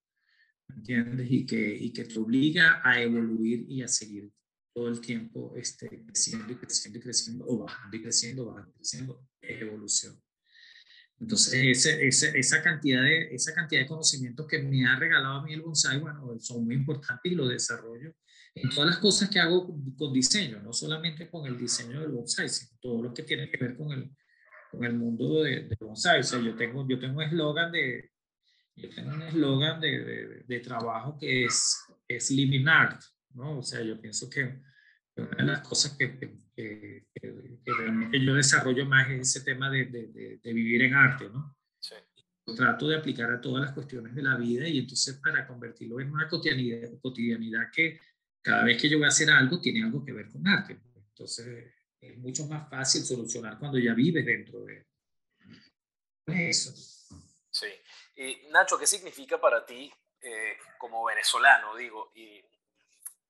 ¿Entiendes? 0.70 1.32
Y 1.32 1.46
que, 1.46 1.76
y 1.76 1.92
que 1.92 2.06
te 2.06 2.20
obliga 2.20 2.82
a 2.84 3.02
evoluir 3.02 3.66
y 3.70 3.82
a 3.82 3.88
seguir 3.88 4.32
todo 4.74 4.90
el 4.90 5.02
tiempo 5.02 5.54
este, 5.56 6.04
creciendo 6.06 6.54
y 6.54 6.56
creciendo 6.56 7.00
y 7.00 7.02
creciendo, 7.02 7.46
o 7.48 7.58
bajando 7.60 7.98
y 7.98 8.02
creciendo, 8.02 8.46
bajando 8.46 8.70
y 8.70 8.74
creciendo, 8.74 9.28
evolución. 9.42 10.22
Entonces, 11.20 11.54
ese, 11.54 12.08
ese, 12.08 12.38
esa, 12.38 12.62
cantidad 12.62 13.02
de, 13.02 13.34
esa 13.34 13.54
cantidad 13.54 13.82
de 13.82 13.88
conocimientos 13.88 14.46
que 14.48 14.60
me 14.60 14.86
ha 14.86 14.98
regalado 14.98 15.36
a 15.36 15.44
mí 15.44 15.54
el 15.54 15.62
bonsai, 15.62 16.00
bueno, 16.00 16.38
son 16.40 16.66
muy 16.66 16.76
importantes 16.76 17.32
y 17.32 17.36
lo 17.36 17.48
desarrollo 17.48 18.14
en 18.62 18.70
todas 18.70 18.90
las 18.90 18.98
cosas 19.00 19.30
que 19.30 19.40
hago 19.40 19.68
con 19.98 20.14
diseño, 20.14 20.62
no 20.62 20.74
solamente 20.74 21.30
con 21.30 21.46
el 21.46 21.58
diseño 21.58 22.02
del 22.02 22.12
bonsai, 22.12 22.50
sino 22.50 22.72
todo 22.82 23.04
lo 23.04 23.14
que 23.14 23.24
tiene 23.24 23.50
que 23.50 23.58
ver 23.58 23.76
con 23.76 23.92
el, 23.92 24.10
con 24.72 24.84
el 24.84 24.94
mundo 24.94 25.44
del 25.44 25.70
de 25.70 25.78
bonsai. 25.80 26.22
O 26.22 26.24
sea, 26.24 26.40
yo 26.40 26.56
tengo, 26.56 26.88
yo 26.88 27.00
tengo 27.00 27.18
un 27.18 27.24
eslogan 27.24 27.72
de, 27.72 28.12
yo 28.76 28.90
tengo 28.90 29.14
un 29.14 29.22
eslogan 29.22 29.80
de, 29.80 30.00
de, 30.00 30.44
de, 30.48 30.60
trabajo 30.60 31.18
que 31.18 31.46
es, 31.46 31.78
es 32.08 32.32
living 32.32 32.68
art, 32.68 33.02
¿no? 33.34 33.60
O 33.60 33.64
sea, 33.64 33.82
yo 33.82 34.00
pienso 34.00 34.30
que 34.30 34.60
una 35.22 35.38
de 35.38 35.44
las 35.44 35.68
cosas 35.68 35.98
que, 35.98 36.18
que, 36.56 37.08
realmente 37.66 38.20
yo 38.24 38.34
desarrollo 38.36 38.86
más 38.86 39.10
es 39.10 39.36
ese 39.36 39.42
tema 39.42 39.70
de, 39.70 39.86
de, 39.86 40.40
de 40.42 40.54
vivir 40.54 40.84
en 40.84 40.94
arte, 40.94 41.30
¿no? 41.30 41.56
Sí. 41.80 41.96
trato 42.56 42.88
de 42.88 42.98
aplicar 42.98 43.32
a 43.32 43.42
todas 43.42 43.64
las 43.64 43.74
cuestiones 43.74 44.16
de 44.16 44.24
la 44.24 44.36
vida 44.36 44.68
y 44.68 44.80
entonces 44.80 45.20
para 45.22 45.46
convertirlo 45.46 46.00
en 46.00 46.12
una 46.12 46.28
cotidianidad, 46.28 46.90
cotidianidad 47.02 47.72
que 47.72 48.00
cada 48.42 48.64
vez 48.64 48.82
que 48.82 48.90
yo 48.90 48.98
voy 48.98 49.06
a 49.06 49.10
hacer 49.10 49.30
algo 49.30 49.60
tiene 49.60 49.84
algo 49.84 50.04
que 50.04 50.14
ver 50.14 50.30
con 50.30 50.48
arte. 50.48 50.80
Entonces 50.96 51.74
es 52.00 52.18
mucho 52.18 52.48
más 52.48 52.70
fácil 52.70 53.04
solucionar 53.04 53.60
cuando 53.60 53.78
ya 53.78 53.94
vives 53.94 54.26
dentro 54.26 54.64
de 54.64 54.86
eso. 56.26 56.74
Sí. 57.50 57.68
Y 58.16 58.50
Nacho, 58.52 58.78
¿qué 58.78 58.88
significa 58.88 59.40
para 59.40 59.66
ti 59.66 59.92
eh, 60.22 60.58
como 60.80 61.06
venezolano, 61.06 61.76
digo, 61.76 62.12
y 62.16 62.42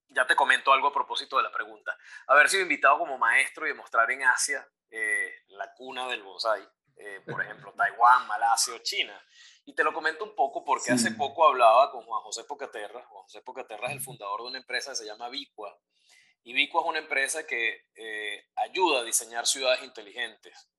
ya 0.10 0.26
te 0.26 0.36
comento 0.36 0.72
algo 0.72 0.88
a 0.88 0.94
propósito 0.94 1.38
de 1.38 1.44
la 1.44 1.52
pregunta. 1.52 1.98
Haber 2.28 2.50
sido 2.50 2.64
invitado 2.64 2.98
como 3.00 3.18
maestro 3.18 3.66
y 3.66 3.70
demostrar 3.70 4.10
en 4.12 4.24
Asia 4.24 4.68
eh, 4.90 5.44
la 5.50 5.74
cuna 5.74 6.08
del 6.08 6.24
bonsai, 6.24 6.68
eh, 6.96 7.22
por 7.26 7.42
ejemplo, 7.44 7.74
Taiwán, 7.74 8.28
Malasia 8.28 8.74
o 8.74 8.80
China. 8.80 9.22
Y 9.66 9.74
te 9.74 9.84
lo 9.84 9.94
comento 9.94 10.24
un 10.24 10.34
poco 10.34 10.64
porque 10.64 10.92
hace 10.92 11.12
poco 11.12 11.46
hablaba 11.46 11.92
con 11.92 12.04
Juan 12.04 12.22
José 12.22 12.46
Pocaterra. 12.46 13.06
Juan 13.06 13.24
José 13.24 13.42
Pocaterra 13.42 13.88
es 13.88 13.94
el 13.94 14.02
fundador 14.02 14.42
de 14.42 14.48
una 14.48 14.58
empresa 14.60 14.92
que 14.92 14.98
se 14.98 15.06
llama 15.06 15.28
Vicua. 15.30 15.78
Y 16.44 16.54
Vicua 16.54 16.82
es 16.82 16.88
una 16.88 17.00
empresa 17.00 17.46
que 17.46 17.88
eh, 17.96 18.48
ayuda 18.56 19.02
a 19.02 19.04
diseñar 19.04 19.46
ciudades 19.46 19.84
inteligentes. 19.84 20.70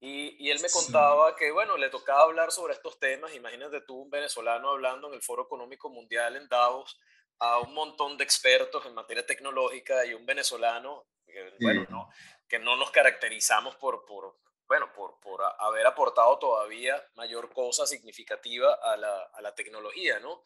Y, 0.00 0.34
y, 0.44 0.50
él 0.50 0.58
me 0.60 0.70
contaba 0.70 1.36
que, 1.36 1.52
bueno, 1.52 1.76
le 1.76 1.88
tocaba 1.88 2.22
hablar 2.22 2.50
sobre 2.50 2.72
estos 2.72 2.98
temas. 2.98 3.34
Imagínate 3.34 3.82
tú, 3.82 4.00
un 4.00 4.10
venezolano 4.10 4.70
hablando 4.70 5.06
en 5.08 5.14
el 5.14 5.22
Foro 5.22 5.44
Económico 5.44 5.90
Mundial 5.90 6.34
en 6.34 6.48
Davos 6.48 6.98
a 7.42 7.58
un 7.58 7.74
montón 7.74 8.16
de 8.16 8.22
expertos 8.22 8.86
en 8.86 8.94
materia 8.94 9.26
tecnológica 9.26 10.06
y 10.06 10.14
un 10.14 10.24
venezolano, 10.24 11.08
que, 11.26 11.52
bueno, 11.60 11.84
no, 11.90 12.08
que 12.48 12.60
no 12.60 12.76
nos 12.76 12.92
caracterizamos 12.92 13.74
por, 13.76 14.04
por 14.04 14.38
bueno, 14.68 14.92
por, 14.92 15.18
por, 15.18 15.42
haber 15.58 15.84
aportado 15.88 16.38
todavía 16.38 17.04
mayor 17.14 17.52
cosa 17.52 17.84
significativa 17.84 18.74
a 18.74 18.96
la, 18.96 19.22
a 19.34 19.42
la 19.42 19.56
tecnología, 19.56 20.20
¿no? 20.20 20.44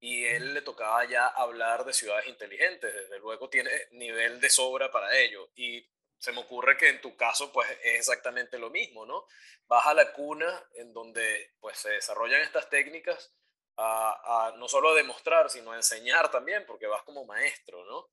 Y 0.00 0.24
él 0.24 0.54
le 0.54 0.62
tocaba 0.62 1.04
ya 1.04 1.26
hablar 1.26 1.84
de 1.84 1.92
ciudades 1.92 2.26
inteligentes, 2.28 2.94
desde 2.94 3.18
luego 3.18 3.50
tiene 3.50 3.70
nivel 3.90 4.40
de 4.40 4.48
sobra 4.48 4.90
para 4.90 5.14
ello. 5.18 5.50
Y 5.54 5.86
se 6.16 6.32
me 6.32 6.40
ocurre 6.40 6.78
que 6.78 6.88
en 6.88 7.02
tu 7.02 7.14
caso, 7.14 7.52
pues 7.52 7.68
es 7.84 7.98
exactamente 7.98 8.58
lo 8.58 8.70
mismo, 8.70 9.04
¿no? 9.04 9.26
Vas 9.66 9.86
a 9.86 9.92
la 9.92 10.14
cuna 10.14 10.66
en 10.76 10.94
donde 10.94 11.52
pues 11.60 11.76
se 11.76 11.90
desarrollan 11.90 12.40
estas 12.40 12.70
técnicas 12.70 13.34
a, 13.78 14.54
no 14.58 14.68
solo 14.68 14.90
a 14.90 14.96
demostrar, 14.96 15.48
sino 15.48 15.72
a 15.72 15.76
enseñar 15.76 16.30
también, 16.30 16.64
porque 16.66 16.86
vas 16.86 17.02
como 17.04 17.24
maestro, 17.24 17.84
¿no? 17.84 18.06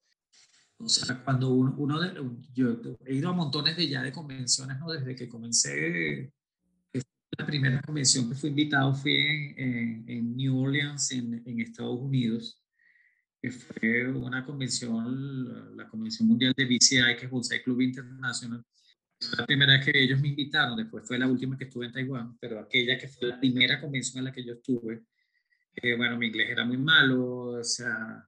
O 0.78 0.90
sea, 0.90 1.24
cuando 1.24 1.50
uno, 1.50 2.00
de, 2.00 2.22
yo 2.54 2.78
he 3.06 3.16
ido 3.16 3.30
a 3.30 3.34
montones 3.34 3.78
de 3.78 3.88
ya 3.88 4.04
de 4.04 4.12
convenciones, 4.12 4.78
¿no? 4.78 4.92
Desde 4.92 5.16
que 5.16 5.30
comencé, 5.30 6.32
la 7.38 7.46
primera 7.46 7.82
convención 7.82 8.30
que 8.30 8.36
fui 8.36 8.50
invitado 8.50 8.94
fue 8.94 9.54
en, 9.58 10.06
en, 10.08 10.36
New 10.36 10.62
Orleans, 10.62 11.12
en, 11.12 11.42
en, 11.46 11.62
Estados 11.62 12.00
Unidos, 12.00 12.62
que 13.42 13.52
fue 13.52 14.08
una 14.12 14.46
convención, 14.46 15.76
la, 15.78 15.88
Convención 15.88 16.28
Mundial 16.28 16.54
de 16.56 16.66
BCI, 16.66 17.18
que 17.18 17.26
es 17.26 17.52
el 17.52 17.64
Club 17.64 17.82
Internacional. 17.82 18.64
Fue 19.20 19.38
la 19.38 19.46
primera 19.46 19.80
que 19.80 19.92
ellos 19.96 20.20
me 20.20 20.30
invitaron, 20.30 20.78
después 20.78 21.08
fue 21.08 21.18
la 21.18 21.28
última 21.28 21.58
que 21.58 21.66
estuve 21.66 21.86
en 21.86 21.94
Taiwán, 21.94 22.38
pero 22.38 22.60
aquella 22.60 22.98
que 22.98 23.08
fue 23.08 23.30
la 23.30 23.40
primera 23.40 23.80
convención 23.80 24.20
en 24.20 24.26
la 24.26 24.32
que 24.32 24.44
yo 24.44 24.54
estuve, 24.54 25.04
bueno, 25.98 26.18
mi 26.18 26.28
inglés 26.28 26.50
era 26.50 26.66
muy 26.66 26.78
malo, 26.78 27.60
o 27.60 27.64
sea, 27.64 28.28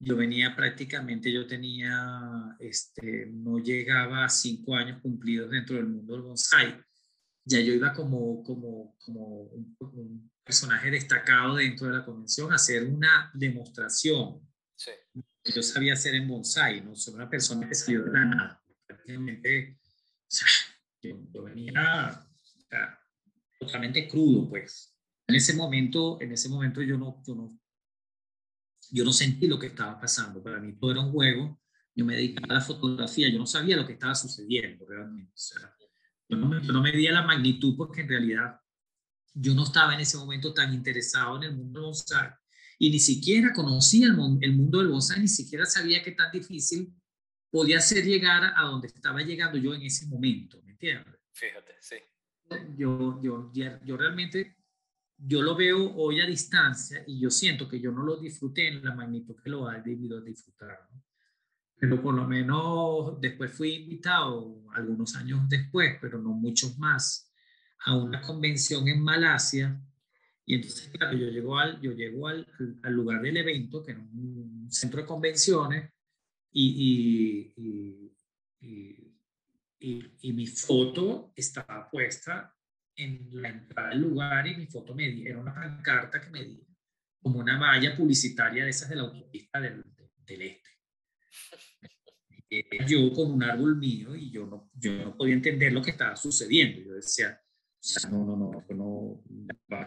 yo 0.00 0.16
venía 0.16 0.54
prácticamente, 0.54 1.32
yo 1.32 1.46
tenía, 1.46 2.56
este, 2.60 3.26
no 3.26 3.58
llegaba 3.58 4.24
a 4.24 4.28
cinco 4.28 4.74
años 4.74 5.00
cumplidos 5.02 5.50
dentro 5.50 5.76
del 5.76 5.86
mundo 5.86 6.14
del 6.14 6.22
bonsai. 6.22 6.80
Ya 7.44 7.60
yo 7.60 7.72
iba 7.72 7.92
como, 7.92 8.42
como, 8.44 8.96
como 8.98 9.42
un, 9.42 10.30
personaje 10.44 10.90
destacado 10.90 11.56
dentro 11.56 11.88
de 11.88 11.98
la 11.98 12.04
convención 12.06 12.50
a 12.50 12.54
hacer 12.54 12.84
una 12.84 13.30
demostración. 13.34 14.40
Sí. 14.74 14.92
Yo 15.44 15.62
sabía 15.62 15.92
hacer 15.92 16.14
en 16.14 16.26
bonsai, 16.26 16.80
no 16.80 16.94
soy 16.94 17.14
una 17.14 17.28
persona 17.28 17.68
que 17.68 17.74
salió 17.74 18.04
de 18.04 18.12
la 18.12 18.24
nada. 18.24 18.62
Prácticamente, 18.86 19.78
o 19.82 20.26
sea, 20.26 20.48
yo, 21.02 21.42
venía 21.42 22.26
totalmente 23.58 24.08
crudo, 24.08 24.48
pues. 24.48 24.97
En 25.28 25.34
ese 25.34 25.54
momento, 25.54 26.18
en 26.22 26.32
ese 26.32 26.48
momento 26.48 26.80
yo 26.80 26.96
no, 26.96 27.22
yo 27.26 27.34
no, 27.34 27.60
yo 28.90 29.04
no 29.04 29.12
sentí 29.12 29.46
lo 29.46 29.58
que 29.58 29.66
estaba 29.66 30.00
pasando. 30.00 30.42
Para 30.42 30.58
mí 30.58 30.74
todo 30.78 30.90
era 30.90 31.00
un 31.00 31.12
juego. 31.12 31.60
Yo 31.94 32.06
me 32.06 32.16
dedicaba 32.16 32.54
a 32.54 32.58
la 32.58 32.64
fotografía. 32.64 33.28
Yo 33.28 33.38
no 33.38 33.46
sabía 33.46 33.76
lo 33.76 33.86
que 33.86 33.92
estaba 33.92 34.14
sucediendo 34.14 34.86
realmente. 34.86 35.32
yo, 36.28 36.36
no 36.38 36.48
me, 36.48 36.64
yo 36.64 36.72
no 36.72 36.80
medía 36.80 37.12
la 37.12 37.26
magnitud 37.26 37.76
porque 37.76 38.00
en 38.00 38.08
realidad 38.08 38.58
yo 39.34 39.52
no 39.52 39.64
estaba 39.64 39.94
en 39.94 40.00
ese 40.00 40.16
momento 40.16 40.54
tan 40.54 40.72
interesado 40.72 41.36
en 41.36 41.42
el 41.42 41.56
mundo 41.56 41.80
del 41.80 41.86
bonsai 41.88 42.30
y 42.78 42.90
ni 42.90 42.98
siquiera 42.98 43.52
conocía 43.52 44.06
el, 44.06 44.16
el 44.40 44.56
mundo 44.56 44.78
del 44.78 44.88
bonsai, 44.88 45.20
ni 45.20 45.28
siquiera 45.28 45.66
sabía 45.66 46.02
qué 46.02 46.12
tan 46.12 46.32
difícil 46.32 46.94
podía 47.50 47.80
ser 47.80 48.04
llegar 48.04 48.52
a 48.56 48.62
donde 48.62 48.88
estaba 48.88 49.20
llegando 49.22 49.58
yo 49.58 49.74
en 49.74 49.82
ese 49.82 50.06
momento, 50.06 50.62
¿me 50.64 50.72
entiendes? 50.72 51.14
Fíjate, 51.32 51.74
sí. 51.80 51.96
Yo, 52.76 53.20
yo, 53.22 53.52
yo 53.52 53.96
realmente 53.96 54.57
yo 55.18 55.42
lo 55.42 55.56
veo 55.56 55.94
hoy 55.96 56.20
a 56.20 56.26
distancia 56.26 57.02
y 57.06 57.20
yo 57.20 57.30
siento 57.30 57.68
que 57.68 57.80
yo 57.80 57.90
no 57.90 58.04
lo 58.04 58.16
disfruté 58.16 58.68
en 58.68 58.84
la 58.84 58.94
magnitud 58.94 59.36
que 59.42 59.50
lo 59.50 59.68
ha 59.68 59.78
debido 59.78 60.20
disfrutar. 60.20 60.88
Pero 61.76 62.00
por 62.00 62.14
lo 62.14 62.26
menos 62.26 63.20
después 63.20 63.52
fui 63.52 63.74
invitado, 63.74 64.62
algunos 64.74 65.16
años 65.16 65.48
después, 65.48 65.96
pero 66.00 66.18
no 66.18 66.30
muchos 66.30 66.78
más, 66.78 67.32
a 67.84 67.96
una 67.96 68.20
convención 68.20 68.86
en 68.88 69.02
Malasia. 69.02 69.80
Y 70.44 70.56
entonces, 70.56 70.88
claro, 70.88 71.16
yo 71.16 71.28
llego 71.28 71.58
al, 71.58 71.80
yo 71.80 71.92
llego 71.92 72.28
al, 72.28 72.46
al 72.82 72.92
lugar 72.92 73.20
del 73.20 73.36
evento, 73.36 73.82
que 73.82 73.92
era 73.92 74.00
un 74.00 74.68
centro 74.70 75.00
de 75.00 75.06
convenciones, 75.06 75.92
y, 76.50 77.52
y, 77.56 78.12
y, 79.80 80.04
y 80.22 80.32
mi 80.32 80.46
foto 80.46 81.32
estaba 81.36 81.88
puesta 81.90 82.57
en 82.98 83.28
la 83.32 83.48
entrada 83.48 83.90
del 83.90 84.00
lugar 84.00 84.46
y 84.46 84.56
mi 84.56 84.66
foto 84.66 84.94
me 84.94 85.22
era 85.22 85.38
una 85.38 85.54
pancarta 85.54 86.20
que 86.20 86.30
me 86.30 86.44
di 86.44 86.68
como 87.20 87.40
una 87.40 87.58
valla 87.58 87.96
publicitaria 87.96 88.64
de 88.64 88.70
esas 88.70 88.88
de 88.88 88.96
la 88.96 89.02
autopista 89.02 89.60
del, 89.60 89.82
del 90.26 90.42
este. 90.42 90.68
Yo 92.86 93.12
con 93.12 93.32
un 93.32 93.42
árbol 93.42 93.76
mío 93.76 94.16
y 94.16 94.30
yo 94.30 94.46
no, 94.46 94.70
yo 94.74 94.92
no 95.04 95.16
podía 95.16 95.34
entender 95.34 95.72
lo 95.72 95.82
que 95.82 95.90
estaba 95.90 96.16
sucediendo. 96.16 96.80
Yo 96.80 96.94
decía, 96.94 97.38
o 97.40 97.76
sea, 97.78 98.10
no, 98.10 98.24
no, 98.24 98.36
no, 98.36 98.64
no, 98.74 99.22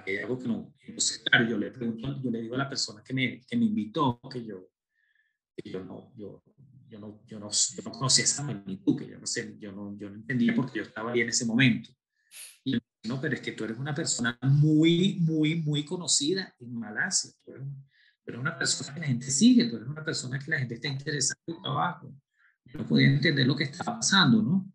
hay 0.05 0.17
algo 0.17 0.37
que 0.37 0.47
no. 0.47 0.75
Entonces, 0.79 1.23
claro, 1.25 1.49
yo 1.49 1.57
le 1.57 1.71
pregunto, 1.71 2.21
yo 2.21 2.29
le 2.29 2.41
digo 2.41 2.55
a 2.55 2.59
la 2.59 2.69
persona 2.69 3.03
que 3.03 3.13
me, 3.13 3.41
que 3.41 3.57
me 3.57 3.65
invitó 3.65 4.21
que 4.31 4.45
yo, 4.45 4.69
que 5.55 5.69
yo 5.69 5.83
no, 5.83 6.13
yo, 6.15 6.43
yo 6.87 6.99
no, 6.99 7.23
yo 7.25 7.39
no, 7.39 7.49
yo 7.49 7.83
no 7.83 7.91
conocía 7.91 8.25
esa 8.25 8.43
magnitud, 8.43 8.97
que 8.97 9.07
yo 9.07 9.17
no 9.17 9.25
sé, 9.25 9.57
yo 9.57 9.71
no, 9.71 9.97
yo 9.97 10.09
no 10.09 10.15
entendía 10.17 10.53
porque 10.53 10.79
yo 10.79 10.83
estaba 10.83 11.11
ahí 11.11 11.21
en 11.21 11.29
ese 11.29 11.45
momento. 11.45 11.89
Y 12.63 12.77
no, 13.03 13.19
pero 13.19 13.35
es 13.35 13.41
que 13.41 13.53
tú 13.53 13.63
eres 13.63 13.77
una 13.77 13.95
persona 13.95 14.37
muy, 14.43 15.17
muy, 15.21 15.55
muy 15.55 15.83
conocida 15.83 16.53
en 16.59 16.73
Malasia. 16.73 17.31
Tú 17.43 17.51
eres, 17.53 18.39
una 18.39 18.57
persona 18.57 18.93
que 18.93 18.99
la 18.99 19.07
gente 19.07 19.31
sigue, 19.31 19.65
tú 19.65 19.77
eres 19.77 19.87
una 19.87 20.05
persona 20.05 20.39
que 20.39 20.51
la 20.51 20.59
gente 20.59 20.75
está 20.75 20.87
interesada 20.87 21.39
en 21.47 21.55
tu 21.55 21.61
trabajo. 21.61 22.15
No 22.73 22.87
podía 22.87 23.07
entender 23.07 23.45
lo 23.47 23.55
que 23.55 23.65
estaba 23.65 23.97
pasando, 23.97 24.41
¿no? 24.41 24.71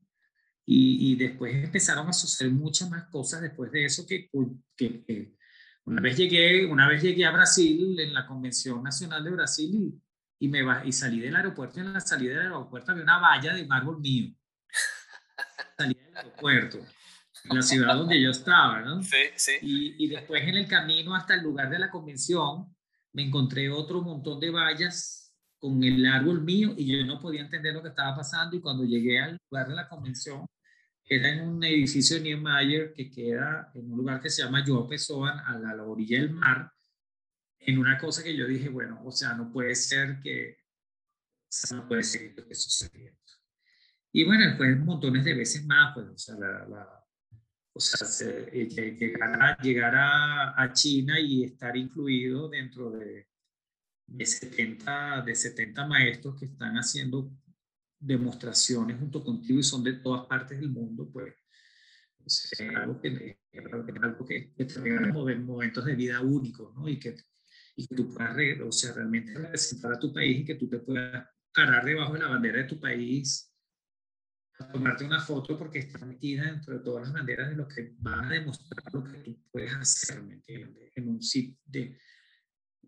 Y, 0.66 1.12
y, 1.12 1.16
después 1.16 1.54
empezaron 1.54 2.08
a 2.08 2.12
suceder 2.12 2.52
muchas 2.52 2.90
más 2.90 3.04
cosas 3.04 3.40
después 3.40 3.70
de 3.70 3.84
eso 3.84 4.04
que, 4.04 4.28
que, 4.76 5.04
que, 5.04 5.36
una 5.84 6.02
vez 6.02 6.16
llegué 6.16 6.66
una 6.66 6.88
vez 6.88 7.00
llegué 7.00 7.24
a 7.24 7.30
Brasil 7.30 7.96
en 8.00 8.12
la 8.12 8.26
convención 8.26 8.82
nacional 8.82 9.22
de 9.22 9.30
Brasil 9.30 9.70
y, 10.40 10.46
y 10.46 10.48
me 10.48 10.64
y 10.84 10.90
salí 10.90 11.20
del 11.20 11.36
aeropuerto 11.36 11.78
y 11.78 11.84
en 11.84 11.92
la 11.92 12.00
salida 12.00 12.32
del 12.32 12.42
aeropuerto 12.42 12.90
había 12.90 13.04
una 13.04 13.20
valla 13.20 13.54
de 13.54 13.64
mármol 13.64 14.00
mío 14.00 14.34
salí 15.78 15.94
del 15.94 16.16
aeropuerto 16.16 16.84
la 17.50 17.62
ciudad 17.62 17.96
donde 17.96 18.20
yo 18.20 18.30
estaba, 18.30 18.80
¿no? 18.82 19.02
Sí, 19.02 19.16
sí. 19.36 19.52
Y, 19.62 20.04
y, 20.04 20.08
después 20.08 20.42
en 20.42 20.56
el 20.56 20.66
camino 20.66 21.14
hasta 21.14 21.34
el 21.34 21.42
lugar 21.42 21.70
de 21.70 21.78
la 21.78 21.90
convención 21.90 22.74
me 23.12 23.22
encontré 23.22 23.70
otro 23.70 24.02
montón 24.02 24.38
de 24.40 24.50
vallas 24.50 25.34
con 25.58 25.82
el 25.82 26.04
árbol 26.06 26.42
mío 26.42 26.74
y 26.76 26.86
yo 26.86 27.06
no 27.06 27.18
podía 27.18 27.40
entender 27.40 27.74
lo 27.74 27.82
que 27.82 27.88
estaba 27.88 28.14
pasando 28.14 28.56
y 28.56 28.60
cuando 28.60 28.84
llegué 28.84 29.20
al 29.20 29.38
lugar 29.50 29.68
de 29.68 29.74
la 29.74 29.88
convención, 29.88 30.46
era 31.08 31.30
en 31.30 31.48
un 31.48 31.64
edificio 31.64 32.16
de 32.16 32.22
Niemeyer 32.22 32.92
que 32.92 33.10
queda 33.10 33.70
en 33.74 33.90
un 33.90 33.98
lugar 33.98 34.20
que 34.20 34.28
se 34.28 34.42
llama 34.42 34.64
Joao 34.66 34.88
Pessoa, 34.88 35.44
a 35.46 35.58
la, 35.58 35.82
orilla 35.84 36.20
del 36.20 36.30
mar, 36.30 36.70
en 37.60 37.78
una 37.78 37.96
cosa 37.96 38.22
que 38.22 38.36
yo 38.36 38.46
dije, 38.46 38.68
bueno, 38.68 39.00
o 39.04 39.10
sea, 39.10 39.34
no 39.34 39.50
puede 39.52 39.74
ser 39.74 40.20
que, 40.20 40.58
no 41.70 41.88
puede 41.88 42.02
ser 42.02 42.34
lo 42.36 42.46
que 42.46 42.54
sucedió. 42.54 43.12
Y 44.12 44.24
bueno, 44.24 44.46
después 44.46 44.78
montones 44.78 45.24
de 45.24 45.34
veces 45.34 45.64
más, 45.64 45.94
pues, 45.94 46.06
o 46.08 46.18
sea, 46.18 46.34
la 46.36 47.05
o 47.76 47.80
sea, 47.80 48.28
eh, 48.52 48.68
llegar, 48.98 49.42
a, 49.42 49.58
llegar 49.58 49.94
a, 49.94 50.72
China 50.72 51.20
y 51.20 51.44
estar 51.44 51.76
incluido 51.76 52.48
dentro 52.48 52.90
de, 52.90 53.26
de, 54.06 54.26
70, 54.26 55.22
de 55.22 55.34
70 55.34 55.86
maestros 55.86 56.38
que 56.38 56.46
están 56.46 56.76
haciendo 56.76 57.30
demostraciones 57.98 58.98
junto 58.98 59.22
contigo 59.22 59.60
y 59.60 59.62
son 59.62 59.84
de 59.84 59.94
todas 59.94 60.26
partes 60.26 60.58
del 60.58 60.70
mundo, 60.70 61.10
pues, 61.12 61.34
pues 62.18 62.52
es 62.52 62.60
algo 62.74 62.98
que, 62.98 63.38
algo 64.02 64.24
que, 64.24 64.54
que 64.54 64.64
te 64.64 65.12
momentos 65.36 65.84
de 65.84 65.94
vida 65.94 66.20
únicos, 66.22 66.74
¿no? 66.74 66.88
Y 66.88 66.98
que, 66.98 67.14
y 67.76 67.86
que 67.86 67.94
tú 67.94 68.08
puedas, 68.08 68.36
o 68.62 68.72
sea, 68.72 68.94
realmente 68.94 69.34
representar 69.34 69.92
a 69.92 69.98
tu 69.98 70.12
país 70.14 70.40
y 70.40 70.44
que 70.46 70.54
tú 70.54 70.66
te 70.66 70.78
puedas 70.78 71.28
parar 71.54 71.84
debajo 71.84 72.14
de 72.14 72.20
la 72.20 72.28
bandera 72.28 72.58
de 72.58 72.64
tu 72.64 72.80
país 72.80 73.45
tomarte 74.72 75.04
una 75.04 75.20
foto 75.20 75.58
porque 75.58 75.80
está 75.80 76.04
metida 76.04 76.44
dentro 76.44 76.78
de 76.78 76.84
todas 76.84 77.04
las 77.04 77.12
banderas 77.12 77.50
de 77.50 77.56
lo 77.56 77.68
que 77.68 77.94
va 78.04 78.26
a 78.26 78.30
demostrar 78.30 78.92
lo 78.92 79.04
que 79.04 79.18
tú 79.18 79.38
puedes 79.50 79.74
hacer, 79.74 80.22
¿me 80.22 80.34
entiendes? 80.34 80.92
En 80.94 81.08
un 81.08 81.22
sitio 81.22 81.58
de, 81.64 81.98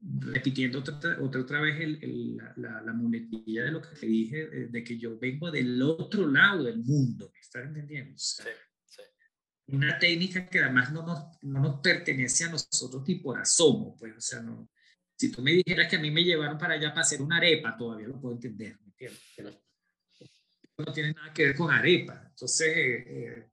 repitiendo 0.01 0.79
otra, 0.79 0.97
otra, 1.21 1.41
otra 1.41 1.61
vez 1.61 1.81
el, 1.81 2.37
la, 2.57 2.83
la, 2.83 2.93
muletilla 2.93 3.65
de 3.65 3.73
lo 3.73 3.83
que 3.83 3.97
te 3.99 4.07
dije, 4.07 4.47
de, 4.47 4.85
que 4.85 4.99
yo 4.99 5.19
vengo 5.19 5.51
del 5.51 5.81
otro 5.83 6.27
lado 6.27 6.65
del 6.65 6.79
mundo, 6.79 7.31
¿me 7.33 7.41
estás 7.41 7.67
entendiendo? 7.67 8.17
sí, 8.17 8.43
sí. 8.87 9.03
Una 9.67 9.99
técnica 9.99 10.49
que 10.49 10.61
además 10.61 10.93
no 10.93 11.05
nos, 11.05 11.43
no 11.43 11.61
nos 11.61 11.81
pertenece 11.81 12.45
a 12.45 12.51
nosotros 12.51 13.05
tipo 13.05 13.35
asomo, 13.35 13.97
pues, 13.99 14.17
o 14.17 14.21
sea, 14.21 14.41
no, 14.41 14.71
si 15.17 15.31
tú 15.31 15.43
me 15.43 15.51
dijeras 15.51 15.89
que 15.89 15.97
a 15.97 16.01
mí 16.01 16.11
me 16.11 16.23
llevaron 16.23 16.57
para 16.57 16.75
allá 16.75 16.91
para 16.91 17.03
hacer 17.03 17.21
una 17.21 17.37
arepa, 17.37 17.77
todavía 17.77 18.09
lo 18.09 18.21
puedo 18.21 18.35
entender, 18.35 18.79
¿me 18.81 18.87
entiendes? 18.87 19.21
Pero 19.37 19.68
no 20.79 20.93
tiene 20.93 21.13
nada 21.13 21.33
que 21.33 21.47
ver 21.47 21.57
con 21.57 21.71
arepa. 21.71 22.27
Entonces, 22.31 22.69
eh, 22.69 23.51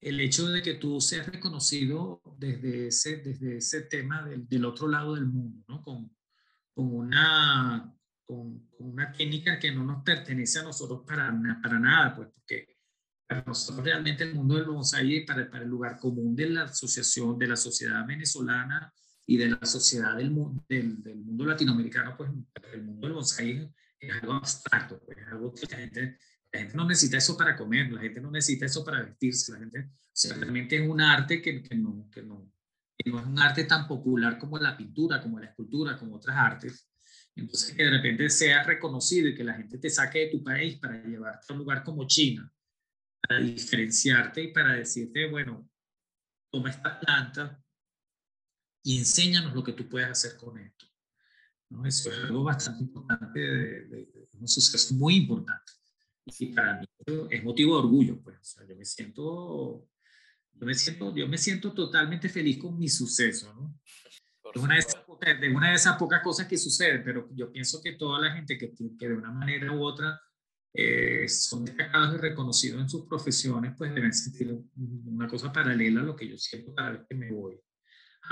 el 0.00 0.20
hecho 0.20 0.48
de 0.48 0.62
que 0.62 0.74
tú 0.74 1.00
seas 1.00 1.26
reconocido 1.26 2.22
desde 2.38 2.88
ese, 2.88 3.16
desde 3.18 3.58
ese 3.58 3.82
tema 3.82 4.22
del, 4.22 4.48
del 4.48 4.64
otro 4.64 4.88
lado 4.88 5.14
del 5.14 5.26
mundo, 5.26 5.64
¿no? 5.68 5.82
Con, 5.82 6.14
con 6.74 6.94
una, 6.94 7.94
con, 8.24 8.68
una 8.78 9.12
técnica 9.12 9.58
que 9.58 9.72
no 9.72 9.84
nos 9.84 10.02
pertenece 10.02 10.58
a 10.58 10.64
nosotros 10.64 11.02
para, 11.06 11.34
para 11.62 11.78
nada, 11.78 12.14
pues 12.14 12.28
porque 12.34 12.76
para 13.26 13.42
nosotros 13.46 13.84
realmente 13.84 14.24
el 14.24 14.34
mundo 14.34 14.56
del 14.56 14.64
bonsai, 14.64 15.24
para, 15.24 15.50
para 15.50 15.64
el 15.64 15.70
lugar 15.70 15.98
común 15.98 16.34
de 16.34 16.50
la 16.50 16.64
asociación, 16.64 17.38
de 17.38 17.46
la 17.46 17.56
sociedad 17.56 18.06
venezolana 18.06 18.92
y 19.26 19.36
de 19.36 19.50
la 19.50 19.64
sociedad 19.64 20.16
del, 20.16 20.34
del, 20.68 21.02
del 21.02 21.16
mundo 21.16 21.44
latinoamericano, 21.44 22.16
pues 22.16 22.30
el 22.72 22.82
mundo 22.82 23.06
del 23.06 23.14
bonsai 23.14 23.70
es 23.98 24.12
algo 24.14 24.32
abstracto, 24.34 25.00
pues 25.04 25.18
es 25.18 25.26
algo 25.28 25.54
que 25.54 25.66
la 25.66 25.76
gente 25.76 26.18
la 26.52 26.60
gente 26.60 26.76
no 26.76 26.86
necesita 26.86 27.18
eso 27.18 27.36
para 27.36 27.56
comer, 27.56 27.92
la 27.92 28.00
gente 28.00 28.20
no 28.20 28.30
necesita 28.30 28.66
eso 28.66 28.84
para 28.84 29.02
vestirse, 29.02 29.52
la 29.52 29.58
gente, 29.58 29.90
o 29.90 30.34
realmente 30.34 30.76
es 30.76 30.88
un 30.88 31.00
arte 31.00 31.40
que, 31.40 31.62
que, 31.62 31.74
no, 31.76 32.08
que, 32.10 32.22
no, 32.22 32.52
que 32.96 33.10
no 33.10 33.20
es 33.20 33.26
un 33.26 33.38
arte 33.38 33.64
tan 33.64 33.86
popular 33.86 34.38
como 34.38 34.58
la 34.58 34.76
pintura, 34.76 35.22
como 35.22 35.38
la 35.38 35.46
escultura, 35.46 35.96
como 35.96 36.16
otras 36.16 36.36
artes. 36.36 36.88
Entonces, 37.36 37.74
que 37.74 37.84
de 37.84 37.90
repente 37.90 38.28
sea 38.28 38.64
reconocido 38.64 39.28
y 39.28 39.34
que 39.34 39.44
la 39.44 39.54
gente 39.54 39.78
te 39.78 39.88
saque 39.88 40.18
de 40.18 40.30
tu 40.30 40.42
país 40.42 40.78
para 40.78 41.02
llevarte 41.04 41.46
a 41.48 41.52
un 41.52 41.60
lugar 41.60 41.84
como 41.84 42.06
China, 42.06 42.52
para 43.20 43.40
diferenciarte 43.40 44.42
y 44.42 44.52
para 44.52 44.74
decirte, 44.74 45.30
bueno, 45.30 45.70
toma 46.50 46.70
esta 46.70 46.98
planta 46.98 47.62
y 48.82 48.98
enséñanos 48.98 49.54
lo 49.54 49.62
que 49.62 49.72
tú 49.72 49.88
puedes 49.88 50.08
hacer 50.08 50.36
con 50.36 50.58
esto. 50.58 50.86
¿no? 51.70 51.86
Eso 51.86 52.10
es 52.10 52.18
algo 52.24 52.42
bastante 52.42 52.82
importante, 52.82 53.38
de, 53.38 53.84
de, 53.86 54.28
un 54.38 54.48
suceso 54.48 54.94
muy 54.94 55.16
importante. 55.16 55.72
Y 56.26 56.46
para 56.46 56.80
mí 56.80 56.86
es 57.30 57.44
motivo 57.44 57.76
de 57.76 57.82
orgullo, 57.82 58.20
pues. 58.22 58.38
O 58.38 58.44
sea, 58.44 58.66
yo 58.66 58.76
me 58.76 58.84
siento, 58.84 59.88
yo 60.52 60.66
me 60.66 60.74
siento, 60.74 61.14
yo 61.14 61.28
me 61.28 61.38
siento 61.38 61.72
totalmente 61.72 62.28
feliz 62.28 62.58
con 62.58 62.78
mi 62.78 62.88
suceso, 62.88 63.52
¿no? 63.54 63.78
Es 64.52 64.60
una, 64.60 64.74
de 64.74 64.80
esas, 64.80 65.04
de 65.40 65.48
una 65.48 65.68
de 65.70 65.76
esas 65.76 65.96
pocas 65.96 66.22
cosas 66.22 66.48
que 66.48 66.58
sucede, 66.58 66.98
pero 67.00 67.28
yo 67.34 67.52
pienso 67.52 67.80
que 67.80 67.92
toda 67.92 68.20
la 68.20 68.32
gente 68.32 68.58
que, 68.58 68.72
que 68.98 69.08
de 69.08 69.14
una 69.14 69.30
manera 69.30 69.72
u 69.72 69.82
otra 69.82 70.20
eh, 70.72 71.28
son 71.28 71.64
destacados 71.64 72.14
y 72.14 72.18
reconocidos 72.18 72.80
en 72.80 72.88
sus 72.88 73.06
profesiones, 73.06 73.74
pues 73.76 73.94
deben 73.94 74.12
sentir 74.12 74.56
una 74.76 75.28
cosa 75.28 75.52
paralela 75.52 76.00
a 76.00 76.04
lo 76.04 76.16
que 76.16 76.28
yo 76.28 76.36
siento 76.36 76.74
cada 76.74 76.90
vez 76.92 77.02
que 77.08 77.14
me 77.14 77.30
voy 77.30 77.60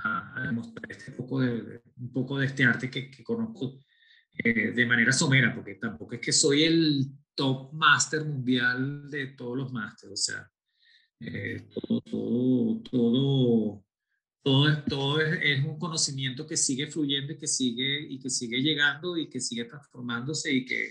a, 0.02 0.42
demostrar 0.46 0.90
este 0.90 1.12
poco 1.12 1.40
de, 1.40 1.82
un 1.96 2.12
poco 2.12 2.38
de 2.38 2.46
este 2.46 2.64
arte 2.64 2.90
que, 2.90 3.10
que 3.10 3.22
conozco 3.24 3.78
eh, 4.44 4.70
de 4.70 4.86
manera 4.86 5.12
somera, 5.12 5.52
porque 5.54 5.74
tampoco 5.74 6.14
es 6.14 6.20
que 6.20 6.32
soy 6.32 6.64
el 6.64 7.06
top 7.38 7.72
master 7.72 8.24
mundial 8.24 9.08
de 9.08 9.28
todos 9.28 9.56
los 9.56 9.72
másteres, 9.72 10.12
o 10.12 10.32
sea, 10.32 10.50
eh, 11.20 11.68
todo, 11.72 12.02
todo, 12.02 12.82
todo, 12.90 13.84
todo, 14.42 14.82
todo 14.82 15.20
es, 15.20 15.38
es, 15.42 15.64
un 15.64 15.78
conocimiento 15.78 16.44
que 16.48 16.56
sigue 16.56 16.88
fluyendo 16.88 17.32
y 17.32 17.38
que 17.38 17.46
sigue, 17.46 18.00
y 18.10 18.18
que 18.18 18.28
sigue 18.28 18.60
llegando 18.60 19.16
y 19.16 19.30
que 19.30 19.40
sigue 19.40 19.66
transformándose 19.66 20.50
y 20.52 20.64
que, 20.64 20.90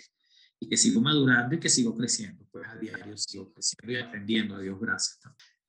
y 0.61 0.69
que 0.69 0.77
sigo 0.77 1.01
madurando 1.01 1.53
y 1.53 1.59
que 1.59 1.67
sigo 1.67 1.93
creciendo, 1.93 2.45
pues 2.49 2.65
a 2.65 2.77
diario 2.77 3.17
sigo 3.17 3.51
creciendo 3.51 3.91
y 3.91 3.97
aprendiendo, 3.97 4.55
a 4.55 4.59
Dios 4.61 4.79
gracias. 4.79 5.19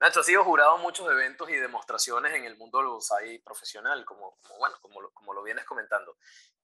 Nacho, 0.01 0.21
has 0.21 0.27
sido 0.27 0.45
jurado 0.45 0.77
en 0.77 0.83
muchos 0.83 1.11
eventos 1.11 1.51
y 1.51 1.55
demostraciones 1.55 2.33
en 2.37 2.45
el 2.45 2.57
mundo 2.57 2.79
del 2.79 2.87
bonsai 2.87 3.41
profesional, 3.41 4.05
como, 4.05 4.39
como 4.41 4.59
bueno, 4.61 4.77
como 4.81 5.01
lo, 5.01 5.11
como 5.11 5.35
lo 5.35 5.43
vienes 5.43 5.65
comentando. 5.65 6.17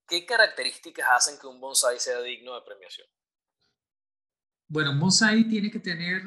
¿Qué 0.07 0.25
características 0.25 1.05
hacen 1.11 1.37
que 1.37 1.47
un 1.47 1.59
bonsai 1.59 1.99
sea 1.99 2.21
digno 2.21 2.55
de 2.55 2.61
premiación? 2.61 3.09
Bueno, 4.67 4.97
bonsai 4.97 5.47
tiene 5.47 5.69
que 5.69 5.79
tener, 5.79 6.23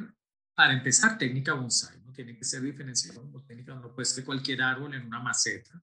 para 0.54 0.72
empezar, 0.72 1.18
técnica 1.18 1.54
bonsai, 1.54 2.00
¿no? 2.04 2.12
Tiene 2.12 2.36
que 2.36 2.44
ser 2.44 2.62
diferenciado, 2.62 3.24
no, 3.24 3.42
técnica, 3.44 3.74
no 3.74 3.94
puede 3.94 4.06
ser 4.06 4.24
cualquier 4.24 4.62
árbol 4.62 4.94
en 4.94 5.06
una 5.06 5.20
maceta. 5.20 5.82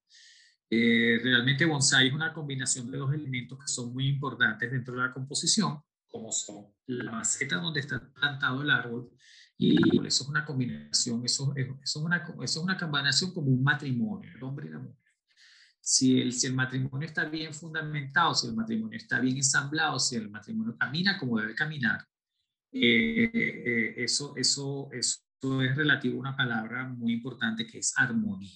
Eh, 0.69 1.19
realmente 1.21 1.65
bonsai 1.65 2.07
es 2.07 2.13
una 2.13 2.33
combinación 2.33 2.89
de 2.89 2.97
dos 2.97 3.13
elementos 3.13 3.59
que 3.59 3.67
son 3.67 3.93
muy 3.93 4.07
importantes 4.07 4.71
dentro 4.71 4.95
de 4.95 5.01
la 5.01 5.13
composición, 5.13 5.81
como 6.07 6.31
son 6.31 6.73
la 6.87 7.11
maceta 7.11 7.57
donde 7.57 7.81
está 7.81 7.99
plantado 8.13 8.61
el 8.61 8.71
árbol, 8.71 9.11
y 9.57 9.77
eso 10.05 10.23
es 10.23 10.29
una 10.29 10.43
combinación, 10.43 11.23
eso, 11.23 11.53
eso, 11.55 11.79
es 11.81 11.95
una, 11.95 12.17
eso 12.17 12.43
es 12.43 12.57
una 12.57 12.77
combinación 12.77 13.33
como 13.33 13.51
un 13.51 13.63
matrimonio, 13.63 14.31
el 14.33 14.43
hombre 14.43 14.67
y 14.67 14.71
la 14.71 14.79
mujer. 14.79 15.13
Si 15.79 16.19
el, 16.19 16.33
si 16.33 16.47
el 16.47 16.55
matrimonio 16.55 17.07
está 17.07 17.25
bien 17.25 17.53
fundamentado, 17.53 18.33
si 18.33 18.47
el 18.47 18.55
matrimonio 18.55 18.97
está 18.97 19.19
bien 19.19 19.37
ensamblado, 19.37 19.99
si 19.99 20.15
el 20.15 20.29
matrimonio 20.29 20.75
camina 20.77 21.17
como 21.17 21.39
debe 21.39 21.53
caminar, 21.53 22.05
eh, 22.77 23.31
eh, 23.33 23.93
eso, 23.97 24.35
eso, 24.35 24.89
eso 24.91 25.61
es 25.61 25.75
relativo 25.77 26.17
a 26.17 26.19
una 26.19 26.35
palabra 26.35 26.87
muy 26.89 27.13
importante 27.13 27.65
que 27.65 27.79
es 27.79 27.93
armonía. 27.95 28.51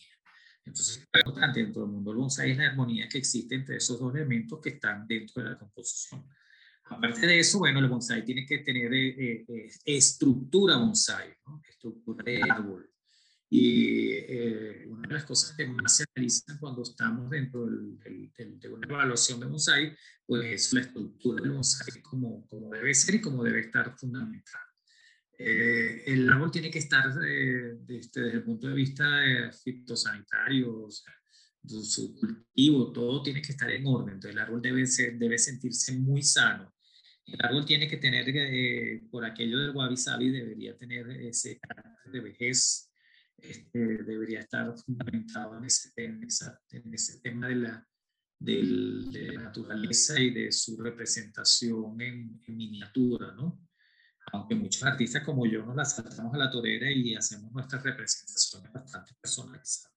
Entonces, 0.66 1.08
importante 1.14 1.62
dentro 1.64 1.84
del 1.84 1.92
mundo 1.92 2.14
bonsai 2.14 2.52
es 2.52 2.58
la 2.58 2.68
armonía 2.68 3.08
que 3.08 3.18
existe 3.18 3.56
entre 3.56 3.78
esos 3.78 3.98
dos 3.98 4.14
elementos 4.14 4.60
que 4.60 4.70
están 4.70 5.08
dentro 5.08 5.42
de 5.42 5.52
la 5.52 5.58
composición. 5.58 6.28
Aparte 6.84 7.26
de 7.26 7.40
eso, 7.40 7.60
bueno, 7.60 7.80
el 7.80 7.88
bonsai 7.88 8.26
tiene 8.26 8.46
que 8.46 8.58
tener 8.60 8.94
eh, 8.94 9.46
estructura 9.86 10.76
bonsai, 10.76 11.34
¿no? 11.48 11.62
estructura 11.68 12.24
de 12.24 12.42
árbol. 12.42 12.92
Y 13.52 14.86
una 14.86 15.08
de 15.08 15.14
las 15.16 15.26
cosas 15.26 15.56
que 15.56 15.66
más 15.66 15.98
se 15.98 16.06
analizan 16.16 16.60
cuando 16.60 16.84
estamos 16.84 17.30
dentro 17.30 17.66
del, 17.66 18.32
de 18.60 18.70
una 18.70 18.88
evaluación 18.88 19.40
de 19.40 19.48
bonsai 19.48 19.98
pues 20.26 20.46
es 20.46 20.74
la 20.74 20.82
estructura 20.82 21.42
del 21.42 21.54
bonsai 21.54 22.02
como, 22.04 22.46
como 22.48 22.70
debe 22.72 22.94
ser 22.94 23.16
y 23.16 23.22
como 23.22 23.44
debe 23.44 23.62
estar 23.62 23.98
fundamental. 23.98 24.62
Eh, 25.42 26.04
el 26.06 26.30
árbol 26.30 26.52
tiene 26.52 26.70
que 26.70 26.80
estar 26.80 27.06
eh, 27.26 27.78
este, 27.88 28.22
desde 28.22 28.38
el 28.38 28.44
punto 28.44 28.68
de 28.68 28.74
vista 28.74 29.06
fitosanitario, 29.64 30.84
o 30.84 30.92
sea, 30.92 31.14
su 31.66 32.14
cultivo, 32.14 32.92
todo 32.92 33.24
tiene 33.24 33.42
que 33.42 33.54
estar 33.54 33.72
en 33.72 33.88
orden. 33.88 34.16
Entonces 34.16 34.32
el 34.36 34.40
árbol 34.40 34.62
debe, 34.62 34.86
ser, 34.86 35.18
debe 35.18 35.38
sentirse 35.38 35.94
muy 35.94 36.22
sano. 36.24 36.74
El 37.26 37.40
árbol 37.42 37.66
tiene 37.66 37.88
que 37.88 37.98
tener, 37.98 38.26
eh, 38.28 39.02
por 39.10 39.24
aquello 39.24 39.60
del 39.60 39.76
wabi 39.76 39.96
sabi, 39.96 40.30
debería 40.30 40.78
tener 40.78 41.10
ese 41.10 41.58
carácter 41.60 42.12
de 42.12 42.20
vejez, 42.20 42.89
este, 43.42 44.04
debería 44.04 44.40
estar 44.40 44.76
fundamentado 44.78 45.58
en 45.58 45.66
ese, 45.66 45.92
en, 45.96 46.24
esa, 46.24 46.60
en 46.70 46.94
ese 46.94 47.20
tema 47.22 47.48
de 47.48 47.56
la, 47.56 47.88
de 48.40 49.34
la 49.34 49.44
naturaleza 49.44 50.20
y 50.20 50.32
de 50.32 50.52
su 50.52 50.78
representación 50.82 52.00
en, 52.02 52.42
miniatura, 52.48 53.34
¿no? 53.34 53.68
Aunque 54.32 54.56
muchos 54.56 54.84
artistas 54.84 55.24
como 55.24 55.46
yo 55.46 55.66
nos 55.66 55.76
las 55.76 55.96
saltamos 55.96 56.34
a 56.34 56.38
la 56.38 56.52
torera 56.52 56.90
y 56.92 57.16
hacemos 57.16 57.52
nuestras 57.52 57.84
representaciones 57.84 58.72
bastante 58.72 59.16
personalizadas. 59.20 59.96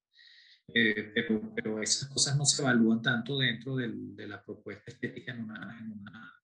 Eh, 0.75 1.13
pero, 1.15 1.55
pero 1.55 1.83
esas 1.83 2.09
cosas 2.09 2.37
no 2.37 2.45
se 2.47 2.63
evalúan 2.63 3.03
tanto 3.03 3.39
dentro 3.39 3.77
del, 3.77 4.17
de 4.17 4.27
la 4.27 4.43
propuesta 4.43 4.91
estética 4.91 5.33
en 5.33 5.45
una, 5.45 5.79
en 5.79 5.93
una, 5.93 6.43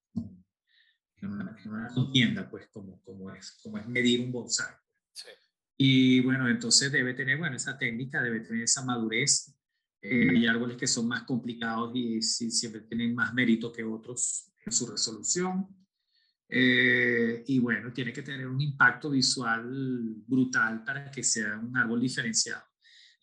en 1.17 1.31
una, 1.31 1.57
en 1.65 1.71
una 1.71 1.89
contienda, 1.89 2.51
pues, 2.51 2.69
como, 2.69 3.01
como, 3.03 3.33
es, 3.33 3.59
como 3.63 3.79
es 3.79 3.89
medir 3.89 4.21
un 4.21 4.33
bonsai. 4.33 4.75
Sí. 5.13 5.29
Y 5.81 6.21
bueno, 6.21 6.49
entonces 6.49 6.91
debe 6.91 7.15
tener, 7.15 7.39
bueno, 7.39 7.55
esa 7.55 7.79
técnica, 7.79 8.21
debe 8.21 8.41
tener 8.41 8.65
esa 8.65 8.85
madurez, 8.85 9.55
eh, 10.03 10.29
hay 10.31 10.47
árboles 10.47 10.77
que 10.77 10.89
son 10.89 11.07
más 11.07 11.23
complicados 11.23 11.93
y 11.95 12.21
siempre 12.21 12.83
tienen 12.83 13.15
más 13.15 13.33
mérito 13.33 13.73
que 13.73 13.85
otros 13.85 14.53
en 14.67 14.73
su 14.73 14.87
resolución. 14.89 15.69
Eh, 16.49 17.45
y 17.47 17.61
bueno, 17.61 17.93
tiene 17.93 18.13
que 18.13 18.23
tener 18.23 18.49
un 18.49 18.61
impacto 18.61 19.11
visual 19.11 19.65
brutal 20.27 20.83
para 20.83 21.11
que 21.11 21.23
sea 21.23 21.59
un 21.59 21.77
árbol 21.77 22.01
diferenciado. 22.01 22.65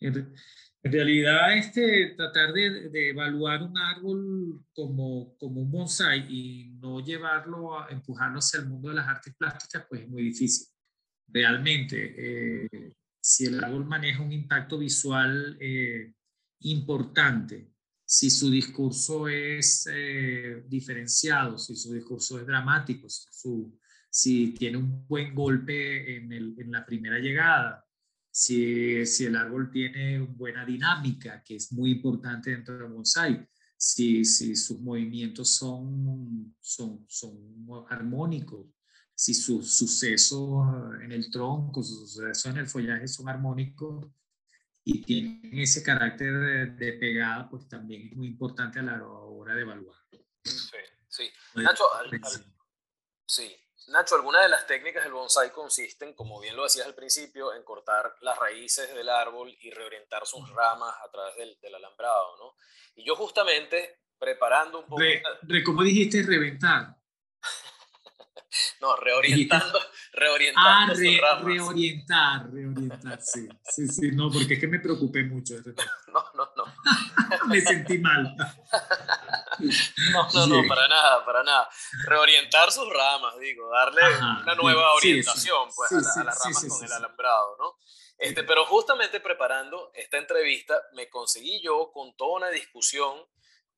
En, 0.00 0.34
realidad, 0.82 1.56
este, 1.58 2.14
tratar 2.16 2.52
de, 2.52 2.88
de, 2.90 3.08
evaluar 3.10 3.62
un 3.62 3.76
árbol 3.76 4.64
como, 4.72 5.36
como 5.36 5.60
un 5.60 5.70
bonsai 5.70 6.24
y 6.32 6.70
no 6.80 7.04
llevarlo 7.04 7.80
a 7.80 7.88
empujarlo 7.90 8.38
hacia 8.38 8.60
el 8.60 8.68
mundo 8.68 8.90
de 8.90 8.94
las 8.94 9.08
artes 9.08 9.34
plásticas, 9.36 9.84
pues 9.88 10.02
es 10.02 10.08
muy 10.08 10.22
difícil. 10.22 10.75
Realmente, 11.28 12.14
eh, 12.16 12.92
si 13.20 13.46
el 13.46 13.62
árbol 13.62 13.86
maneja 13.86 14.22
un 14.22 14.32
impacto 14.32 14.78
visual 14.78 15.56
eh, 15.60 16.12
importante 16.60 17.76
si 18.06 18.30
su 18.30 18.48
discurso 18.48 19.26
es 19.26 19.88
eh, 19.92 20.62
diferenciado, 20.68 21.58
si 21.58 21.74
su 21.74 21.92
discurso 21.92 22.38
es 22.38 22.46
dramático, 22.46 23.08
si 24.08 24.52
tiene 24.52 24.76
un 24.78 25.04
buen 25.08 25.34
golpe 25.34 26.16
en, 26.16 26.70
la 26.70 26.86
primera 26.86 27.18
llegada, 27.18 27.84
si, 28.30 28.94
el 29.24 29.34
árbol 29.34 29.70
tiene 29.72 30.20
buena 30.20 30.64
dinámica, 30.64 31.42
que 31.42 31.56
es 31.56 31.72
muy 31.72 31.90
importante 31.90 32.50
dentro 32.50 32.78
del 32.78 32.92
bonsai. 32.92 33.44
si, 33.76 34.24
si 34.24 34.54
sus 34.54 34.80
movimientos 34.80 35.50
son, 35.50 36.54
son, 36.60 37.04
son 37.08 37.66
armónicos, 37.90 38.68
si 39.16 39.32
sus 39.32 39.78
sucesos 39.78 40.66
en 41.02 41.10
el 41.10 41.30
tronco, 41.30 41.82
sus 41.82 42.12
sucesos 42.12 42.52
en 42.52 42.58
el 42.58 42.68
follaje 42.68 43.08
son 43.08 43.30
armónicos 43.30 44.06
y 44.84 45.02
tienen 45.02 45.58
ese 45.58 45.82
carácter 45.82 46.76
de, 46.76 46.92
pegada, 46.92 47.48
pues 47.48 47.66
también 47.66 48.08
es 48.08 48.16
muy 48.16 48.26
importante 48.26 48.78
a 48.78 48.82
la 48.82 49.04
hora 49.06 49.54
de 49.54 49.62
evaluar. 49.62 49.96
Sí, 50.44 50.76
sí. 51.08 51.30
Nacho, 51.54 51.84
sí. 53.26 53.56
Nacho, 53.88 54.16
algunas 54.16 54.42
de 54.42 54.50
las 54.50 54.66
técnicas 54.66 55.02
del 55.02 55.14
bonsai 55.14 55.50
consisten, 55.50 56.12
como 56.12 56.38
bien 56.38 56.54
lo 56.54 56.64
decías 56.64 56.86
al 56.86 56.94
principio, 56.94 57.54
en 57.54 57.62
cortar 57.62 58.16
las 58.20 58.38
raíces 58.38 58.94
del 58.94 59.08
árbol 59.08 59.56
y 59.60 59.70
reorientar 59.70 60.26
sus 60.26 60.46
ramas 60.50 60.94
a 61.02 61.10
través 61.10 61.36
del, 61.36 61.58
del 61.62 61.74
alambrado, 61.74 62.36
¿no? 62.36 62.54
Y 62.96 63.04
yo 63.06 63.16
justamente 63.16 64.00
preparando 64.18 64.80
un 64.80 64.86
poco... 64.86 65.02
¿Cómo 65.64 65.82
dijiste 65.82 66.22
reventar? 66.22 66.95
no, 68.80 68.96
reorientando, 68.96 69.78
reorientando 70.12 70.92
ah, 70.92 70.96
sus 70.96 71.20
ramas. 71.20 71.44
reorientar, 71.44 72.50
reorientar, 72.52 73.20
sí, 73.22 73.48
sí, 73.62 73.88
sí, 73.88 74.10
no, 74.12 74.30
porque 74.30 74.54
es 74.54 74.60
que 74.60 74.68
me 74.68 74.80
preocupé 74.80 75.24
mucho. 75.24 75.54
no, 76.12 76.24
no, 76.34 76.50
no. 76.56 77.46
me 77.46 77.60
sentí 77.60 77.98
mal. 77.98 78.34
no, 80.12 80.28
no, 80.34 80.46
no, 80.46 80.68
para 80.68 80.88
nada, 80.88 81.24
para 81.24 81.42
nada. 81.42 81.68
Reorientar 82.04 82.70
sus 82.70 82.88
ramas, 82.92 83.38
digo, 83.38 83.70
darle 83.70 84.02
una 84.42 84.54
nueva 84.54 84.92
orientación 84.94 85.68
pues, 85.74 85.92
a, 85.92 86.24
las 86.24 86.38
ramas 86.44 86.66
con 86.68 86.84
el 86.84 86.92
alambrado, 86.92 87.56
¿no? 87.58 87.76
Este, 88.18 88.44
pero 88.44 88.64
justamente 88.64 89.20
preparando 89.20 89.90
esta 89.94 90.16
entrevista 90.16 90.80
me 90.94 91.08
conseguí 91.10 91.60
yo 91.62 91.90
con 91.92 92.16
toda 92.16 92.38
una 92.38 92.48
discusión, 92.48 93.14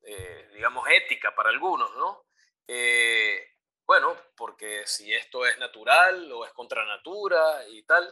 eh, 0.03 0.49
digamos, 0.53 0.87
ética 0.89 1.35
para 1.35 1.49
algunos, 1.49 1.93
¿no? 1.97 2.25
Eh, 2.65 3.58
bueno, 3.89 4.15
porque 4.37 4.83
si 4.85 5.11
esto 5.11 5.47
es 5.47 5.57
natural 5.57 6.31
o 6.31 6.45
es 6.45 6.53
contra 6.53 6.85
natura 6.85 7.67
y 7.69 7.81
tal, 7.81 8.07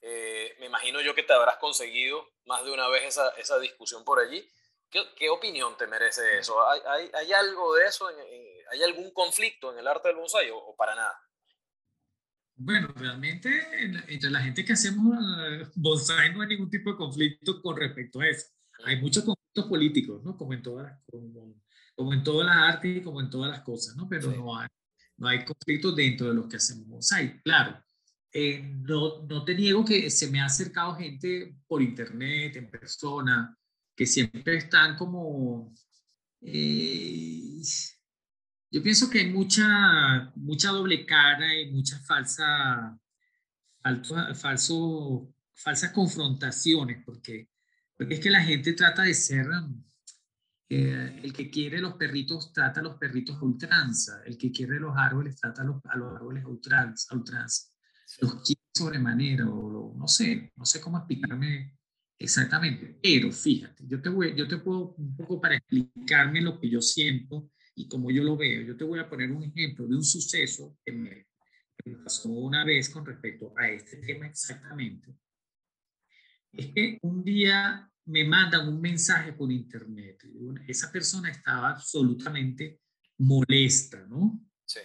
eh, 0.00 0.56
me 0.58 0.64
imagino 0.64 1.02
yo 1.02 1.14
que 1.14 1.22
te 1.22 1.34
habrás 1.34 1.58
conseguido 1.58 2.26
más 2.46 2.64
de 2.64 2.72
una 2.72 2.88
vez 2.88 3.04
esa, 3.04 3.28
esa 3.36 3.58
discusión 3.58 4.04
por 4.06 4.20
allí. 4.20 4.42
¿Qué, 4.88 5.02
¿Qué, 5.14 5.28
opinión 5.28 5.76
te 5.76 5.86
merece 5.86 6.38
eso? 6.38 6.66
¿Hay, 6.66 6.80
hay, 6.86 7.10
hay 7.12 7.32
algo 7.34 7.74
de 7.74 7.84
eso? 7.84 8.08
¿Hay 8.70 8.82
algún 8.82 9.12
conflicto 9.12 9.70
en 9.70 9.80
el 9.80 9.86
arte 9.86 10.08
del 10.08 10.16
bonsai 10.16 10.48
o 10.50 10.74
para 10.74 10.94
nada? 10.94 11.20
Bueno, 12.56 12.88
realmente 12.96 13.50
entre 14.08 14.30
la 14.30 14.40
gente 14.40 14.64
que 14.64 14.72
hacemos 14.72 15.14
eh, 15.42 15.66
bonsai 15.74 16.32
no 16.32 16.40
hay 16.40 16.48
ningún 16.48 16.70
tipo 16.70 16.90
de 16.90 16.96
conflicto 16.96 17.60
con 17.60 17.76
respecto 17.76 18.20
a 18.20 18.28
eso. 18.28 18.46
Hay 18.82 18.96
muchos 18.96 19.24
conflictos 19.24 19.66
políticos, 19.66 20.22
¿no? 20.24 20.38
Como 20.38 20.54
en 20.54 20.62
todas, 20.62 20.98
como, 21.04 21.54
como 21.94 22.14
en 22.14 22.22
todas 22.22 22.46
las 22.46 22.76
artes 22.76 22.96
y 22.96 23.02
como 23.02 23.20
en 23.20 23.28
todas 23.28 23.50
las 23.50 23.60
cosas, 23.60 23.94
¿no? 23.94 24.08
Pero 24.08 24.30
no, 24.30 24.58
hay, 24.58 24.68
no 25.18 25.28
hay 25.28 25.44
conflictos 25.44 25.94
dentro 25.94 26.28
de 26.28 26.34
los 26.34 26.48
que 26.48 26.56
hacemos 26.56 26.86
bonsai. 26.86 27.42
Claro, 27.42 27.82
eh, 28.32 28.62
no, 28.62 29.22
no 29.26 29.44
te 29.44 29.54
niego 29.54 29.84
que 29.84 30.10
se 30.10 30.30
me 30.30 30.40
ha 30.40 30.46
acercado 30.46 30.94
gente 30.94 31.56
por 31.66 31.82
internet, 31.82 32.56
en 32.56 32.70
persona, 32.70 33.56
que 33.94 34.06
siempre 34.06 34.56
están 34.56 34.96
como... 34.96 35.74
Eh, 36.40 37.60
yo 38.70 38.82
pienso 38.82 39.08
que 39.08 39.20
hay 39.20 39.30
mucha, 39.30 40.30
mucha 40.36 40.70
doble 40.70 41.06
cara 41.06 41.58
y 41.58 41.72
muchas 41.72 42.06
falsa, 42.06 42.98
falso, 44.34 45.34
falsas 45.54 45.90
confrontaciones, 45.92 47.02
porque, 47.04 47.48
porque 47.96 48.14
es 48.14 48.20
que 48.20 48.30
la 48.30 48.42
gente 48.42 48.74
trata 48.74 49.02
de 49.02 49.14
ser, 49.14 49.46
eh, 50.70 51.20
el 51.22 51.32
que 51.32 51.50
quiere 51.50 51.80
los 51.80 51.94
perritos 51.94 52.52
trata 52.52 52.80
a 52.80 52.82
los 52.82 52.96
perritos 52.96 53.36
a 53.36 53.44
ultranza, 53.44 54.22
el 54.24 54.36
que 54.36 54.52
quiere 54.52 54.78
los 54.78 54.96
árboles 54.96 55.36
trata 55.36 55.62
a 55.62 55.64
los, 55.64 55.76
a 55.86 55.96
los 55.96 56.14
árboles 56.14 56.44
a 56.44 56.48
ultranza, 56.48 57.16
los 58.20 58.34
quiere 58.42 58.60
sobremanera, 58.74 59.48
o 59.48 59.94
no 59.96 60.06
sé, 60.06 60.52
no 60.56 60.64
sé 60.64 60.80
cómo 60.80 60.98
explicarme 60.98 61.78
exactamente, 62.18 62.98
pero 63.02 63.32
fíjate, 63.32 63.84
yo 63.86 64.00
te, 64.00 64.08
voy, 64.08 64.34
yo 64.36 64.46
te 64.46 64.58
puedo 64.58 64.94
un 64.96 65.16
poco 65.16 65.40
para 65.40 65.56
explicarme 65.56 66.40
lo 66.40 66.60
que 66.60 66.68
yo 66.68 66.82
siento 66.82 67.50
y 67.78 67.88
como 67.88 68.10
yo 68.10 68.24
lo 68.24 68.36
veo. 68.36 68.62
Yo 68.62 68.76
te 68.76 68.84
voy 68.84 68.98
a 68.98 69.08
poner 69.08 69.30
un 69.30 69.44
ejemplo 69.44 69.86
de 69.86 69.94
un 69.94 70.04
suceso 70.04 70.76
que 70.84 70.92
me, 70.92 71.26
pasó 72.02 72.28
una 72.28 72.64
vez 72.64 72.90
con 72.90 73.06
respecto 73.06 73.54
a 73.56 73.68
este 73.68 73.98
tema 73.98 74.26
exactamente. 74.26 75.16
Es 76.52 76.66
que 76.66 76.98
un 77.02 77.22
día 77.22 77.90
me 78.08 78.24
mandan 78.24 78.68
un 78.68 78.80
mensaje 78.80 79.32
por 79.32 79.50
internet. 79.52 80.24
Esa 80.66 80.90
persona 80.90 81.30
estaba 81.30 81.70
absolutamente 81.70 82.82
molesta, 83.18 84.04
¿no? 84.06 84.40
Sí. 84.64 84.80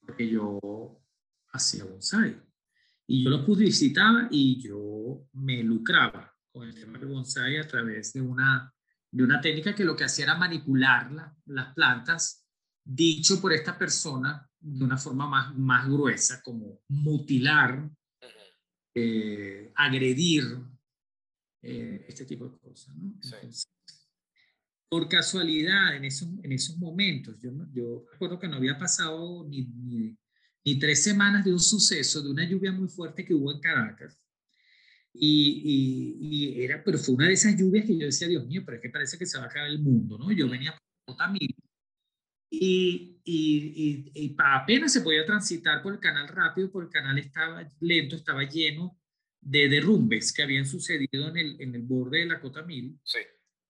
Porque 0.00 0.28
yo 0.28 1.02
hacía 1.52 1.84
bonsai. 1.84 2.40
Y 3.08 3.24
yo 3.24 3.30
lo 3.30 3.44
publicitaba 3.44 4.28
y 4.30 4.60
yo 4.60 5.28
me 5.34 5.62
lucraba 5.62 6.34
con 6.52 6.68
el 6.68 6.74
tema 6.74 6.98
de 6.98 7.06
bonsai 7.06 7.58
a 7.58 7.66
través 7.66 8.12
de 8.12 8.20
una 8.20 8.72
de 9.10 9.24
una 9.24 9.40
técnica 9.40 9.74
que 9.74 9.84
lo 9.84 9.96
que 9.96 10.04
hacía 10.04 10.26
era 10.26 10.34
manipular 10.34 11.10
las 11.46 11.74
plantas, 11.74 12.46
dicho 12.84 13.40
por 13.40 13.52
esta 13.52 13.78
persona 13.78 14.46
de 14.58 14.84
una 14.84 14.98
forma 14.98 15.26
más, 15.26 15.56
más 15.56 15.88
gruesa, 15.88 16.42
como 16.42 16.82
mutilar, 16.88 17.88
eh, 18.94 19.72
agredir, 19.74 20.44
eh, 21.66 22.04
este 22.08 22.24
tipo 22.24 22.48
de 22.48 22.58
cosas. 22.58 22.94
por 24.88 25.08
casualidad, 25.08 25.96
en 25.96 26.04
esos, 26.04 26.28
en 26.42 26.52
esos 26.52 26.76
momentos, 26.78 27.36
yo, 27.40 27.50
yo 27.72 28.06
recuerdo 28.12 28.38
que 28.38 28.48
no 28.48 28.56
había 28.56 28.78
pasado 28.78 29.44
ni, 29.48 29.66
ni, 29.66 30.16
ni 30.64 30.78
tres 30.78 31.02
semanas 31.02 31.44
de 31.44 31.52
un 31.52 31.58
suceso, 31.58 32.22
de 32.22 32.30
una 32.30 32.48
lluvia 32.48 32.70
muy 32.70 32.88
fuerte 32.88 33.24
que 33.24 33.34
hubo 33.34 33.52
en 33.52 33.60
Caracas. 33.60 34.16
Y, 35.12 36.14
y, 36.20 36.62
era, 36.62 36.84
pero 36.84 36.98
fue 36.98 37.14
una 37.14 37.26
de 37.26 37.32
esas 37.32 37.58
lluvias 37.58 37.86
que 37.86 37.98
yo 37.98 38.06
decía, 38.06 38.28
Dios 38.28 38.46
mío, 38.46 38.62
pero 38.64 38.76
es 38.76 38.82
que 38.82 38.90
parece 38.90 39.18
que 39.18 39.26
se 39.26 39.38
va 39.38 39.44
a 39.44 39.46
acabar 39.48 39.68
el 39.68 39.80
mundo, 39.80 40.18
¿no? 40.18 40.30
Yo 40.30 40.48
venía 40.48 40.72
por 40.72 41.16
Cotamil 41.16 41.56
y, 42.50 43.20
y, 43.24 44.12
y, 44.14 44.36
apenas 44.38 44.92
se 44.92 45.00
podía 45.00 45.24
transitar 45.24 45.82
por 45.82 45.94
el 45.94 46.00
canal 46.00 46.28
rápido, 46.28 46.70
porque 46.70 46.98
el 46.98 47.02
canal 47.02 47.18
estaba 47.18 47.68
lento, 47.80 48.14
estaba 48.14 48.44
lleno 48.44 49.00
de 49.48 49.68
derrumbes 49.68 50.32
que 50.32 50.42
habían 50.42 50.66
sucedido 50.66 51.28
en 51.28 51.36
el, 51.36 51.60
en 51.60 51.74
el 51.76 51.82
borde 51.82 52.18
de 52.18 52.26
la 52.26 52.40
Cotamil. 52.40 52.98
Sí. 53.04 53.20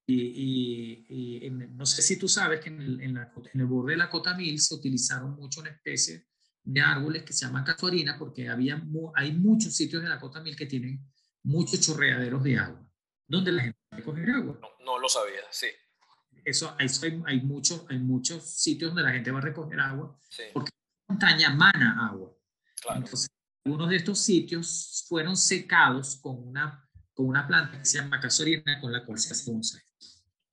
Y, 0.06 1.50
no 1.50 1.84
sé 1.84 2.00
si 2.00 2.18
tú 2.18 2.28
sabes 2.28 2.60
que 2.60 2.70
en 2.70 2.80
el, 2.80 3.00
en, 3.02 3.14
la, 3.14 3.32
en 3.52 3.60
el 3.60 3.66
borde 3.66 3.92
de 3.92 3.98
la 3.98 4.08
Cotamil 4.08 4.58
se 4.58 4.74
utilizaron 4.74 5.34
mucho 5.34 5.60
una 5.60 5.70
especie 5.70 6.28
de 6.62 6.80
árboles 6.80 7.24
que 7.24 7.34
se 7.34 7.44
llaman 7.44 7.64
casuarina, 7.64 8.16
porque 8.18 8.48
había, 8.48 8.82
hay 9.14 9.32
muchos 9.32 9.76
sitios 9.76 10.02
de 10.02 10.08
la 10.08 10.18
Cotamil 10.18 10.56
que 10.56 10.66
tienen 10.66 11.04
muchos 11.42 11.80
chorreaderos 11.80 12.42
de 12.42 12.56
agua, 12.56 12.90
donde 13.26 13.52
la 13.52 13.62
gente 13.64 13.78
puede 13.90 14.02
coger 14.02 14.30
agua. 14.30 14.60
No, 14.82 14.98
lo 14.98 15.08
sabía, 15.08 15.42
sí. 15.50 15.66
Eso, 16.42 16.74
hay, 16.78 16.88
hay, 17.26 17.40
muchos, 17.42 17.84
hay 17.90 17.98
muchos 17.98 18.48
sitios 18.48 18.90
donde 18.90 19.02
la 19.02 19.12
gente 19.12 19.30
va 19.30 19.40
a 19.40 19.42
recoger 19.42 19.78
agua, 19.78 20.18
porque 20.54 20.70
la 20.70 21.14
montaña 21.14 21.50
mana 21.50 22.08
agua. 22.08 22.32
Entonces, 22.94 23.28
algunos 23.66 23.90
de 23.90 23.96
estos 23.96 24.20
sitios 24.20 25.04
fueron 25.08 25.36
secados 25.36 26.20
con 26.22 26.36
una, 26.38 26.88
con 27.12 27.26
una 27.26 27.48
planta 27.48 27.80
que 27.80 27.84
se 27.84 27.98
llama 27.98 28.20
casuarina, 28.20 28.80
con 28.80 28.92
la 28.92 29.04
cual 29.04 29.18
se 29.18 29.32
hace 29.32 29.50
bonsai. 29.50 29.82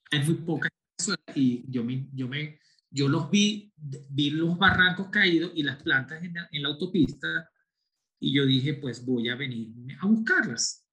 Hay 0.10 0.24
muy 0.24 0.34
pocas 0.34 0.72
y 1.36 1.64
yo 1.72 1.84
me, 1.84 2.10
yo 2.12 2.28
me, 2.28 2.60
yo 2.90 3.08
los 3.08 3.30
vi, 3.30 3.72
vi 3.78 4.32
los 4.32 4.58
barrancos 4.58 5.10
caídos 5.10 5.52
y 5.54 5.62
las 5.62 5.84
plantas 5.84 6.24
en 6.24 6.34
la, 6.34 6.50
en 6.52 6.64
la 6.64 6.70
autopista 6.70 7.52
y 8.20 8.34
yo 8.34 8.48
dije, 8.48 8.74
pues 8.74 9.06
voy 9.06 9.30
a 9.30 9.36
venir 9.36 9.72
a 10.02 10.08
buscarlas. 10.08 10.84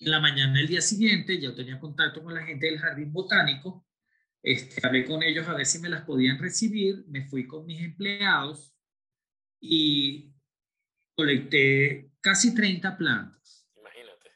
En 0.00 0.10
la 0.10 0.20
mañana 0.20 0.54
del 0.54 0.68
día 0.68 0.80
siguiente 0.80 1.38
ya 1.38 1.54
tenía 1.54 1.78
contacto 1.78 2.22
con 2.22 2.32
la 2.32 2.46
gente 2.46 2.68
del 2.68 2.78
jardín 2.78 3.12
botánico, 3.12 3.86
este, 4.42 4.86
hablé 4.86 5.04
con 5.04 5.22
ellos 5.22 5.46
a 5.46 5.52
ver 5.52 5.66
si 5.66 5.78
me 5.78 5.90
las 5.90 6.06
podían 6.06 6.38
recibir, 6.38 7.04
me 7.08 7.28
fui 7.28 7.46
con 7.46 7.66
mis 7.66 7.82
empleados 7.82 8.72
y 9.60 10.37
colecté 11.18 12.12
casi 12.20 12.54
30 12.54 12.96
plantas. 12.96 13.66
Imagínate. 13.76 14.30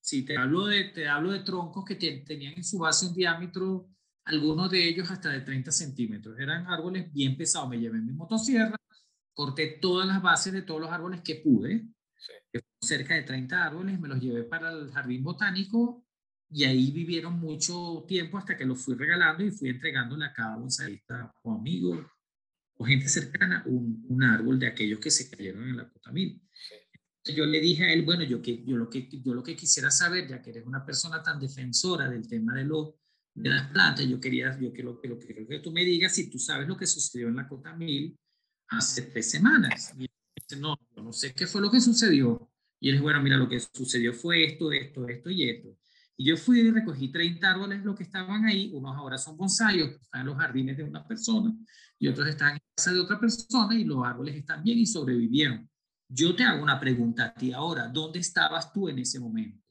Sí, 0.00 0.22
te 0.22 0.36
hablo 0.36 0.66
de, 0.66 0.84
te 0.90 1.08
hablo 1.08 1.32
de 1.32 1.40
troncos 1.40 1.82
que 1.86 1.94
tenían 1.94 2.52
en 2.54 2.64
su 2.64 2.78
base 2.78 3.06
un 3.06 3.14
diámetro, 3.14 3.88
algunos 4.24 4.70
de 4.70 4.86
ellos 4.86 5.10
hasta 5.10 5.30
de 5.30 5.40
30 5.40 5.72
centímetros. 5.72 6.38
Eran 6.38 6.66
árboles 6.66 7.10
bien 7.10 7.38
pesados. 7.38 7.70
Me 7.70 7.80
llevé 7.80 8.02
mi 8.02 8.12
motosierra, 8.12 8.76
corté 9.32 9.78
todas 9.80 10.06
las 10.06 10.20
bases 10.20 10.52
de 10.52 10.60
todos 10.60 10.82
los 10.82 10.90
árboles 10.90 11.22
que 11.22 11.36
pude 11.36 11.86
cerca 12.80 13.14
de 13.14 13.22
30 13.22 13.64
árboles, 13.64 13.98
me 13.98 14.08
los 14.08 14.20
llevé 14.20 14.44
para 14.44 14.70
el 14.70 14.90
jardín 14.90 15.22
botánico 15.22 16.04
y 16.50 16.64
ahí 16.64 16.90
vivieron 16.90 17.38
mucho 17.38 18.04
tiempo 18.06 18.38
hasta 18.38 18.56
que 18.56 18.64
los 18.64 18.82
fui 18.82 18.94
regalando 18.94 19.42
y 19.42 19.50
fui 19.50 19.70
entregándole 19.70 20.26
a 20.26 20.32
cada 20.32 20.56
bonsaísta 20.56 21.32
o 21.42 21.52
amigo 21.52 22.04
o 22.78 22.84
gente 22.84 23.08
cercana 23.08 23.62
un, 23.66 24.04
un, 24.08 24.22
árbol 24.22 24.58
de 24.58 24.68
aquellos 24.68 25.00
que 25.00 25.10
se 25.10 25.28
cayeron 25.28 25.68
en 25.68 25.76
la 25.76 25.88
cotamil. 25.88 26.40
Yo 27.24 27.44
le 27.44 27.60
dije 27.60 27.84
a 27.84 27.92
él, 27.92 28.04
bueno, 28.04 28.22
yo, 28.22 28.40
que, 28.40 28.64
yo, 28.64 28.76
lo 28.76 28.88
que, 28.88 29.08
yo 29.10 29.34
lo 29.34 29.42
que 29.42 29.56
quisiera 29.56 29.90
saber, 29.90 30.28
ya 30.28 30.40
que 30.40 30.50
eres 30.50 30.64
una 30.64 30.86
persona 30.86 31.22
tan 31.22 31.38
defensora 31.38 32.08
del 32.08 32.26
tema 32.26 32.54
de, 32.54 32.64
lo, 32.64 33.00
de 33.34 33.50
las 33.50 33.70
plantas. 33.70 34.08
Yo 34.08 34.20
quería, 34.20 34.58
yo 34.58 34.72
quiero, 34.72 34.98
quiero, 35.00 35.18
quiero 35.18 35.46
que 35.46 35.58
tú 35.58 35.72
me 35.72 35.84
digas 35.84 36.14
si 36.14 36.30
tú 36.30 36.38
sabes 36.38 36.66
lo 36.66 36.76
que 36.76 36.86
sucedió 36.86 37.28
en 37.28 37.36
la 37.36 37.48
Cota 37.48 37.74
Mil 37.74 38.16
hace 38.68 39.02
tres 39.02 39.30
semanas. 39.30 39.92
Y 39.98 40.08
dice, 40.36 40.60
no, 40.60 40.78
yo 40.96 41.02
no 41.02 41.12
sé 41.12 41.34
qué 41.34 41.46
fue 41.46 41.60
lo 41.60 41.70
que 41.70 41.80
sucedió. 41.80 42.50
Y 42.80 42.88
él 42.88 42.94
dice, 42.94 43.02
bueno, 43.02 43.20
mira, 43.20 43.36
lo 43.36 43.48
que 43.48 43.58
sucedió 43.60 44.14
fue 44.14 44.44
esto, 44.44 44.72
esto, 44.72 45.08
esto 45.08 45.30
y 45.30 45.50
esto. 45.50 45.76
Y 46.20 46.24
yo 46.24 46.36
fui 46.36 46.58
y 46.58 46.70
recogí 46.72 47.12
30 47.12 47.48
árboles, 47.48 47.84
lo 47.84 47.94
que 47.94 48.02
estaban 48.02 48.44
ahí, 48.44 48.72
unos 48.74 48.96
ahora 48.96 49.16
son 49.16 49.36
bonsai, 49.36 49.80
están 49.80 50.22
en 50.22 50.26
los 50.26 50.36
jardines 50.36 50.76
de 50.76 50.82
una 50.82 51.06
persona 51.06 51.54
y 51.96 52.08
otros 52.08 52.26
están 52.26 52.54
en 52.54 52.60
casa 52.74 52.92
de 52.92 52.98
otra 52.98 53.20
persona 53.20 53.72
y 53.76 53.84
los 53.84 54.04
árboles 54.04 54.34
están 54.34 54.64
bien 54.64 54.80
y 54.80 54.86
sobrevivieron. 54.86 55.70
Yo 56.08 56.34
te 56.34 56.42
hago 56.42 56.60
una 56.60 56.80
pregunta 56.80 57.26
a 57.26 57.34
ti 57.34 57.52
ahora, 57.52 57.86
¿dónde 57.86 58.18
estabas 58.18 58.72
tú 58.72 58.88
en 58.88 58.98
ese 58.98 59.20
momento? 59.20 59.62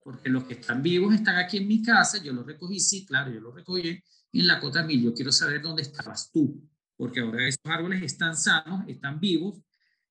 Porque 0.00 0.28
los 0.28 0.44
que 0.44 0.54
están 0.54 0.80
vivos 0.80 1.12
están 1.12 1.36
aquí 1.36 1.56
en 1.56 1.66
mi 1.66 1.82
casa, 1.82 2.22
yo 2.22 2.32
los 2.32 2.46
recogí, 2.46 2.78
sí, 2.78 3.04
claro, 3.04 3.32
yo 3.32 3.40
los 3.40 3.52
recogí 3.52 4.00
en 4.32 4.46
la 4.46 4.60
Cota 4.60 4.84
Mil, 4.84 5.02
yo 5.02 5.12
quiero 5.12 5.32
saber 5.32 5.60
dónde 5.60 5.82
estabas 5.82 6.30
tú, 6.30 6.62
porque 6.96 7.18
ahora 7.18 7.48
esos 7.48 7.60
árboles 7.64 8.00
están 8.00 8.36
sanos, 8.36 8.84
están 8.86 9.18
vivos 9.18 9.58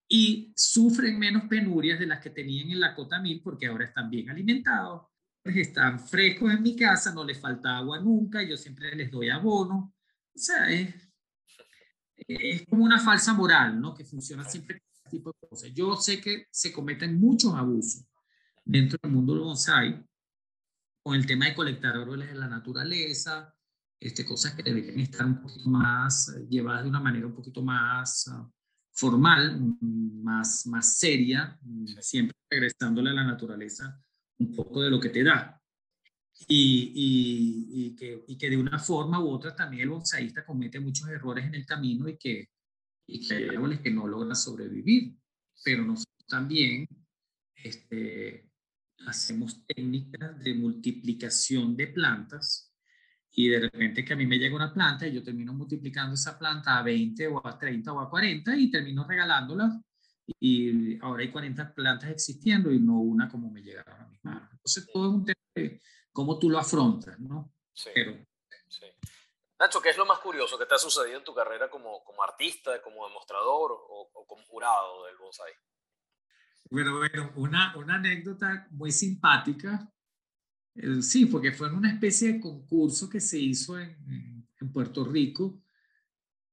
y 0.06 0.52
sufren 0.54 1.18
menos 1.18 1.44
penurias 1.44 1.98
de 1.98 2.06
las 2.06 2.20
que 2.20 2.28
tenían 2.28 2.70
en 2.70 2.80
la 2.80 2.94
Cota 2.94 3.18
Mil 3.18 3.40
porque 3.42 3.66
ahora 3.66 3.86
están 3.86 4.10
bien 4.10 4.28
alimentados, 4.28 5.13
están 5.44 6.00
frescos 6.00 6.52
en 6.52 6.62
mi 6.62 6.74
casa, 6.74 7.12
no 7.12 7.24
les 7.24 7.38
falta 7.38 7.76
agua 7.76 8.00
nunca, 8.00 8.42
yo 8.42 8.56
siempre 8.56 8.94
les 8.96 9.10
doy 9.10 9.28
abono. 9.28 9.94
O 10.34 10.38
sea, 10.38 10.70
es, 10.70 10.94
es 12.16 12.66
como 12.66 12.84
una 12.84 12.98
falsa 12.98 13.34
moral, 13.34 13.80
¿no? 13.80 13.94
Que 13.94 14.04
funciona 14.04 14.44
siempre 14.44 14.80
con 14.80 14.88
este 14.92 15.10
tipo 15.10 15.30
de 15.30 15.48
cosas. 15.48 15.72
Yo 15.74 15.96
sé 15.96 16.20
que 16.20 16.46
se 16.50 16.72
cometen 16.72 17.20
muchos 17.20 17.54
abusos 17.54 18.06
dentro 18.64 18.98
del 19.02 19.12
mundo 19.12 19.34
del 19.34 19.42
bonsai 19.42 20.04
con 21.02 21.14
el 21.14 21.26
tema 21.26 21.46
de 21.46 21.54
colectar 21.54 21.94
árboles 21.94 22.28
de 22.28 22.34
la 22.34 22.48
naturaleza, 22.48 23.54
este, 24.00 24.24
cosas 24.24 24.54
que 24.54 24.62
deberían 24.62 25.00
estar 25.00 25.26
un 25.26 25.42
poquito 25.42 25.68
más 25.68 26.30
eh, 26.30 26.46
llevadas 26.48 26.84
de 26.84 26.88
una 26.88 27.00
manera 27.00 27.26
un 27.26 27.34
poquito 27.34 27.62
más 27.62 28.26
uh, 28.28 28.50
formal, 28.90 29.76
más, 29.80 30.66
más 30.66 30.96
seria, 30.96 31.58
siempre 32.00 32.34
regresándole 32.50 33.10
a 33.10 33.14
la 33.14 33.24
naturaleza 33.24 34.02
un 34.38 34.54
poco 34.54 34.82
de 34.82 34.90
lo 34.90 35.00
que 35.00 35.10
te 35.10 35.22
da. 35.22 35.60
Y, 36.48 36.92
y, 36.94 37.86
y, 37.86 37.96
que, 37.96 38.24
y, 38.26 38.36
que, 38.36 38.50
de 38.50 38.56
una 38.56 38.78
forma 38.78 39.20
u 39.20 39.28
otra 39.28 39.54
también 39.54 39.82
el 39.82 39.90
bonsaísta 39.90 40.44
comete 40.44 40.80
muchos 40.80 41.08
errores 41.08 41.46
en 41.46 41.54
el 41.54 41.64
camino 41.64 42.08
y 42.08 42.18
que, 42.18 42.48
que 43.06 43.34
hay 43.34 43.48
árboles 43.48 43.80
que 43.80 43.90
no 43.90 44.06
logran 44.06 44.34
sobrevivir. 44.34 45.14
Pero 45.64 45.84
nosotros 45.84 46.26
también 46.26 46.88
este, 47.54 48.50
hacemos 49.06 49.64
técnicas 49.66 50.38
de 50.42 50.54
multiplicación 50.54 51.76
de 51.76 51.88
plantas 51.88 52.72
y 53.36 53.48
de 53.48 53.60
repente 53.60 54.04
que 54.04 54.12
a 54.12 54.16
mí 54.16 54.26
me 54.26 54.38
llega 54.38 54.54
una 54.54 54.72
planta 54.72 55.06
y 55.06 55.14
yo 55.14 55.22
termino 55.22 55.52
multiplicando 55.52 56.14
esa 56.14 56.38
planta 56.38 56.78
a 56.78 56.82
20 56.82 57.26
o 57.28 57.46
a 57.46 57.58
30 57.58 57.92
o 57.92 58.00
a 58.00 58.10
40 58.10 58.56
y 58.56 58.70
termino 58.70 59.06
regalándola 59.06 59.80
y 60.26 60.98
ahora 61.00 61.22
hay 61.22 61.30
40 61.30 61.74
plantas 61.74 62.10
existiendo 62.10 62.70
y 62.70 62.78
no 62.78 62.98
una 63.00 63.28
como 63.28 63.50
me 63.50 63.62
llegaron 63.62 64.00
a 64.00 64.06
mis 64.06 64.24
manos. 64.24 64.48
Entonces 64.52 64.88
todo 64.92 65.08
es 65.08 65.14
un 65.14 65.24
tema 65.24 65.40
de 65.54 65.80
cómo 66.12 66.38
tú 66.38 66.50
lo 66.50 66.58
afrontas, 66.58 67.18
¿no? 67.20 67.52
Sí. 67.72 67.90
Pero, 67.94 68.16
sí. 68.68 68.86
Nacho, 69.58 69.80
¿qué 69.80 69.90
es 69.90 69.98
lo 69.98 70.06
más 70.06 70.18
curioso 70.20 70.58
que 70.58 70.66
te 70.66 70.74
ha 70.74 70.78
sucedido 70.78 71.18
en 71.18 71.24
tu 71.24 71.34
carrera 71.34 71.70
como, 71.70 72.02
como 72.04 72.22
artista, 72.22 72.80
como 72.82 73.06
demostrador 73.06 73.72
o, 73.72 74.10
o 74.12 74.26
como 74.26 74.42
jurado 74.44 75.06
del 75.06 75.16
bonsai? 75.16 75.52
Bueno, 76.70 76.96
bueno, 76.96 77.32
una, 77.36 77.76
una 77.76 77.96
anécdota 77.96 78.66
muy 78.70 78.90
simpática. 78.90 79.90
Eh, 80.74 81.02
sí, 81.02 81.26
porque 81.26 81.52
fue 81.52 81.68
en 81.68 81.74
una 81.74 81.92
especie 81.92 82.32
de 82.32 82.40
concurso 82.40 83.08
que 83.08 83.20
se 83.20 83.38
hizo 83.38 83.78
en, 83.78 84.48
en 84.60 84.72
Puerto 84.72 85.04
Rico 85.04 85.63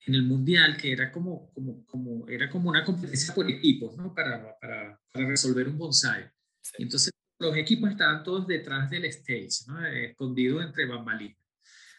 en 0.06 0.16
el 0.16 0.24
mundial 0.24 0.78
que 0.78 0.92
era 0.92 1.12
como, 1.12 1.52
como, 1.54 1.86
como, 1.86 2.28
era 2.28 2.50
como 2.50 2.70
una 2.70 2.84
competencia 2.84 3.34
por 3.34 3.50
equipos, 3.50 3.96
¿no? 3.98 4.14
Para, 4.14 4.58
para, 4.60 5.00
para 5.12 5.28
resolver 5.28 5.68
un 5.68 5.78
bonsai. 5.78 6.30
Entonces, 6.80 7.12
los 7.40 7.56
equipos 7.56 7.92
estaban 7.92 8.24
todos 8.24 8.48
detrás 8.48 8.90
del 8.90 9.06
stage, 9.06 9.68
¿no? 9.68 9.86
Escondidos 9.86 10.64
entre 10.64 10.86
bambalinas. 10.86 11.38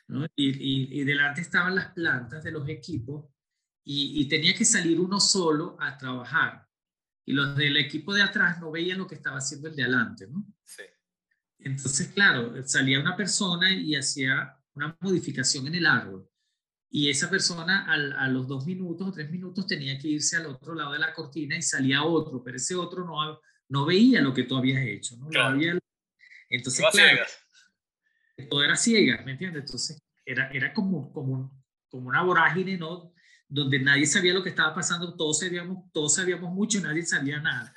¿no? 0.08 0.26
Y, 0.36 0.48
y, 0.48 1.00
y, 1.00 1.04
delante 1.04 1.40
estaban 1.40 1.74
las 1.74 1.92
plantas 1.92 2.42
de 2.42 2.50
los 2.50 2.68
equipos 2.68 3.26
y, 3.84 4.20
y, 4.20 4.28
tenía 4.28 4.54
que 4.54 4.64
salir 4.64 5.00
uno 5.00 5.20
solo 5.20 5.76
a 5.80 5.96
trabajar. 5.96 6.66
Y 7.24 7.32
los 7.32 7.56
del 7.56 7.76
equipo 7.76 8.12
de 8.12 8.22
atrás 8.22 8.60
no 8.60 8.72
veían 8.72 8.98
lo 8.98 9.06
que 9.06 9.14
estaba 9.14 9.38
haciendo 9.38 9.68
el 9.68 9.76
de 9.76 9.84
adelante, 9.84 10.26
¿no? 10.26 10.44
Sí. 10.64 10.82
Entonces, 11.60 12.08
claro, 12.08 12.52
salía 12.66 13.00
una 13.00 13.16
persona 13.16 13.72
y 13.72 13.94
hacía 13.94 14.56
una 14.74 14.96
modificación 15.00 15.68
en 15.68 15.76
el 15.76 15.86
árbol 15.86 16.28
y 16.94 17.08
esa 17.08 17.30
persona 17.30 17.86
al, 17.90 18.12
a 18.12 18.28
los 18.28 18.46
dos 18.46 18.66
minutos 18.66 19.08
o 19.08 19.12
tres 19.12 19.30
minutos 19.30 19.66
tenía 19.66 19.98
que 19.98 20.08
irse 20.08 20.36
al 20.36 20.44
otro 20.44 20.74
lado 20.74 20.92
de 20.92 20.98
la 20.98 21.14
cortina 21.14 21.56
y 21.56 21.62
salía 21.62 22.04
otro, 22.04 22.44
pero 22.44 22.58
ese 22.58 22.74
otro 22.74 23.06
no, 23.06 23.40
no 23.68 23.86
veía 23.86 24.20
lo 24.20 24.34
que 24.34 24.42
tú 24.42 24.56
habías 24.56 24.82
hecho, 24.82 25.16
¿no? 25.16 25.28
Claro. 25.28 25.54
Había, 25.54 25.78
entonces, 26.50 26.84
claro, 26.92 27.24
todo 28.50 28.62
era 28.62 28.76
ciega, 28.76 29.22
¿me 29.24 29.32
entiendes? 29.32 29.62
Entonces, 29.64 30.02
era, 30.26 30.50
era 30.50 30.74
como, 30.74 31.10
como, 31.14 31.64
como 31.88 32.10
una 32.10 32.22
vorágine, 32.22 32.76
¿no? 32.76 33.14
Donde 33.48 33.78
nadie 33.78 34.04
sabía 34.04 34.34
lo 34.34 34.42
que 34.42 34.50
estaba 34.50 34.74
pasando, 34.74 35.16
todos 35.16 35.40
sabíamos, 35.40 35.90
todos 35.92 36.14
sabíamos 36.14 36.52
mucho 36.52 36.78
nadie 36.82 37.06
sabía 37.06 37.40
nada. 37.40 37.72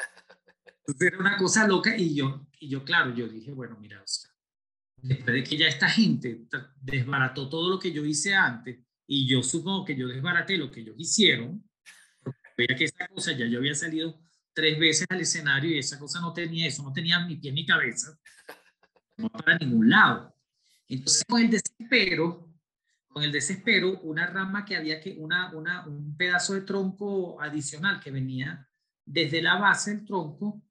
Entonces, 0.66 1.08
era 1.08 1.20
una 1.20 1.38
cosa 1.38 1.66
loca 1.66 1.96
y 1.96 2.16
yo, 2.16 2.50
y 2.60 2.68
yo, 2.68 2.84
claro, 2.84 3.16
yo 3.16 3.30
dije, 3.30 3.54
bueno, 3.54 3.78
mira, 3.80 4.02
o 4.04 4.08
sea, 4.08 4.30
después 4.98 5.34
de 5.36 5.44
que 5.46 5.56
ya 5.56 5.68
esta 5.68 5.88
gente 5.88 6.46
desbarató 6.82 7.48
todo 7.48 7.70
lo 7.70 7.80
que 7.80 7.94
yo 7.94 8.04
hice 8.04 8.36
antes, 8.36 8.85
y 9.08 9.28
yo 9.28 9.44
supongo 9.44 9.86
que 9.86 9.96
yo 9.96 10.08
desbaraté 10.08 10.58
lo 10.58 10.72
que 10.72 10.82
ellos 10.82 10.96
hicieron, 10.98 11.64
veía 12.58 12.76
que 12.76 12.86
esa 12.86 13.08
cosa 13.08 13.34
ya 13.34 13.46
yo 13.46 13.60
había 13.60 13.76
salido 13.76 14.20
tres 14.54 14.80
veces 14.80 15.06
al 15.10 15.22
escenario 15.22 15.72
y 15.72 15.80
esa 15.80 16.00
cosa 16.00 16.22
no 16.22 16.34
tenía 16.34 16.68
eso, 16.68 16.84
no 16.84 16.94
tenía 16.94 17.24
ni 17.26 17.36
pie 17.36 17.52
ni 17.52 17.66
cabeza, 17.66 18.18
no 19.18 19.30
para 19.30 19.58
ningún 19.58 19.90
lado. 19.90 20.34
Entonces 20.88 21.24
con 21.28 21.42
el 21.42 21.50
desespero, 21.50 22.54
con 23.08 23.24
el 23.24 23.32
desespero, 23.32 24.00
una 24.02 24.28
rama 24.28 24.66
que 24.66 24.76
había 24.76 25.00
que, 25.00 25.14
una, 25.14 25.54
una, 25.54 25.86
un 25.88 26.16
pedazo 26.16 26.54
de 26.54 26.62
tronco 26.62 27.42
adicional 27.42 28.00
que 28.00 28.12
venía 28.12 28.68
desde 29.06 29.42
la 29.42 29.58
base 29.58 29.96
del 29.96 30.06
tronco, 30.06 30.64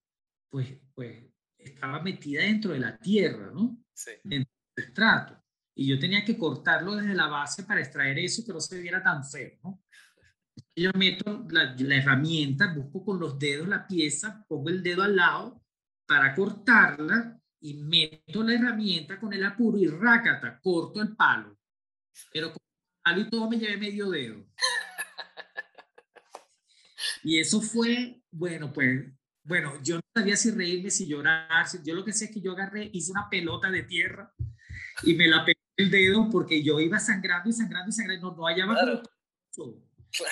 pues, 0.49 0.77
pues 0.95 1.25
estaba 1.59 2.03
metida 2.03 2.43
dentro 2.43 2.73
de 2.73 2.81
la 2.81 2.99
tierra, 2.99 3.51
¿no? 3.53 3.79
Sí. 3.93 4.13
Dentro 4.25 4.53
del 4.77 4.87
estrato 4.87 5.44
y 5.75 5.89
yo 5.89 5.99
tenía 5.99 6.25
que 6.25 6.39
cortarlo 6.39 6.97
desde 6.97 7.15
la 7.15 7.27
base 7.27 7.65
para 7.65 7.81
extraer 7.81 8.19
eso 8.19 8.45
que 8.45 8.53
no 8.53 8.61
se 8.61 8.81
viera 8.81 9.03
tan 9.03 9.25
feo, 9.25 9.59
¿no? 9.63 9.83
Yo 10.77 10.91
meto 10.95 11.47
la, 11.51 11.75
la, 11.79 11.97
herramienta, 11.97 12.73
busco 12.73 13.05
con 13.05 13.19
los 13.19 13.39
dedos 13.39 13.67
la 13.67 13.87
pieza, 13.87 14.45
pongo 14.49 14.69
el 14.71 14.83
dedo 14.83 15.03
al 15.03 15.17
lado 15.17 15.65
para 16.07 16.35
cortarla 16.35 17.41
y 17.61 17.75
meto 17.75 18.43
la 18.43 18.55
herramienta 18.55 19.19
con 19.19 19.33
el 19.33 19.45
apuro 19.45 19.79
y 19.79 19.87
rácata, 19.87 20.61
corto 20.63 21.01
el 21.01 21.17
palo. 21.17 21.59
Pero 22.33 22.53
con 22.53 22.59
el 22.63 23.03
palo 23.03 23.21
y 23.21 23.31
todo 23.31 23.51
me 23.51 23.59
llevé 23.59 23.77
medio 23.77 24.11
dedo. 24.11 24.47
Y 27.25 27.39
eso 27.39 27.61
fue, 27.61 28.21
bueno, 28.31 28.73
pues, 28.73 29.07
bueno, 29.43 29.81
yo 29.83 29.97
no 29.97 30.03
sabía 30.15 30.37
si 30.37 30.51
reírme, 30.51 30.91
si 30.91 31.07
llorar, 31.07 31.67
si, 31.67 31.79
yo 31.83 31.95
lo 31.95 32.05
que 32.05 32.13
sé 32.13 32.27
es 32.27 32.31
que 32.31 32.41
yo 32.41 32.53
agarré, 32.53 32.91
hice 32.93 33.13
una 33.13 33.29
pelota 33.31 33.71
de 33.71 33.83
tierra 33.83 34.33
y 35.03 35.15
me 35.15 35.27
la 35.27 35.45
pegué 35.45 35.64
el 35.77 35.91
dedo 35.91 36.29
porque 36.31 36.63
yo 36.63 36.79
iba 36.81 36.99
sangrando 37.01 37.49
y 37.51 37.53
sangrando 37.53 37.89
y 37.91 37.93
sangrando, 37.93 38.31
no, 38.31 38.37
no 38.37 38.47
hallaba 38.47 38.75
Claro. 38.75 39.03
como 39.57 39.73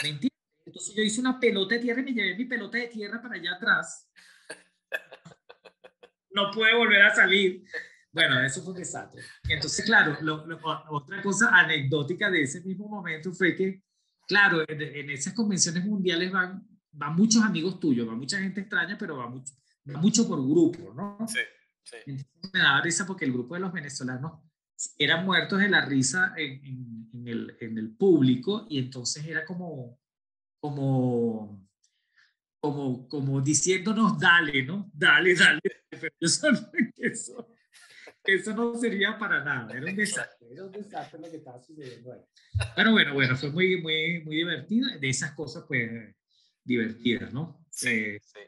¿me 0.02 0.08
entiendes? 0.08 0.30
Entonces 0.64 0.94
yo 0.94 1.02
hice 1.02 1.20
una 1.20 1.40
pelota 1.40 1.74
de 1.74 1.80
tierra 1.80 2.00
y 2.00 2.04
me 2.04 2.12
llevé 2.12 2.36
mi 2.36 2.44
pelota 2.44 2.78
de 2.78 2.86
tierra 2.88 3.20
para 3.20 3.34
allá 3.34 3.54
atrás. 3.56 4.08
No 6.34 6.50
pude 6.50 6.74
volver 6.74 7.02
a 7.02 7.14
salir. 7.14 7.62
Bueno, 8.10 8.40
eso 8.42 8.62
fue 8.62 8.72
un 8.72 8.78
desastre. 8.78 9.22
Entonces, 9.48 9.84
claro, 9.84 10.16
lo- 10.22 10.46
lo- 10.46 10.58
otra 10.90 11.22
cosa 11.22 11.50
anecdótica 11.52 12.30
de 12.30 12.42
ese 12.42 12.62
mismo 12.62 12.88
momento 12.88 13.32
fue 13.32 13.54
que, 13.54 13.82
claro, 14.26 14.62
en, 14.66 14.80
en 14.80 15.10
esas 15.10 15.34
convenciones 15.34 15.84
mundiales 15.84 16.32
van, 16.32 16.66
van 16.90 17.14
muchos 17.16 17.42
amigos 17.42 17.78
tuyos, 17.80 18.08
va 18.08 18.14
mucha 18.14 18.38
gente 18.38 18.60
extraña, 18.62 18.96
pero 18.98 19.18
va 19.18 19.28
mucho, 19.28 19.52
va 19.94 19.98
mucho 20.00 20.26
por 20.26 20.40
grupo, 20.42 20.94
¿no? 20.94 21.18
Sí, 21.28 21.40
sí. 21.84 21.96
Entonces 22.06 22.50
me 22.52 22.60
daba 22.60 22.80
risa 22.82 23.06
porque 23.06 23.24
el 23.26 23.32
grupo 23.32 23.54
de 23.54 23.60
los 23.60 23.72
venezolanos 23.72 24.40
eran 24.98 25.24
muertos 25.24 25.60
de 25.60 25.68
la 25.68 25.84
risa 25.84 26.34
en, 26.36 26.64
en- 26.64 27.10
en 27.12 27.28
el, 27.28 27.56
en 27.60 27.78
el 27.78 27.90
público 27.94 28.66
y 28.70 28.78
entonces 28.78 29.24
era 29.26 29.44
como, 29.44 29.98
como, 30.60 31.68
como, 32.60 33.08
como 33.08 33.40
diciéndonos, 33.40 34.18
dale, 34.18 34.62
¿no? 34.64 34.90
Dale, 34.94 35.34
dale. 35.34 35.60
Pero 35.90 36.14
eso, 36.20 36.50
no- 36.50 36.70
eso, 36.96 37.54
eso 38.24 38.54
no 38.54 38.74
sería 38.76 39.18
para 39.18 39.44
nada, 39.44 39.76
era 39.76 39.86
un 39.90 39.96
desastre, 39.96 40.48
era 40.52 40.64
un 40.64 40.72
desastre 40.72 41.20
lo 41.20 41.30
que 41.30 41.36
estaba 41.36 41.60
sucediendo 41.62 42.12
ahí. 42.12 42.20
Pero 42.76 42.92
bueno, 42.92 43.14
bueno, 43.14 43.36
fue 43.36 43.50
muy, 43.50 43.80
muy, 43.80 44.22
muy 44.24 44.36
divertido, 44.36 44.88
de 44.98 45.08
esas 45.08 45.32
cosas 45.32 45.64
pues 45.66 46.14
divertidas, 46.64 47.32
¿no? 47.32 47.64
Sí, 47.70 47.88
Eh, 47.88 48.18
sí. 48.22 48.38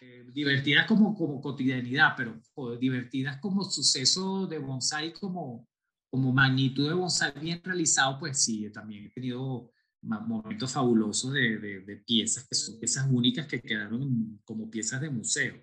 eh, 0.00 0.24
divertidas 0.32 0.86
como, 0.86 1.14
como 1.16 1.40
cotidianidad, 1.40 2.14
pero 2.16 2.40
o 2.54 2.76
divertidas 2.76 3.38
como 3.40 3.62
suceso 3.64 4.46
de 4.46 4.58
bonsai 4.58 5.12
como, 5.12 5.68
como 6.10 6.32
magnitud 6.32 6.88
de 6.88 6.94
bonsai 6.94 7.32
bien 7.40 7.60
realizado, 7.62 8.18
pues 8.18 8.42
sí, 8.42 8.70
también 8.70 9.06
he 9.06 9.10
tenido 9.10 9.72
momentos 10.02 10.72
fabulosos 10.72 11.32
de, 11.32 11.58
de, 11.58 11.96
piezas 11.96 12.46
que 12.46 12.54
son 12.54 12.78
piezas 12.78 13.06
únicas 13.10 13.46
que 13.46 13.60
quedaron 13.60 14.40
como 14.44 14.70
piezas 14.70 15.00
de 15.00 15.10
museo. 15.10 15.62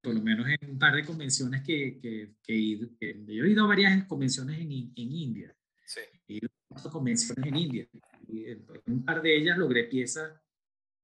Por 0.00 0.14
lo 0.14 0.20
menos 0.20 0.46
en 0.48 0.70
un 0.72 0.78
par 0.78 0.96
de 0.96 1.04
convenciones 1.04 1.62
que, 1.62 2.00
que, 2.00 2.34
que, 2.42 2.52
he 2.52 2.58
ido, 2.58 2.88
yo 3.00 3.44
he 3.44 3.50
ido 3.50 3.64
a 3.64 3.68
varias 3.68 4.04
convenciones 4.06 4.58
en, 4.58 4.72
en 4.72 4.92
India. 4.96 5.56
Sí. 5.86 6.00
He 6.26 6.34
ido 6.34 6.48
a 6.70 6.90
convenciones 6.90 7.46
en 7.46 7.56
India. 7.56 7.88
Y 8.26 8.46
en 8.46 8.66
un 8.86 9.04
par 9.04 9.22
de 9.22 9.36
ellas 9.36 9.56
logré 9.56 9.84
piezas, 9.84 10.32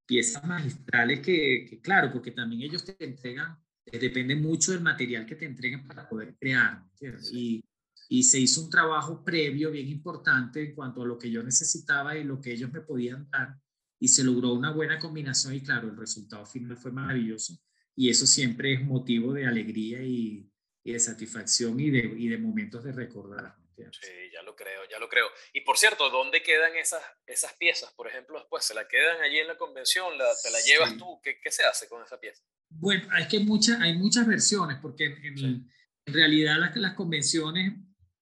piezas 0.05 0.43
magistrales 0.43 1.21
que, 1.21 1.65
que, 1.69 1.79
claro, 1.79 2.11
porque 2.11 2.31
también 2.31 2.63
ellos 2.63 2.83
te 2.83 3.01
entregan, 3.03 3.57
depende 3.85 4.35
mucho 4.35 4.73
del 4.73 4.81
material 4.81 5.25
que 5.25 5.35
te 5.35 5.45
entreguen 5.45 5.87
para 5.87 6.07
poder 6.09 6.35
crear. 6.37 6.83
Y 7.31 7.63
y 8.11 8.23
se 8.23 8.39
hizo 8.39 8.63
un 8.63 8.71
trabajo 8.71 9.23
previo 9.23 9.69
bien 9.69 9.87
importante 9.87 10.63
en 10.63 10.75
cuanto 10.75 11.03
a 11.03 11.05
lo 11.05 11.17
que 11.17 11.29
yo 11.29 11.43
necesitaba 11.43 12.17
y 12.17 12.23
lo 12.23 12.41
que 12.41 12.51
ellos 12.51 12.71
me 12.73 12.81
podían 12.81 13.29
dar 13.29 13.55
y 13.99 14.07
se 14.07 14.23
logró 14.23 14.53
una 14.53 14.71
buena 14.71 14.97
combinación 14.97 15.53
y 15.53 15.61
claro, 15.61 15.87
el 15.89 15.95
resultado 15.95 16.45
final 16.45 16.75
fue 16.75 16.91
maravilloso 16.91 17.53
y 17.95 18.09
eso 18.09 18.25
siempre 18.25 18.73
es 18.73 18.81
motivo 18.81 19.33
de 19.33 19.45
alegría 19.45 20.01
y, 20.01 20.49
y 20.83 20.91
de 20.91 20.99
satisfacción 20.99 21.79
y 21.79 21.91
de, 21.91 21.99
y 22.17 22.27
de 22.27 22.37
momentos 22.37 22.83
de 22.83 22.93
recordar. 22.93 23.55
Sí, 23.75 24.11
ya 24.33 24.41
lo 24.41 24.57
creo, 24.57 24.81
ya 24.89 24.99
lo 24.99 25.07
creo. 25.07 25.27
Y 25.53 25.61
por 25.61 25.77
cierto, 25.77 26.09
¿dónde 26.09 26.43
quedan 26.43 26.75
esas, 26.75 27.01
esas 27.25 27.53
piezas? 27.53 27.91
Por 27.93 28.07
ejemplo, 28.07 28.37
después, 28.37 28.65
¿se 28.65 28.73
la 28.73 28.85
quedan 28.87 29.21
allí 29.21 29.37
en 29.37 29.47
la 29.47 29.57
convención? 29.57 30.17
La, 30.17 30.25
¿Te 30.43 30.51
la 30.51 30.59
llevas 30.59 30.97
tú? 30.97 31.21
¿Qué, 31.23 31.39
¿Qué, 31.41 31.49
se 31.49 31.63
hace 31.63 31.87
con 31.87 32.03
esa 32.03 32.19
pieza? 32.19 32.43
Bueno, 32.69 33.07
es 33.17 33.27
que 33.27 33.39
muchas, 33.39 33.79
hay 33.79 33.97
muchas 33.97 34.27
versiones, 34.27 34.77
porque 34.81 35.05
en, 35.05 35.71
en 36.05 36.13
realidad 36.13 36.57
las, 36.57 36.75
las 36.75 36.93
convenciones 36.93 37.73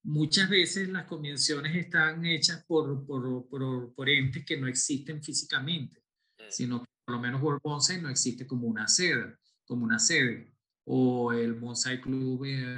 Muchas 0.08 0.50
veces 0.50 0.88
las 0.88 1.04
convenciones 1.04 1.76
están 1.76 2.26
hechas 2.26 2.64
por, 2.66 3.06
por, 3.06 3.46
por, 3.50 3.94
por 3.94 4.10
entes 4.10 4.46
que 4.46 4.56
no 4.56 4.66
existen 4.66 5.22
físicamente, 5.22 6.00
mm. 6.40 6.44
sino 6.50 6.80
que 6.80 6.88
por 7.04 7.16
lo 7.16 7.22
menos 7.22 7.42
World 7.42 7.60
Bonsai 7.62 8.02
no 8.02 8.10
existe 8.10 8.48
como 8.48 8.68
una 8.68 8.88
sede, 8.88 9.36
como 9.66 9.84
una 9.84 10.00
sede, 10.00 10.54
o 10.86 11.34
el 11.34 11.56
Bonsai 11.56 12.00
Club 12.00 12.46
eh, 12.46 12.78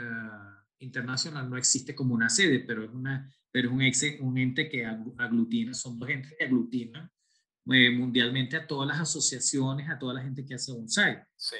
Internacional 0.79 1.47
no 1.47 1.55
existe 1.55 1.93
como 1.93 2.15
una 2.15 2.31
sede, 2.31 2.61
pero 2.61 2.83
es, 2.83 2.89
una, 2.89 3.31
pero 3.51 3.69
es 3.69 3.75
un, 3.75 3.81
ex, 3.83 4.03
un 4.21 4.35
ente 4.39 4.67
que 4.67 4.87
aglutina, 4.87 5.75
son 5.75 5.99
dos 5.99 6.09
entes 6.09 6.33
que 6.35 6.45
aglutinan 6.45 7.11
eh, 7.67 7.91
mundialmente 7.91 8.57
a 8.57 8.65
todas 8.65 8.87
las 8.87 9.01
asociaciones, 9.01 9.87
a 9.87 9.99
toda 9.99 10.15
la 10.15 10.23
gente 10.23 10.43
que 10.43 10.55
hace 10.55 10.71
bonsai. 10.71 11.21
Sí. 11.35 11.57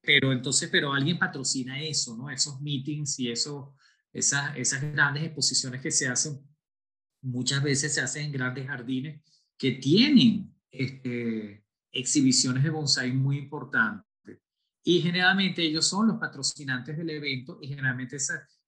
Pero 0.00 0.32
entonces, 0.32 0.68
pero 0.70 0.92
alguien 0.92 1.18
patrocina 1.18 1.82
eso, 1.82 2.16
¿no? 2.16 2.30
Esos 2.30 2.60
meetings 2.60 3.18
y 3.18 3.32
eso 3.32 3.74
esas, 4.14 4.56
esas 4.56 4.80
grandes 4.92 5.24
exposiciones 5.24 5.82
que 5.82 5.90
se 5.90 6.08
hacen, 6.08 6.40
muchas 7.20 7.62
veces 7.62 7.92
se 7.92 8.00
hacen 8.00 8.26
en 8.26 8.32
grandes 8.32 8.66
jardines 8.66 9.20
que 9.58 9.72
tienen 9.72 10.54
este, 10.70 11.64
exhibiciones 11.92 12.62
de 12.62 12.70
bonsai 12.70 13.12
muy 13.12 13.38
importantes. 13.38 14.04
Y 14.82 15.00
generalmente 15.00 15.62
ellos 15.62 15.86
son 15.86 16.08
los 16.08 16.18
patrocinantes 16.18 16.96
del 16.96 17.10
evento 17.10 17.58
y 17.60 17.68
generalmente 17.68 18.18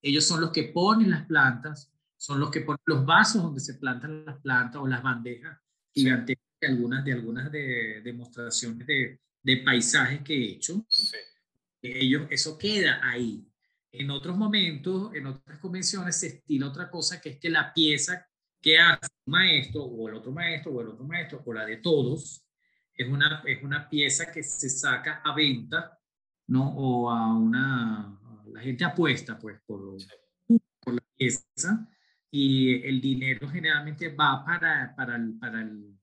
ellos 0.01 0.25
son 0.25 0.41
los 0.41 0.51
que 0.51 0.63
ponen 0.63 1.11
las 1.11 1.25
plantas, 1.27 1.91
son 2.17 2.39
los 2.39 2.49
que 2.49 2.61
ponen 2.61 2.81
los 2.85 3.05
vasos 3.05 3.43
donde 3.43 3.59
se 3.59 3.75
plantan 3.75 4.25
las 4.25 4.39
plantas 4.39 4.81
o 4.81 4.87
las 4.87 5.03
bandejas 5.03 5.59
gigantes 5.93 6.37
de 6.59 6.67
algunas 6.67 7.05
de 7.05 7.13
algunas 7.13 7.51
de, 7.51 8.01
demostraciones 8.03 8.87
de, 8.87 9.19
de, 9.43 9.57
paisajes 9.57 10.21
que 10.21 10.33
he 10.33 10.51
hecho. 10.53 10.83
Ellos, 11.83 12.27
eso 12.31 12.57
queda 12.57 12.99
ahí. 13.07 13.47
En 13.91 14.11
otros 14.11 14.37
momentos, 14.37 15.13
en 15.15 15.27
otras 15.27 15.59
convenciones, 15.59 16.19
se 16.19 16.27
estila 16.27 16.67
otra 16.67 16.89
cosa, 16.89 17.21
que 17.21 17.29
es 17.29 17.39
que 17.39 17.49
la 17.49 17.73
pieza 17.73 18.27
que 18.61 18.77
hace 18.77 19.07
un 19.25 19.31
maestro, 19.31 19.83
o 19.83 20.09
el 20.09 20.15
otro 20.15 20.31
maestro, 20.31 20.73
o 20.73 20.81
el 20.81 20.89
otro 20.89 21.05
maestro, 21.05 21.41
o 21.45 21.53
la 21.53 21.65
de 21.65 21.77
todos, 21.77 22.45
es 22.93 23.07
una, 23.07 23.43
es 23.45 23.63
una 23.63 23.87
pieza 23.89 24.31
que 24.31 24.43
se 24.43 24.69
saca 24.69 25.21
a 25.23 25.33
venta, 25.33 25.97
¿no? 26.47 26.75
O 26.75 27.09
a 27.09 27.33
una... 27.33 28.19
La 28.47 28.61
gente 28.61 28.85
apuesta, 28.85 29.37
pues, 29.37 29.59
por, 29.65 29.97
por 30.79 30.93
la 30.93 31.03
pieza, 31.15 31.87
y 32.31 32.81
el 32.87 32.99
dinero 32.99 33.47
generalmente 33.49 34.09
va 34.09 34.43
para, 34.43 34.93
para, 34.95 35.15
el, 35.15 35.37
para, 35.37 35.61
el, 35.61 35.99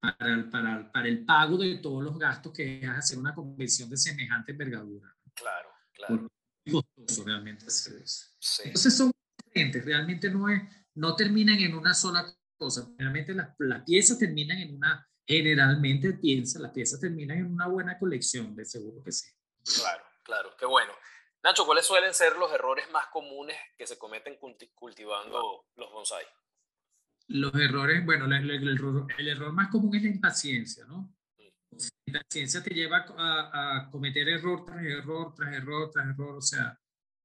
para, 0.00 0.34
el, 0.34 0.50
para, 0.50 0.92
para 0.92 1.08
el 1.08 1.24
pago 1.24 1.56
de 1.56 1.76
todos 1.78 2.02
los 2.02 2.18
gastos 2.18 2.52
que 2.52 2.80
es 2.80 2.88
hacer 2.88 3.18
una 3.18 3.34
convención 3.34 3.88
de 3.88 3.96
semejante 3.96 4.52
envergadura. 4.52 5.14
Claro, 5.34 5.68
claro 5.92 6.28
costoso 6.70 7.24
realmente 7.24 7.66
hacer 7.66 8.02
eso. 8.02 8.26
Entonces 8.64 8.96
son 8.96 9.12
diferentes, 9.44 9.84
realmente 9.84 10.30
no, 10.30 10.48
es, 10.48 10.62
no 10.94 11.14
terminan 11.14 11.58
en 11.58 11.74
una 11.74 11.94
sola 11.94 12.24
cosa, 12.56 12.88
realmente 12.98 13.34
las, 13.34 13.54
las 13.58 13.82
piezas 13.84 14.18
terminan 14.18 14.58
en 14.58 14.74
una, 14.76 15.08
generalmente 15.26 16.14
piensa, 16.14 16.58
las 16.58 16.72
piezas 16.72 17.00
terminan 17.00 17.38
en 17.38 17.52
una 17.52 17.66
buena 17.66 17.98
colección, 17.98 18.54
de 18.54 18.64
seguro 18.64 19.02
que 19.02 19.12
sí. 19.12 19.30
Claro, 19.80 20.04
claro, 20.22 20.56
qué 20.58 20.66
bueno. 20.66 20.92
Nacho, 21.42 21.66
¿cuáles 21.66 21.84
suelen 21.84 22.14
ser 22.14 22.36
los 22.36 22.50
errores 22.52 22.90
más 22.90 23.06
comunes 23.08 23.56
que 23.76 23.86
se 23.86 23.98
cometen 23.98 24.38
cultivando 24.74 25.66
los 25.76 25.92
bonsai? 25.92 26.24
Los 27.28 27.54
errores, 27.54 28.04
bueno, 28.04 28.24
el, 28.26 28.50
el 28.50 29.28
error 29.28 29.52
más 29.52 29.68
común 29.68 29.94
es 29.94 30.02
la 30.02 30.08
impaciencia, 30.08 30.84
¿no? 30.86 31.14
La 32.14 32.24
ciencia 32.30 32.62
te 32.62 32.72
lleva 32.72 33.04
a, 33.18 33.88
cometer 33.90 34.28
error 34.28 34.64
tras 34.64 34.84
error, 34.84 35.34
tras 35.34 35.52
error, 35.52 35.90
tras 35.90 36.06
error. 36.06 36.36
O 36.36 36.40
sea, 36.40 36.78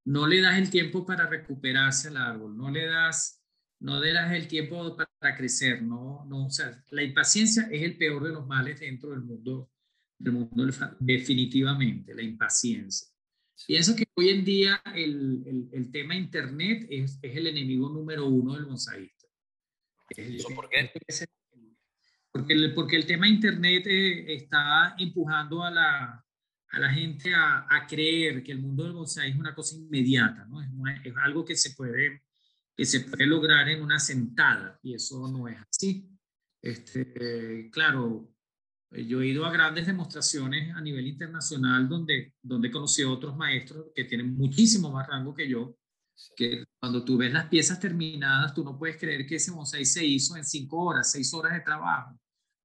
no 0.06 0.28
le 0.28 0.42
das 0.42 0.58
el 0.58 0.72
tiempo 0.72 1.06
para 1.06 1.28
recuperarse 1.28 2.08
al 2.08 2.18
árbol, 2.18 2.58
no 2.58 2.72
le 2.72 2.88
das, 2.88 3.40
no 3.82 4.02
le 4.02 4.12
das 4.14 4.34
el 4.34 4.48
tiempo 4.48 4.98
para 4.98 5.38
crecer, 5.38 5.84
no, 5.84 6.26
no, 6.26 6.48
o 6.48 6.50
sea, 6.50 6.84
la 6.90 7.04
impaciencia 7.04 7.68
es 7.72 7.84
el 7.84 7.98
peor 7.98 8.24
de 8.24 8.32
los 8.32 8.48
males 8.48 8.80
dentro 8.80 9.12
del 9.12 9.22
mundo, 9.22 9.72
del 10.18 10.34
mundo 10.34 10.66
definitivamente, 11.00 12.16
la 12.16 12.24
impaciencia. 12.24 13.08
Pienso 13.68 13.96
que 13.96 14.06
hoy 14.16 14.30
en 14.30 14.44
día 14.44 14.82
el, 14.96 15.44
el, 15.46 15.70
el 15.72 15.92
tema 15.92 16.16
Internet 16.16 16.88
es, 16.90 17.20
es, 17.22 17.38
el 17.38 17.46
enemigo 17.46 17.90
número 17.90 18.26
uno 18.26 18.56
del 18.56 18.66
monsaísta. 18.66 19.28
por 20.56 20.70
qué? 20.70 20.92
Porque 22.40 22.54
el, 22.54 22.74
porque 22.74 22.96
el 22.96 23.06
tema 23.06 23.28
Internet 23.28 23.84
eh, 23.88 24.34
está 24.34 24.96
empujando 24.98 25.62
a 25.62 25.70
la, 25.70 26.26
a 26.70 26.80
la 26.80 26.90
gente 26.90 27.36
a, 27.36 27.68
a, 27.70 27.86
creer 27.86 28.42
que 28.42 28.54
el 28.54 28.60
mundo 28.60 28.86
del 28.86 28.94
bonsai 28.94 29.32
es 29.32 29.36
una 29.36 29.54
cosa 29.54 29.76
inmediata, 29.76 30.46
¿no? 30.46 30.62
Es, 30.62 30.70
es, 31.04 31.14
algo 31.22 31.44
que 31.44 31.58
se, 31.58 31.72
puede, 31.72 32.24
que 32.78 32.86
se 32.86 33.02
puede 33.02 33.26
lograr 33.26 33.68
en 33.68 33.82
una 33.82 34.00
sentada 34.00 34.80
y 34.82 34.94
eso 34.94 35.30
no 35.30 35.50
es 35.50 35.58
así. 35.70 36.10
Este, 36.62 37.70
claro, 37.74 38.34
yo 38.90 39.22
he 39.22 39.28
ido 39.28 39.46
a 39.46 39.52
grandes 39.52 39.86
demostraciones 39.86 40.74
a 40.74 40.80
nivel 40.80 41.08
internacional 41.08 41.90
donde, 41.90 42.36
donde 42.42 42.70
he 42.70 42.72
conocido 42.72 43.10
a 43.10 43.14
otros 43.16 43.36
maestros 43.36 43.88
que 43.94 44.06
tienen 44.06 44.34
muchísimo 44.34 44.90
más 44.92 45.08
rango 45.08 45.36
que 45.36 45.50
yo, 45.50 45.78
que 46.38 46.64
cuando 46.80 47.04
tú 47.04 47.18
ves 47.18 47.34
las 47.34 47.48
piezas 47.48 47.82
terminadas, 47.82 48.54
tú 48.54 48.64
no 48.64 48.80
puedes 48.80 48.96
creer 48.96 49.26
que 49.28 49.36
ese 49.36 49.52
bonsai 49.52 49.84
se 49.84 50.06
hizo 50.06 50.38
en 50.38 50.46
cinco 50.46 50.86
horas, 50.86 51.12
seis 51.12 51.34
horas 51.34 51.52
de 51.52 51.60
trabajo 51.60 52.18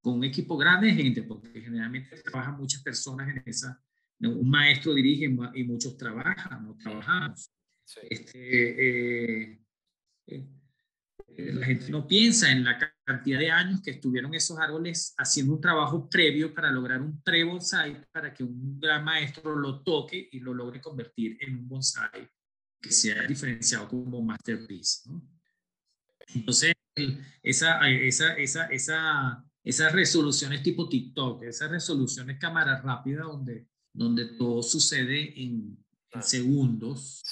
con 0.04 0.18
un 0.18 0.24
equipo 0.24 0.58
grande 0.58 0.88
de 0.88 0.94
gente, 0.94 1.22
porque 1.22 1.62
generalmente 1.62 2.20
trabajan 2.20 2.58
muchas 2.58 2.82
personas 2.82 3.26
en 3.26 3.42
esa, 3.46 3.82
un 4.20 4.50
maestro 4.50 4.92
dirige 4.92 5.34
y 5.54 5.64
muchos 5.64 5.96
trabajan, 5.96 6.62
no 6.62 6.76
trabajamos. 6.76 7.50
Este, 8.02 9.48
eh, 9.48 9.60
eh, 10.26 10.46
la 11.54 11.64
gente 11.64 11.88
no 11.90 12.06
piensa 12.06 12.52
en 12.52 12.64
la 12.64 12.78
cantidad 13.02 13.38
de 13.38 13.50
años 13.50 13.80
que 13.80 13.92
estuvieron 13.92 14.34
esos 14.34 14.58
árboles 14.58 15.14
haciendo 15.16 15.54
un 15.54 15.60
trabajo 15.62 16.06
previo 16.06 16.52
para 16.52 16.70
lograr 16.70 17.00
un 17.00 17.22
pre-bonsai, 17.22 18.04
para 18.12 18.34
que 18.34 18.44
un 18.44 18.78
gran 18.78 19.04
maestro 19.04 19.56
lo 19.56 19.82
toque 19.82 20.28
y 20.30 20.38
lo 20.38 20.52
logre 20.52 20.82
convertir 20.82 21.38
en 21.40 21.56
un 21.56 21.66
bonsai 21.66 22.28
que 22.78 22.92
sea 22.92 23.22
diferenciado 23.22 23.88
como 23.88 24.20
masterpiece. 24.20 25.10
¿no? 25.10 25.26
Entonces, 26.34 26.74
esa, 27.42 27.88
esa, 27.88 28.34
esa, 28.34 28.66
esa 28.66 29.44
esas 29.64 29.92
resoluciones 29.92 30.62
tipo 30.62 30.88
TikTok, 30.88 31.42
esas 31.44 31.70
resoluciones 31.70 32.38
cámara 32.38 32.80
rápida 32.82 33.22
donde, 33.22 33.66
donde 33.92 34.26
todo 34.36 34.62
sucede 34.62 35.42
en, 35.42 35.82
ah. 36.12 36.20
segundos. 36.20 37.22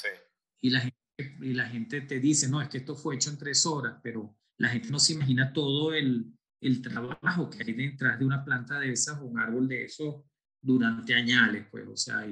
Y, 0.60 0.70
la 0.70 0.80
gente, 0.80 0.96
y 1.42 1.52
la 1.52 1.68
gente 1.68 2.00
te 2.00 2.18
dice, 2.18 2.48
no, 2.48 2.62
es 2.62 2.68
que 2.68 2.78
esto 2.78 2.96
fue 2.96 3.16
hecho 3.16 3.30
en 3.30 3.38
tres 3.38 3.66
horas, 3.66 4.00
pero 4.02 4.34
la 4.56 4.68
gente 4.68 4.88
no 4.90 4.98
se 4.98 5.12
imagina 5.12 5.52
todo 5.52 5.92
el, 5.92 6.32
el 6.60 6.80
trabajo 6.80 7.50
que 7.50 7.62
hay 7.62 7.72
detrás 7.74 8.18
de 8.18 8.24
una 8.24 8.44
planta 8.44 8.80
de 8.80 8.92
esas 8.92 9.20
o 9.20 9.26
un 9.26 9.38
árbol 9.38 9.68
de 9.68 9.84
eso 9.84 10.24
durante 10.60 11.12
años, 11.14 11.66
pues, 11.70 11.86
o 11.88 11.96
sea, 11.96 12.24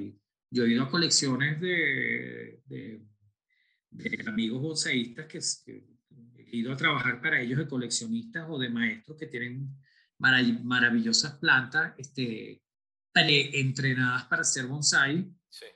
yo 0.49 0.65
he 0.65 0.71
ido 0.71 0.83
a 0.83 0.89
colecciones 0.89 1.59
de, 1.59 2.61
de, 2.65 3.05
de 3.91 4.23
amigos 4.25 4.61
bonsaístas 4.61 5.27
que, 5.27 5.39
que, 5.65 5.85
he 6.37 6.57
ido 6.57 6.71
a 6.71 6.77
trabajar 6.77 7.21
para 7.21 7.41
ellos 7.41 7.59
de 7.59 7.67
coleccionistas 7.67 8.47
o 8.49 8.57
de 8.57 8.69
maestros 8.69 9.17
que 9.17 9.27
tienen 9.27 9.69
maravillosas 10.21 11.37
plantas 11.37 11.93
este, 11.97 12.61
entrenadas 13.13 14.25
para 14.25 14.43
hacer 14.43 14.65
bonsai, 14.67 15.29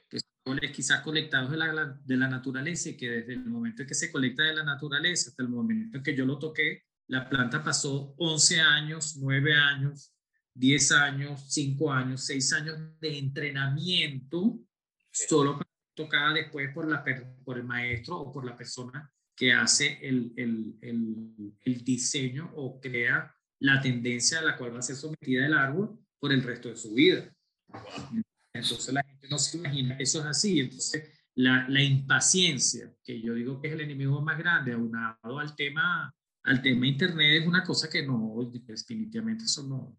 que 0.09 0.19
son 0.45 0.59
quizás 0.73 1.01
colectados 1.01 1.51
de 1.51 1.57
la, 1.57 1.99
de 2.03 2.17
la 2.17 2.27
naturaleza 2.27 2.89
y 2.89 2.97
que 2.97 3.09
desde 3.09 3.33
el 3.33 3.45
momento 3.45 3.81
en 3.81 3.87
que 3.87 3.95
se 3.95 4.11
colecta 4.11 4.43
de 4.43 4.55
la 4.55 4.63
naturaleza 4.63 5.29
hasta 5.29 5.43
el 5.43 5.49
momento 5.49 5.97
en 5.97 6.03
que 6.03 6.15
yo 6.15 6.25
lo 6.25 6.37
toqué, 6.37 6.83
la 7.07 7.27
planta 7.27 7.63
pasó 7.63 8.15
11 8.17 8.61
años, 8.61 9.17
9 9.17 9.55
años, 9.55 10.13
10 10.53 10.91
años, 10.93 11.45
5 11.49 11.91
años, 11.91 12.25
6 12.25 12.53
años 12.53 12.99
de 12.99 13.17
entrenamiento 13.17 14.59
solo 15.11 15.59
tocada 15.93 16.33
después 16.33 16.73
por, 16.73 16.89
la, 16.89 17.03
por 17.43 17.57
el 17.57 17.63
maestro 17.63 18.17
o 18.17 18.31
por 18.31 18.45
la 18.45 18.55
persona 18.55 19.11
que 19.35 19.53
hace 19.53 19.99
el, 20.01 20.33
el, 20.35 20.77
el, 20.81 21.57
el, 21.61 21.83
diseño 21.83 22.51
o 22.55 22.79
crea 22.79 23.35
la 23.59 23.81
tendencia 23.81 24.39
a 24.39 24.41
la 24.41 24.57
cual 24.57 24.73
va 24.73 24.79
a 24.79 24.83
ser 24.83 24.95
sometida 24.95 25.45
el 25.45 25.53
árbol 25.53 25.99
por 26.19 26.31
el 26.31 26.43
resto 26.43 26.69
de 26.69 26.75
su 26.75 26.93
vida. 26.93 27.33
Entonces 28.53 28.93
la 28.93 29.03
gente 29.03 29.27
no 29.29 29.37
se 29.37 29.57
imagina 29.57 29.97
que 29.97 30.03
eso 30.03 30.19
es 30.19 30.25
así. 30.25 30.59
Entonces 30.59 31.09
la, 31.35 31.67
la, 31.67 31.81
impaciencia, 31.81 32.93
que 33.03 33.21
yo 33.21 33.33
digo 33.33 33.59
que 33.59 33.67
es 33.67 33.73
el 33.73 33.81
enemigo 33.81 34.21
más 34.21 34.37
grande, 34.37 34.73
aunado 34.73 35.39
al 35.39 35.55
tema, 35.55 36.13
al 36.43 36.61
tema 36.61 36.87
Internet, 36.87 37.41
es 37.41 37.47
una 37.47 37.63
cosa 37.63 37.89
que 37.89 38.05
no, 38.05 38.49
definitivamente 38.51 39.45
eso 39.45 39.63
no, 39.63 39.97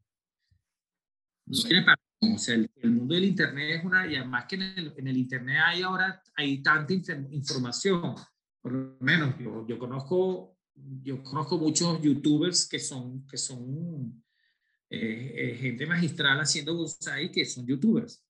no 1.47 1.63
tiene 1.63 1.83
para 1.83 1.99
o 2.21 2.39
sea, 2.39 2.55
el, 2.55 2.91
mundo 2.91 3.15
del 3.15 3.25
Internet 3.25 3.79
es 3.79 3.85
una, 3.85 4.07
y 4.07 4.17
además 4.17 4.47
que 4.49 4.57
en 4.57 4.63
el, 4.63 4.95
en 4.97 5.09
el 5.09 5.17
Internet 5.17 5.59
hay 5.65 5.83
ahora, 5.83 6.23
hay 6.35 6.63
tanta 6.63 6.93
información. 6.95 8.15
Por 8.61 8.73
lo 8.73 8.97
menos 9.01 9.39
yo, 9.39 9.67
yo, 9.67 9.79
conozco, 9.79 10.56
yo 11.03 11.23
conozco 11.23 11.59
muchos 11.59 12.01
youtubers 12.03 12.69
que 12.69 12.79
son, 12.79 13.27
que 13.27 13.37
son 13.37 14.23
eh, 14.91 15.33
eh, 15.35 15.57
gente 15.57 15.87
magistral 15.87 16.41
haciendo 16.41 16.77
bonsai 16.77 17.31
que 17.31 17.45
son 17.45 17.67
youtubers. 17.67 18.25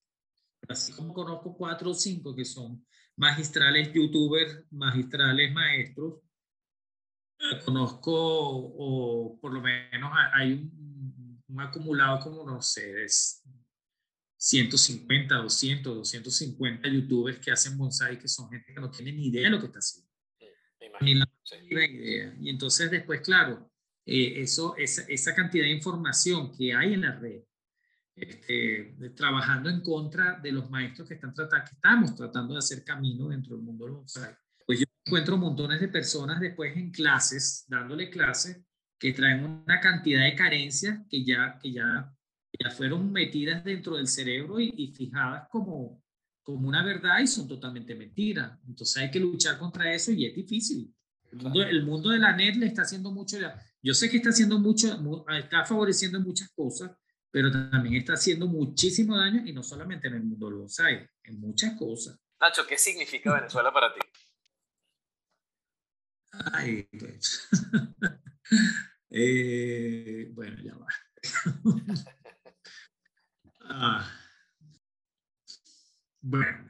Así 0.68 0.92
como 0.92 1.12
conozco 1.12 1.56
cuatro 1.56 1.90
o 1.90 1.94
cinco 1.94 2.34
que 2.34 2.44
son 2.44 2.84
magistrales 3.16 3.92
youtubers, 3.92 4.64
magistrales 4.70 5.52
maestros, 5.52 6.20
conozco, 7.64 8.12
o 8.14 9.38
por 9.40 9.52
lo 9.52 9.60
menos 9.60 10.10
hay 10.34 10.52
un, 10.52 11.42
un 11.48 11.60
acumulado 11.60 12.20
como, 12.20 12.44
no 12.44 12.60
sé, 12.60 13.04
es 13.04 13.42
150, 14.38 15.34
200, 15.34 15.96
250 15.96 16.88
youtubers 16.88 17.38
que 17.38 17.50
hacen 17.50 17.76
bonsai 17.76 18.18
que 18.18 18.28
son 18.28 18.50
gente 18.50 18.72
que 18.72 18.80
no 18.80 18.90
tiene 18.90 19.12
ni 19.12 19.28
idea 19.28 19.44
de 19.44 19.50
lo 19.50 19.60
que 19.60 19.66
está 19.66 19.78
haciendo. 19.78 20.05
La 21.70 21.84
idea. 21.86 22.36
Y 22.40 22.50
entonces 22.50 22.90
después, 22.90 23.20
claro, 23.20 23.70
eh, 24.04 24.40
eso, 24.42 24.76
esa, 24.76 25.02
esa, 25.08 25.34
cantidad 25.34 25.64
de 25.64 25.70
información 25.70 26.52
que 26.52 26.74
hay 26.74 26.94
en 26.94 27.02
la 27.02 27.12
red, 27.12 27.42
este, 28.14 28.94
trabajando 29.14 29.68
en 29.68 29.80
contra 29.80 30.38
de 30.40 30.52
los 30.52 30.70
maestros 30.70 31.08
que, 31.08 31.14
están 31.14 31.34
tratando, 31.34 31.64
que 31.64 31.74
estamos 31.74 32.14
tratando 32.14 32.54
de 32.54 32.58
hacer 32.58 32.84
camino 32.84 33.28
dentro 33.28 33.56
del 33.56 33.64
mundo 33.64 33.84
del 33.84 33.94
bonsai. 33.94 34.34
Pues 34.64 34.80
yo 34.80 34.86
encuentro 35.04 35.36
montones 35.36 35.80
de 35.80 35.88
personas 35.88 36.40
después 36.40 36.76
en 36.76 36.90
clases, 36.90 37.64
dándole 37.68 38.10
clases, 38.10 38.60
que 38.98 39.12
traen 39.12 39.44
una 39.44 39.80
cantidad 39.80 40.22
de 40.22 40.34
carencias 40.34 41.00
que 41.10 41.24
ya, 41.24 41.58
que 41.60 41.72
ya 41.72 42.16
ya 42.58 42.70
fueron 42.70 43.12
metidas 43.12 43.64
dentro 43.64 43.96
del 43.96 44.06
cerebro 44.06 44.60
y, 44.60 44.92
fijadas 44.94 45.48
como, 45.50 46.02
como 46.46 46.68
una 46.68 46.84
verdad 46.84 47.18
y 47.18 47.26
son 47.26 47.48
totalmente 47.48 47.96
mentiras. 47.96 48.56
Entonces 48.68 48.96
hay 48.98 49.10
que 49.10 49.18
luchar 49.18 49.58
contra 49.58 49.92
eso 49.92 50.12
y 50.12 50.26
es 50.26 50.32
difícil. 50.32 50.94
El 51.32 51.38
mundo, 51.38 51.62
el 51.64 51.84
mundo 51.84 52.10
de 52.10 52.20
la 52.20 52.36
net 52.36 52.54
le 52.54 52.66
está 52.66 52.82
haciendo 52.82 53.10
mucho, 53.10 53.36
yo 53.82 53.94
sé 53.94 54.08
que 54.08 54.18
está 54.18 54.28
haciendo 54.30 54.60
mucho, 54.60 54.96
está 55.36 55.64
favoreciendo 55.64 56.20
muchas 56.20 56.48
cosas, 56.50 56.92
pero 57.32 57.50
también 57.50 57.96
está 57.96 58.12
haciendo 58.12 58.46
muchísimo 58.46 59.18
daño 59.18 59.44
y 59.44 59.52
no 59.52 59.64
solamente 59.64 60.06
en 60.06 60.14
el 60.14 60.22
mundo 60.22 60.46
del 60.46 60.58
bonsai, 60.58 61.10
en 61.24 61.40
muchas 61.40 61.76
cosas. 61.76 62.16
Nacho, 62.40 62.64
¿qué 62.64 62.78
significa 62.78 63.34
Venezuela 63.34 63.72
para 63.72 63.92
ti? 63.92 64.00
Ay, 66.52 66.88
pues. 66.96 67.48
eh, 69.10 70.30
bueno, 70.32 70.62
ya 70.62 70.76
va. 70.76 70.86
Ah. 73.68 74.25
Bueno. 76.28 76.68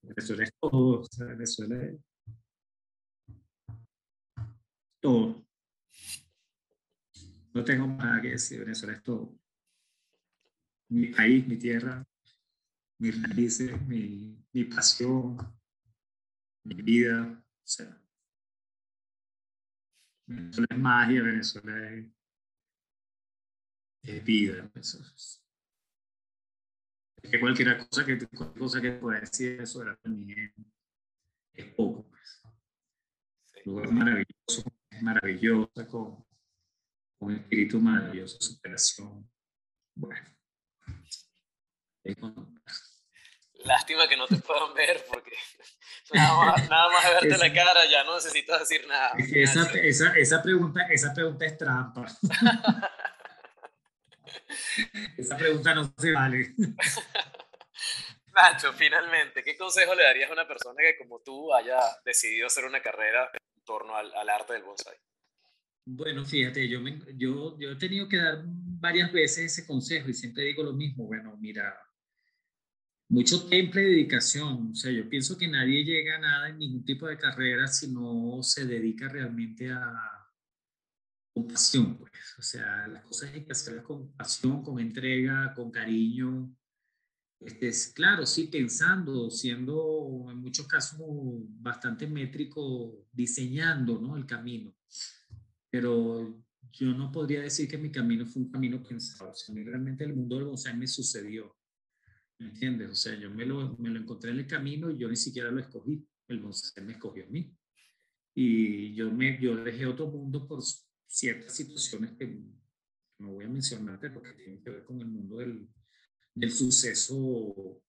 Venezuela 0.00 0.44
es 0.44 0.54
todo. 0.58 1.02
Venezuela 1.18 1.84
es 1.84 2.00
todo. 5.02 5.46
No 7.52 7.62
tengo 7.62 7.86
nada 7.88 8.22
que 8.22 8.30
decir. 8.30 8.60
Venezuela 8.60 8.96
es 8.96 9.02
todo. 9.02 9.38
Mi 10.88 11.08
país, 11.08 11.46
mi 11.46 11.58
tierra, 11.58 12.02
mis 12.98 13.22
raíces, 13.22 13.82
mi, 13.82 14.42
mi 14.50 14.64
pasión, 14.64 15.36
mi 16.64 16.76
vida. 16.76 17.38
O 17.38 17.66
sea, 17.66 18.02
Venezuela 20.26 20.68
es 20.70 20.78
magia, 20.78 21.22
Venezuela 21.22 21.90
es 21.90 22.21
de 24.02 24.20
vida. 24.20 24.70
Eso 24.74 25.00
es, 25.00 25.42
que 27.30 27.38
cualquier 27.38 27.78
cosa 27.78 28.04
que, 28.04 28.18
cualquier 28.26 28.58
cosa 28.58 28.80
que 28.80 28.92
pueda 28.92 29.20
decir 29.20 29.60
eso 29.60 29.82
era 29.82 29.96
también 29.96 30.52
es, 31.54 31.66
poco. 31.74 32.08
Pues. 32.08 32.42
Lugar 33.64 33.92
maravilloso, 33.92 34.64
maravillosa, 35.00 35.86
con, 35.86 36.16
con 37.18 37.28
un 37.28 37.36
espíritu 37.36 37.78
maravilloso, 37.78 38.40
superación. 38.40 39.30
Bueno. 39.94 40.32
Lástima 43.64 44.08
que 44.08 44.16
no 44.16 44.26
te 44.26 44.36
puedan 44.38 44.74
ver 44.74 45.04
porque 45.08 45.36
nada 46.12 46.34
más, 46.36 46.68
nada 46.68 46.88
más 46.88 47.04
de 47.04 47.28
verte 47.28 47.38
la 47.38 47.54
cara 47.54 47.86
ya 47.88 48.02
no 48.02 48.16
necesitas 48.16 48.58
decir 48.58 48.86
nada. 48.88 49.14
esa, 49.18 49.70
esa, 49.70 50.12
esa, 50.16 50.42
pregunta, 50.42 50.82
esa 50.90 51.14
pregunta 51.14 51.44
es 51.46 51.56
trampa. 51.56 52.06
Esa 55.16 55.36
pregunta 55.36 55.74
no 55.74 55.92
se 55.96 56.12
vale. 56.12 56.54
Nacho, 58.34 58.72
finalmente, 58.72 59.42
¿qué 59.42 59.56
consejo 59.56 59.94
le 59.94 60.04
darías 60.04 60.30
a 60.30 60.32
una 60.32 60.48
persona 60.48 60.76
que 60.78 60.96
como 60.96 61.20
tú 61.20 61.52
haya 61.52 61.78
decidido 62.04 62.46
hacer 62.46 62.64
una 62.64 62.80
carrera 62.80 63.30
en 63.34 63.64
torno 63.64 63.94
al, 63.94 64.28
arte 64.28 64.54
del 64.54 64.62
bonsai? 64.62 64.96
Bueno, 65.84 66.24
fíjate, 66.24 66.66
yo, 66.68 66.80
yo, 67.14 67.58
yo 67.58 67.72
he 67.72 67.76
tenido 67.76 68.08
que 68.08 68.16
dar 68.16 68.42
varias 68.44 69.12
veces 69.12 69.52
ese 69.52 69.66
consejo 69.66 70.08
y 70.08 70.14
siempre 70.14 70.44
digo 70.44 70.62
lo 70.62 70.72
mismo. 70.72 71.04
Bueno, 71.04 71.36
mira, 71.38 71.78
mucho 73.12 73.46
temple 73.46 73.82
y 73.82 73.90
dedicación. 73.90 74.70
O 74.72 74.74
sea, 74.74 74.90
yo 74.90 75.08
pienso 75.08 75.36
que 75.36 75.46
nadie 75.46 75.84
llega 75.84 76.16
a 76.16 76.20
nada 76.20 76.48
en 76.48 76.58
ningún 76.58 76.84
tipo 76.84 77.06
de 77.06 77.18
carrera 77.18 77.66
si 77.66 77.92
no 77.92 78.42
se 78.42 78.64
dedica 78.64 79.08
realmente 79.08 79.70
a, 79.70 80.21
con 81.32 81.46
pasión, 81.48 81.96
pues. 81.96 82.12
O 82.38 82.42
sea, 82.42 82.86
las 82.88 83.04
cosas 83.04 83.32
hay 83.32 83.44
que 83.44 83.52
hacerlas 83.52 83.84
con 83.84 84.12
pasión, 84.12 84.62
con 84.62 84.78
entrega, 84.80 85.52
con 85.54 85.70
cariño. 85.70 86.54
Este, 87.40 87.68
es, 87.68 87.88
claro, 87.88 88.24
sí, 88.24 88.44
pensando, 88.46 89.30
siendo 89.30 90.28
en 90.30 90.38
muchos 90.38 90.66
casos 90.66 91.00
bastante 91.60 92.06
métrico, 92.06 93.06
diseñando 93.12 94.00
¿no? 94.00 94.16
el 94.16 94.26
camino. 94.26 94.74
Pero 95.70 96.44
yo 96.72 96.92
no 96.92 97.10
podría 97.10 97.42
decir 97.42 97.68
que 97.68 97.78
mi 97.78 97.90
camino 97.90 98.26
fue 98.26 98.42
un 98.42 98.50
camino 98.50 98.82
pensado. 98.82 99.30
O 99.30 99.34
sea, 99.34 99.54
realmente 99.54 100.04
el 100.04 100.14
mundo 100.14 100.36
del 100.36 100.46
bonsai 100.46 100.76
me 100.76 100.86
sucedió. 100.86 101.56
¿Me 102.38 102.48
entiendes? 102.48 102.90
O 102.90 102.94
sea, 102.94 103.14
yo 103.18 103.30
me 103.30 103.46
lo, 103.46 103.76
me 103.78 103.88
lo 103.88 104.00
encontré 104.00 104.30
en 104.30 104.38
el 104.38 104.46
camino 104.46 104.90
y 104.90 104.98
yo 104.98 105.08
ni 105.08 105.16
siquiera 105.16 105.50
lo 105.50 105.60
escogí. 105.60 106.06
El 106.28 106.40
bonsai 106.40 106.84
me 106.84 106.92
escogió 106.92 107.24
a 107.24 107.28
mí. 107.28 107.54
Y 108.34 108.94
yo, 108.94 109.10
me, 109.10 109.38
yo 109.40 109.56
dejé 109.56 109.86
otro 109.86 110.06
mundo 110.06 110.46
por, 110.46 110.62
ciertas 111.12 111.54
situaciones 111.54 112.12
que 112.12 112.26
no 113.18 113.32
voy 113.32 113.44
a 113.44 113.48
mencionar, 113.48 114.00
pero 114.00 114.22
que 114.22 114.32
tienen 114.32 114.62
que 114.62 114.70
ver 114.70 114.84
con 114.84 114.98
el 114.98 115.06
mundo 115.06 115.36
del, 115.36 115.68
del 116.34 116.50
suceso 116.50 117.82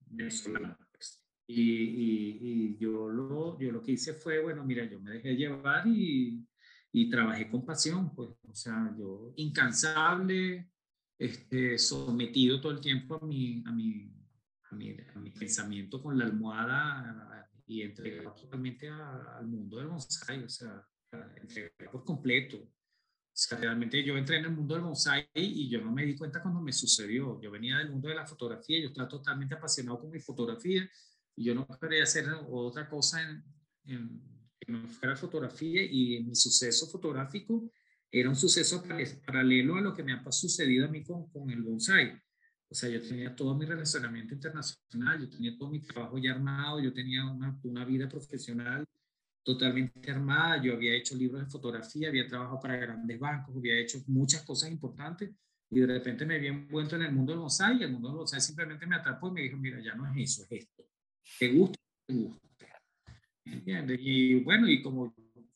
venezolano. 0.00 0.78
Pues. 0.92 1.26
Y, 1.48 1.60
y, 1.60 2.38
y, 2.40 2.78
yo, 2.78 3.08
lo, 3.08 3.58
yo 3.58 3.72
lo 3.72 3.82
que 3.82 3.92
hice 3.92 4.14
fue, 4.14 4.40
bueno, 4.40 4.64
mira, 4.64 4.88
yo 4.88 5.00
me 5.00 5.10
dejé 5.10 5.34
llevar 5.34 5.88
y, 5.88 6.46
y 6.92 7.10
trabajé 7.10 7.50
con 7.50 7.66
pasión, 7.66 8.14
pues, 8.14 8.30
o 8.48 8.54
sea, 8.54 8.94
yo 8.96 9.32
incansable, 9.36 10.70
este, 11.18 11.76
sometido 11.78 12.60
todo 12.60 12.72
el 12.72 12.80
tiempo 12.80 13.16
a 13.16 13.26
mi, 13.26 13.64
a 13.66 13.72
mi, 13.72 14.14
a 14.70 14.74
mi, 14.76 14.96
a 15.14 15.18
mi 15.18 15.30
pensamiento 15.32 16.00
con 16.00 16.16
la 16.16 16.26
almohada 16.26 17.50
y 17.66 17.82
entregado 17.82 18.34
totalmente 18.34 18.88
al 18.88 19.48
mundo 19.48 19.78
del 19.78 19.88
bonsai, 19.88 20.44
o 20.44 20.48
sea, 20.48 20.86
por 21.90 22.04
completo. 22.04 22.58
O 22.58 23.38
sea, 23.38 23.58
realmente 23.58 24.02
yo 24.02 24.16
entré 24.16 24.38
en 24.38 24.46
el 24.46 24.52
mundo 24.52 24.74
del 24.74 24.84
bonsai 24.84 25.28
y 25.34 25.68
yo 25.68 25.80
no 25.82 25.92
me 25.92 26.06
di 26.06 26.16
cuenta 26.16 26.40
cuando 26.40 26.60
me 26.60 26.72
sucedió. 26.72 27.38
Yo 27.40 27.50
venía 27.50 27.78
del 27.78 27.90
mundo 27.90 28.08
de 28.08 28.14
la 28.14 28.26
fotografía, 28.26 28.80
yo 28.80 28.88
estaba 28.88 29.08
totalmente 29.08 29.54
apasionado 29.54 30.00
con 30.00 30.10
mi 30.10 30.20
fotografía 30.20 30.88
y 31.36 31.44
yo 31.44 31.54
no 31.54 31.66
quería 31.66 32.04
hacer 32.04 32.26
otra 32.48 32.88
cosa 32.88 33.20
en, 33.84 34.22
que 34.58 34.72
no 34.72 34.88
fuera 34.88 35.16
fotografía 35.16 35.82
y 35.84 36.24
mi 36.24 36.34
suceso 36.34 36.86
fotográfico 36.86 37.70
era 38.10 38.30
un 38.30 38.36
suceso 38.36 38.82
paralelo 39.26 39.76
a 39.76 39.82
lo 39.82 39.92
que 39.92 40.02
me 40.02 40.14
ha 40.14 40.32
sucedido 40.32 40.86
a 40.86 40.88
mí 40.88 41.04
con, 41.04 41.28
con 41.28 41.50
el 41.50 41.62
bonsai. 41.62 42.18
O 42.68 42.74
sea, 42.74 42.88
yo 42.88 43.00
tenía 43.00 43.36
todo 43.36 43.54
mi 43.54 43.66
relacionamiento 43.66 44.34
internacional, 44.34 45.20
yo 45.20 45.28
tenía 45.28 45.56
todo 45.56 45.70
mi 45.70 45.82
trabajo 45.82 46.16
ya 46.16 46.32
armado, 46.32 46.80
yo 46.80 46.92
tenía 46.92 47.24
una, 47.26 47.60
una 47.62 47.84
vida 47.84 48.08
profesional 48.08 48.86
totalmente 49.46 50.10
armada, 50.10 50.60
yo 50.60 50.74
había 50.74 50.96
hecho 50.96 51.14
libros 51.14 51.40
de 51.44 51.48
fotografía, 51.48 52.08
había 52.08 52.26
trabajado 52.26 52.58
para 52.58 52.76
grandes 52.76 53.16
bancos, 53.16 53.54
había 53.56 53.78
hecho 53.78 54.02
muchas 54.08 54.42
cosas 54.42 54.72
importantes 54.72 55.30
y 55.70 55.78
de 55.78 55.86
repente 55.86 56.26
me 56.26 56.34
había 56.34 56.50
envuelto 56.50 56.96
en 56.96 57.02
el 57.02 57.12
mundo 57.12 57.32
del 57.32 57.42
bonsai 57.42 57.78
y 57.78 57.84
el 57.84 57.92
mundo 57.92 58.08
del 58.08 58.16
bonsai 58.18 58.40
simplemente 58.40 58.86
me 58.88 58.96
atrapó 58.96 59.28
y 59.28 59.32
me 59.32 59.42
dijo, 59.42 59.56
mira, 59.56 59.80
ya 59.80 59.94
no 59.94 60.04
es 60.12 60.16
eso, 60.16 60.42
es 60.42 60.62
esto. 60.62 60.84
¿Te 61.38 61.52
gusta? 61.52 61.78
¿Te 62.08 62.14
gusta? 62.14 62.42
¿Entiendes? 63.44 64.00
Y 64.02 64.40
bueno, 64.40 64.68
y 64.68 64.82
como 64.82 65.14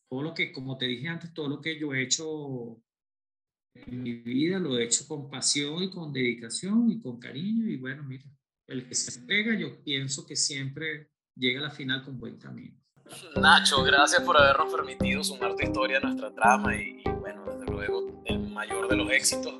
todo 0.09 0.23
lo 0.23 0.35
que, 0.35 0.53
como 0.53 0.79
te 0.79 0.87
dije 0.87 1.09
antes, 1.09 1.35
todo 1.35 1.49
lo 1.49 1.61
que 1.61 1.77
yo 1.77 1.93
he 1.93 2.03
hecho 2.03 2.81
en 3.75 4.03
mi 4.05 4.15
vida 4.15 4.61
lo 4.61 4.79
he 4.79 4.85
hecho 4.85 5.05
con 5.09 5.29
pasión 5.29 5.83
y 5.83 5.91
con 5.91 6.13
dedicación 6.13 6.93
y 6.93 7.01
con 7.01 7.19
cariño 7.19 7.69
y 7.69 7.77
bueno, 7.77 8.05
mira, 8.05 8.25
el 8.69 8.87
que 8.87 8.95
se 8.95 9.21
pega 9.23 9.59
yo 9.59 9.83
pienso 9.83 10.25
que 10.25 10.37
siempre 10.37 11.11
llega 11.35 11.59
a 11.59 11.65
la 11.65 11.71
final 11.71 12.05
con 12.05 12.21
buen 12.21 12.39
camino. 12.39 12.80
Nacho, 13.37 13.83
gracias 13.83 14.23
por 14.23 14.37
habernos 14.37 14.75
permitido 14.75 15.25
sumar 15.25 15.55
tu 15.55 15.63
historia 15.63 15.99
a 15.99 16.01
nuestra 16.01 16.31
trama 16.33 16.77
y, 16.77 17.03
bueno, 17.21 17.45
desde 17.47 17.65
luego 17.71 18.07
el 18.25 18.41
mayor 18.51 18.89
de 18.89 18.97
los 18.97 19.09
éxitos 19.11 19.55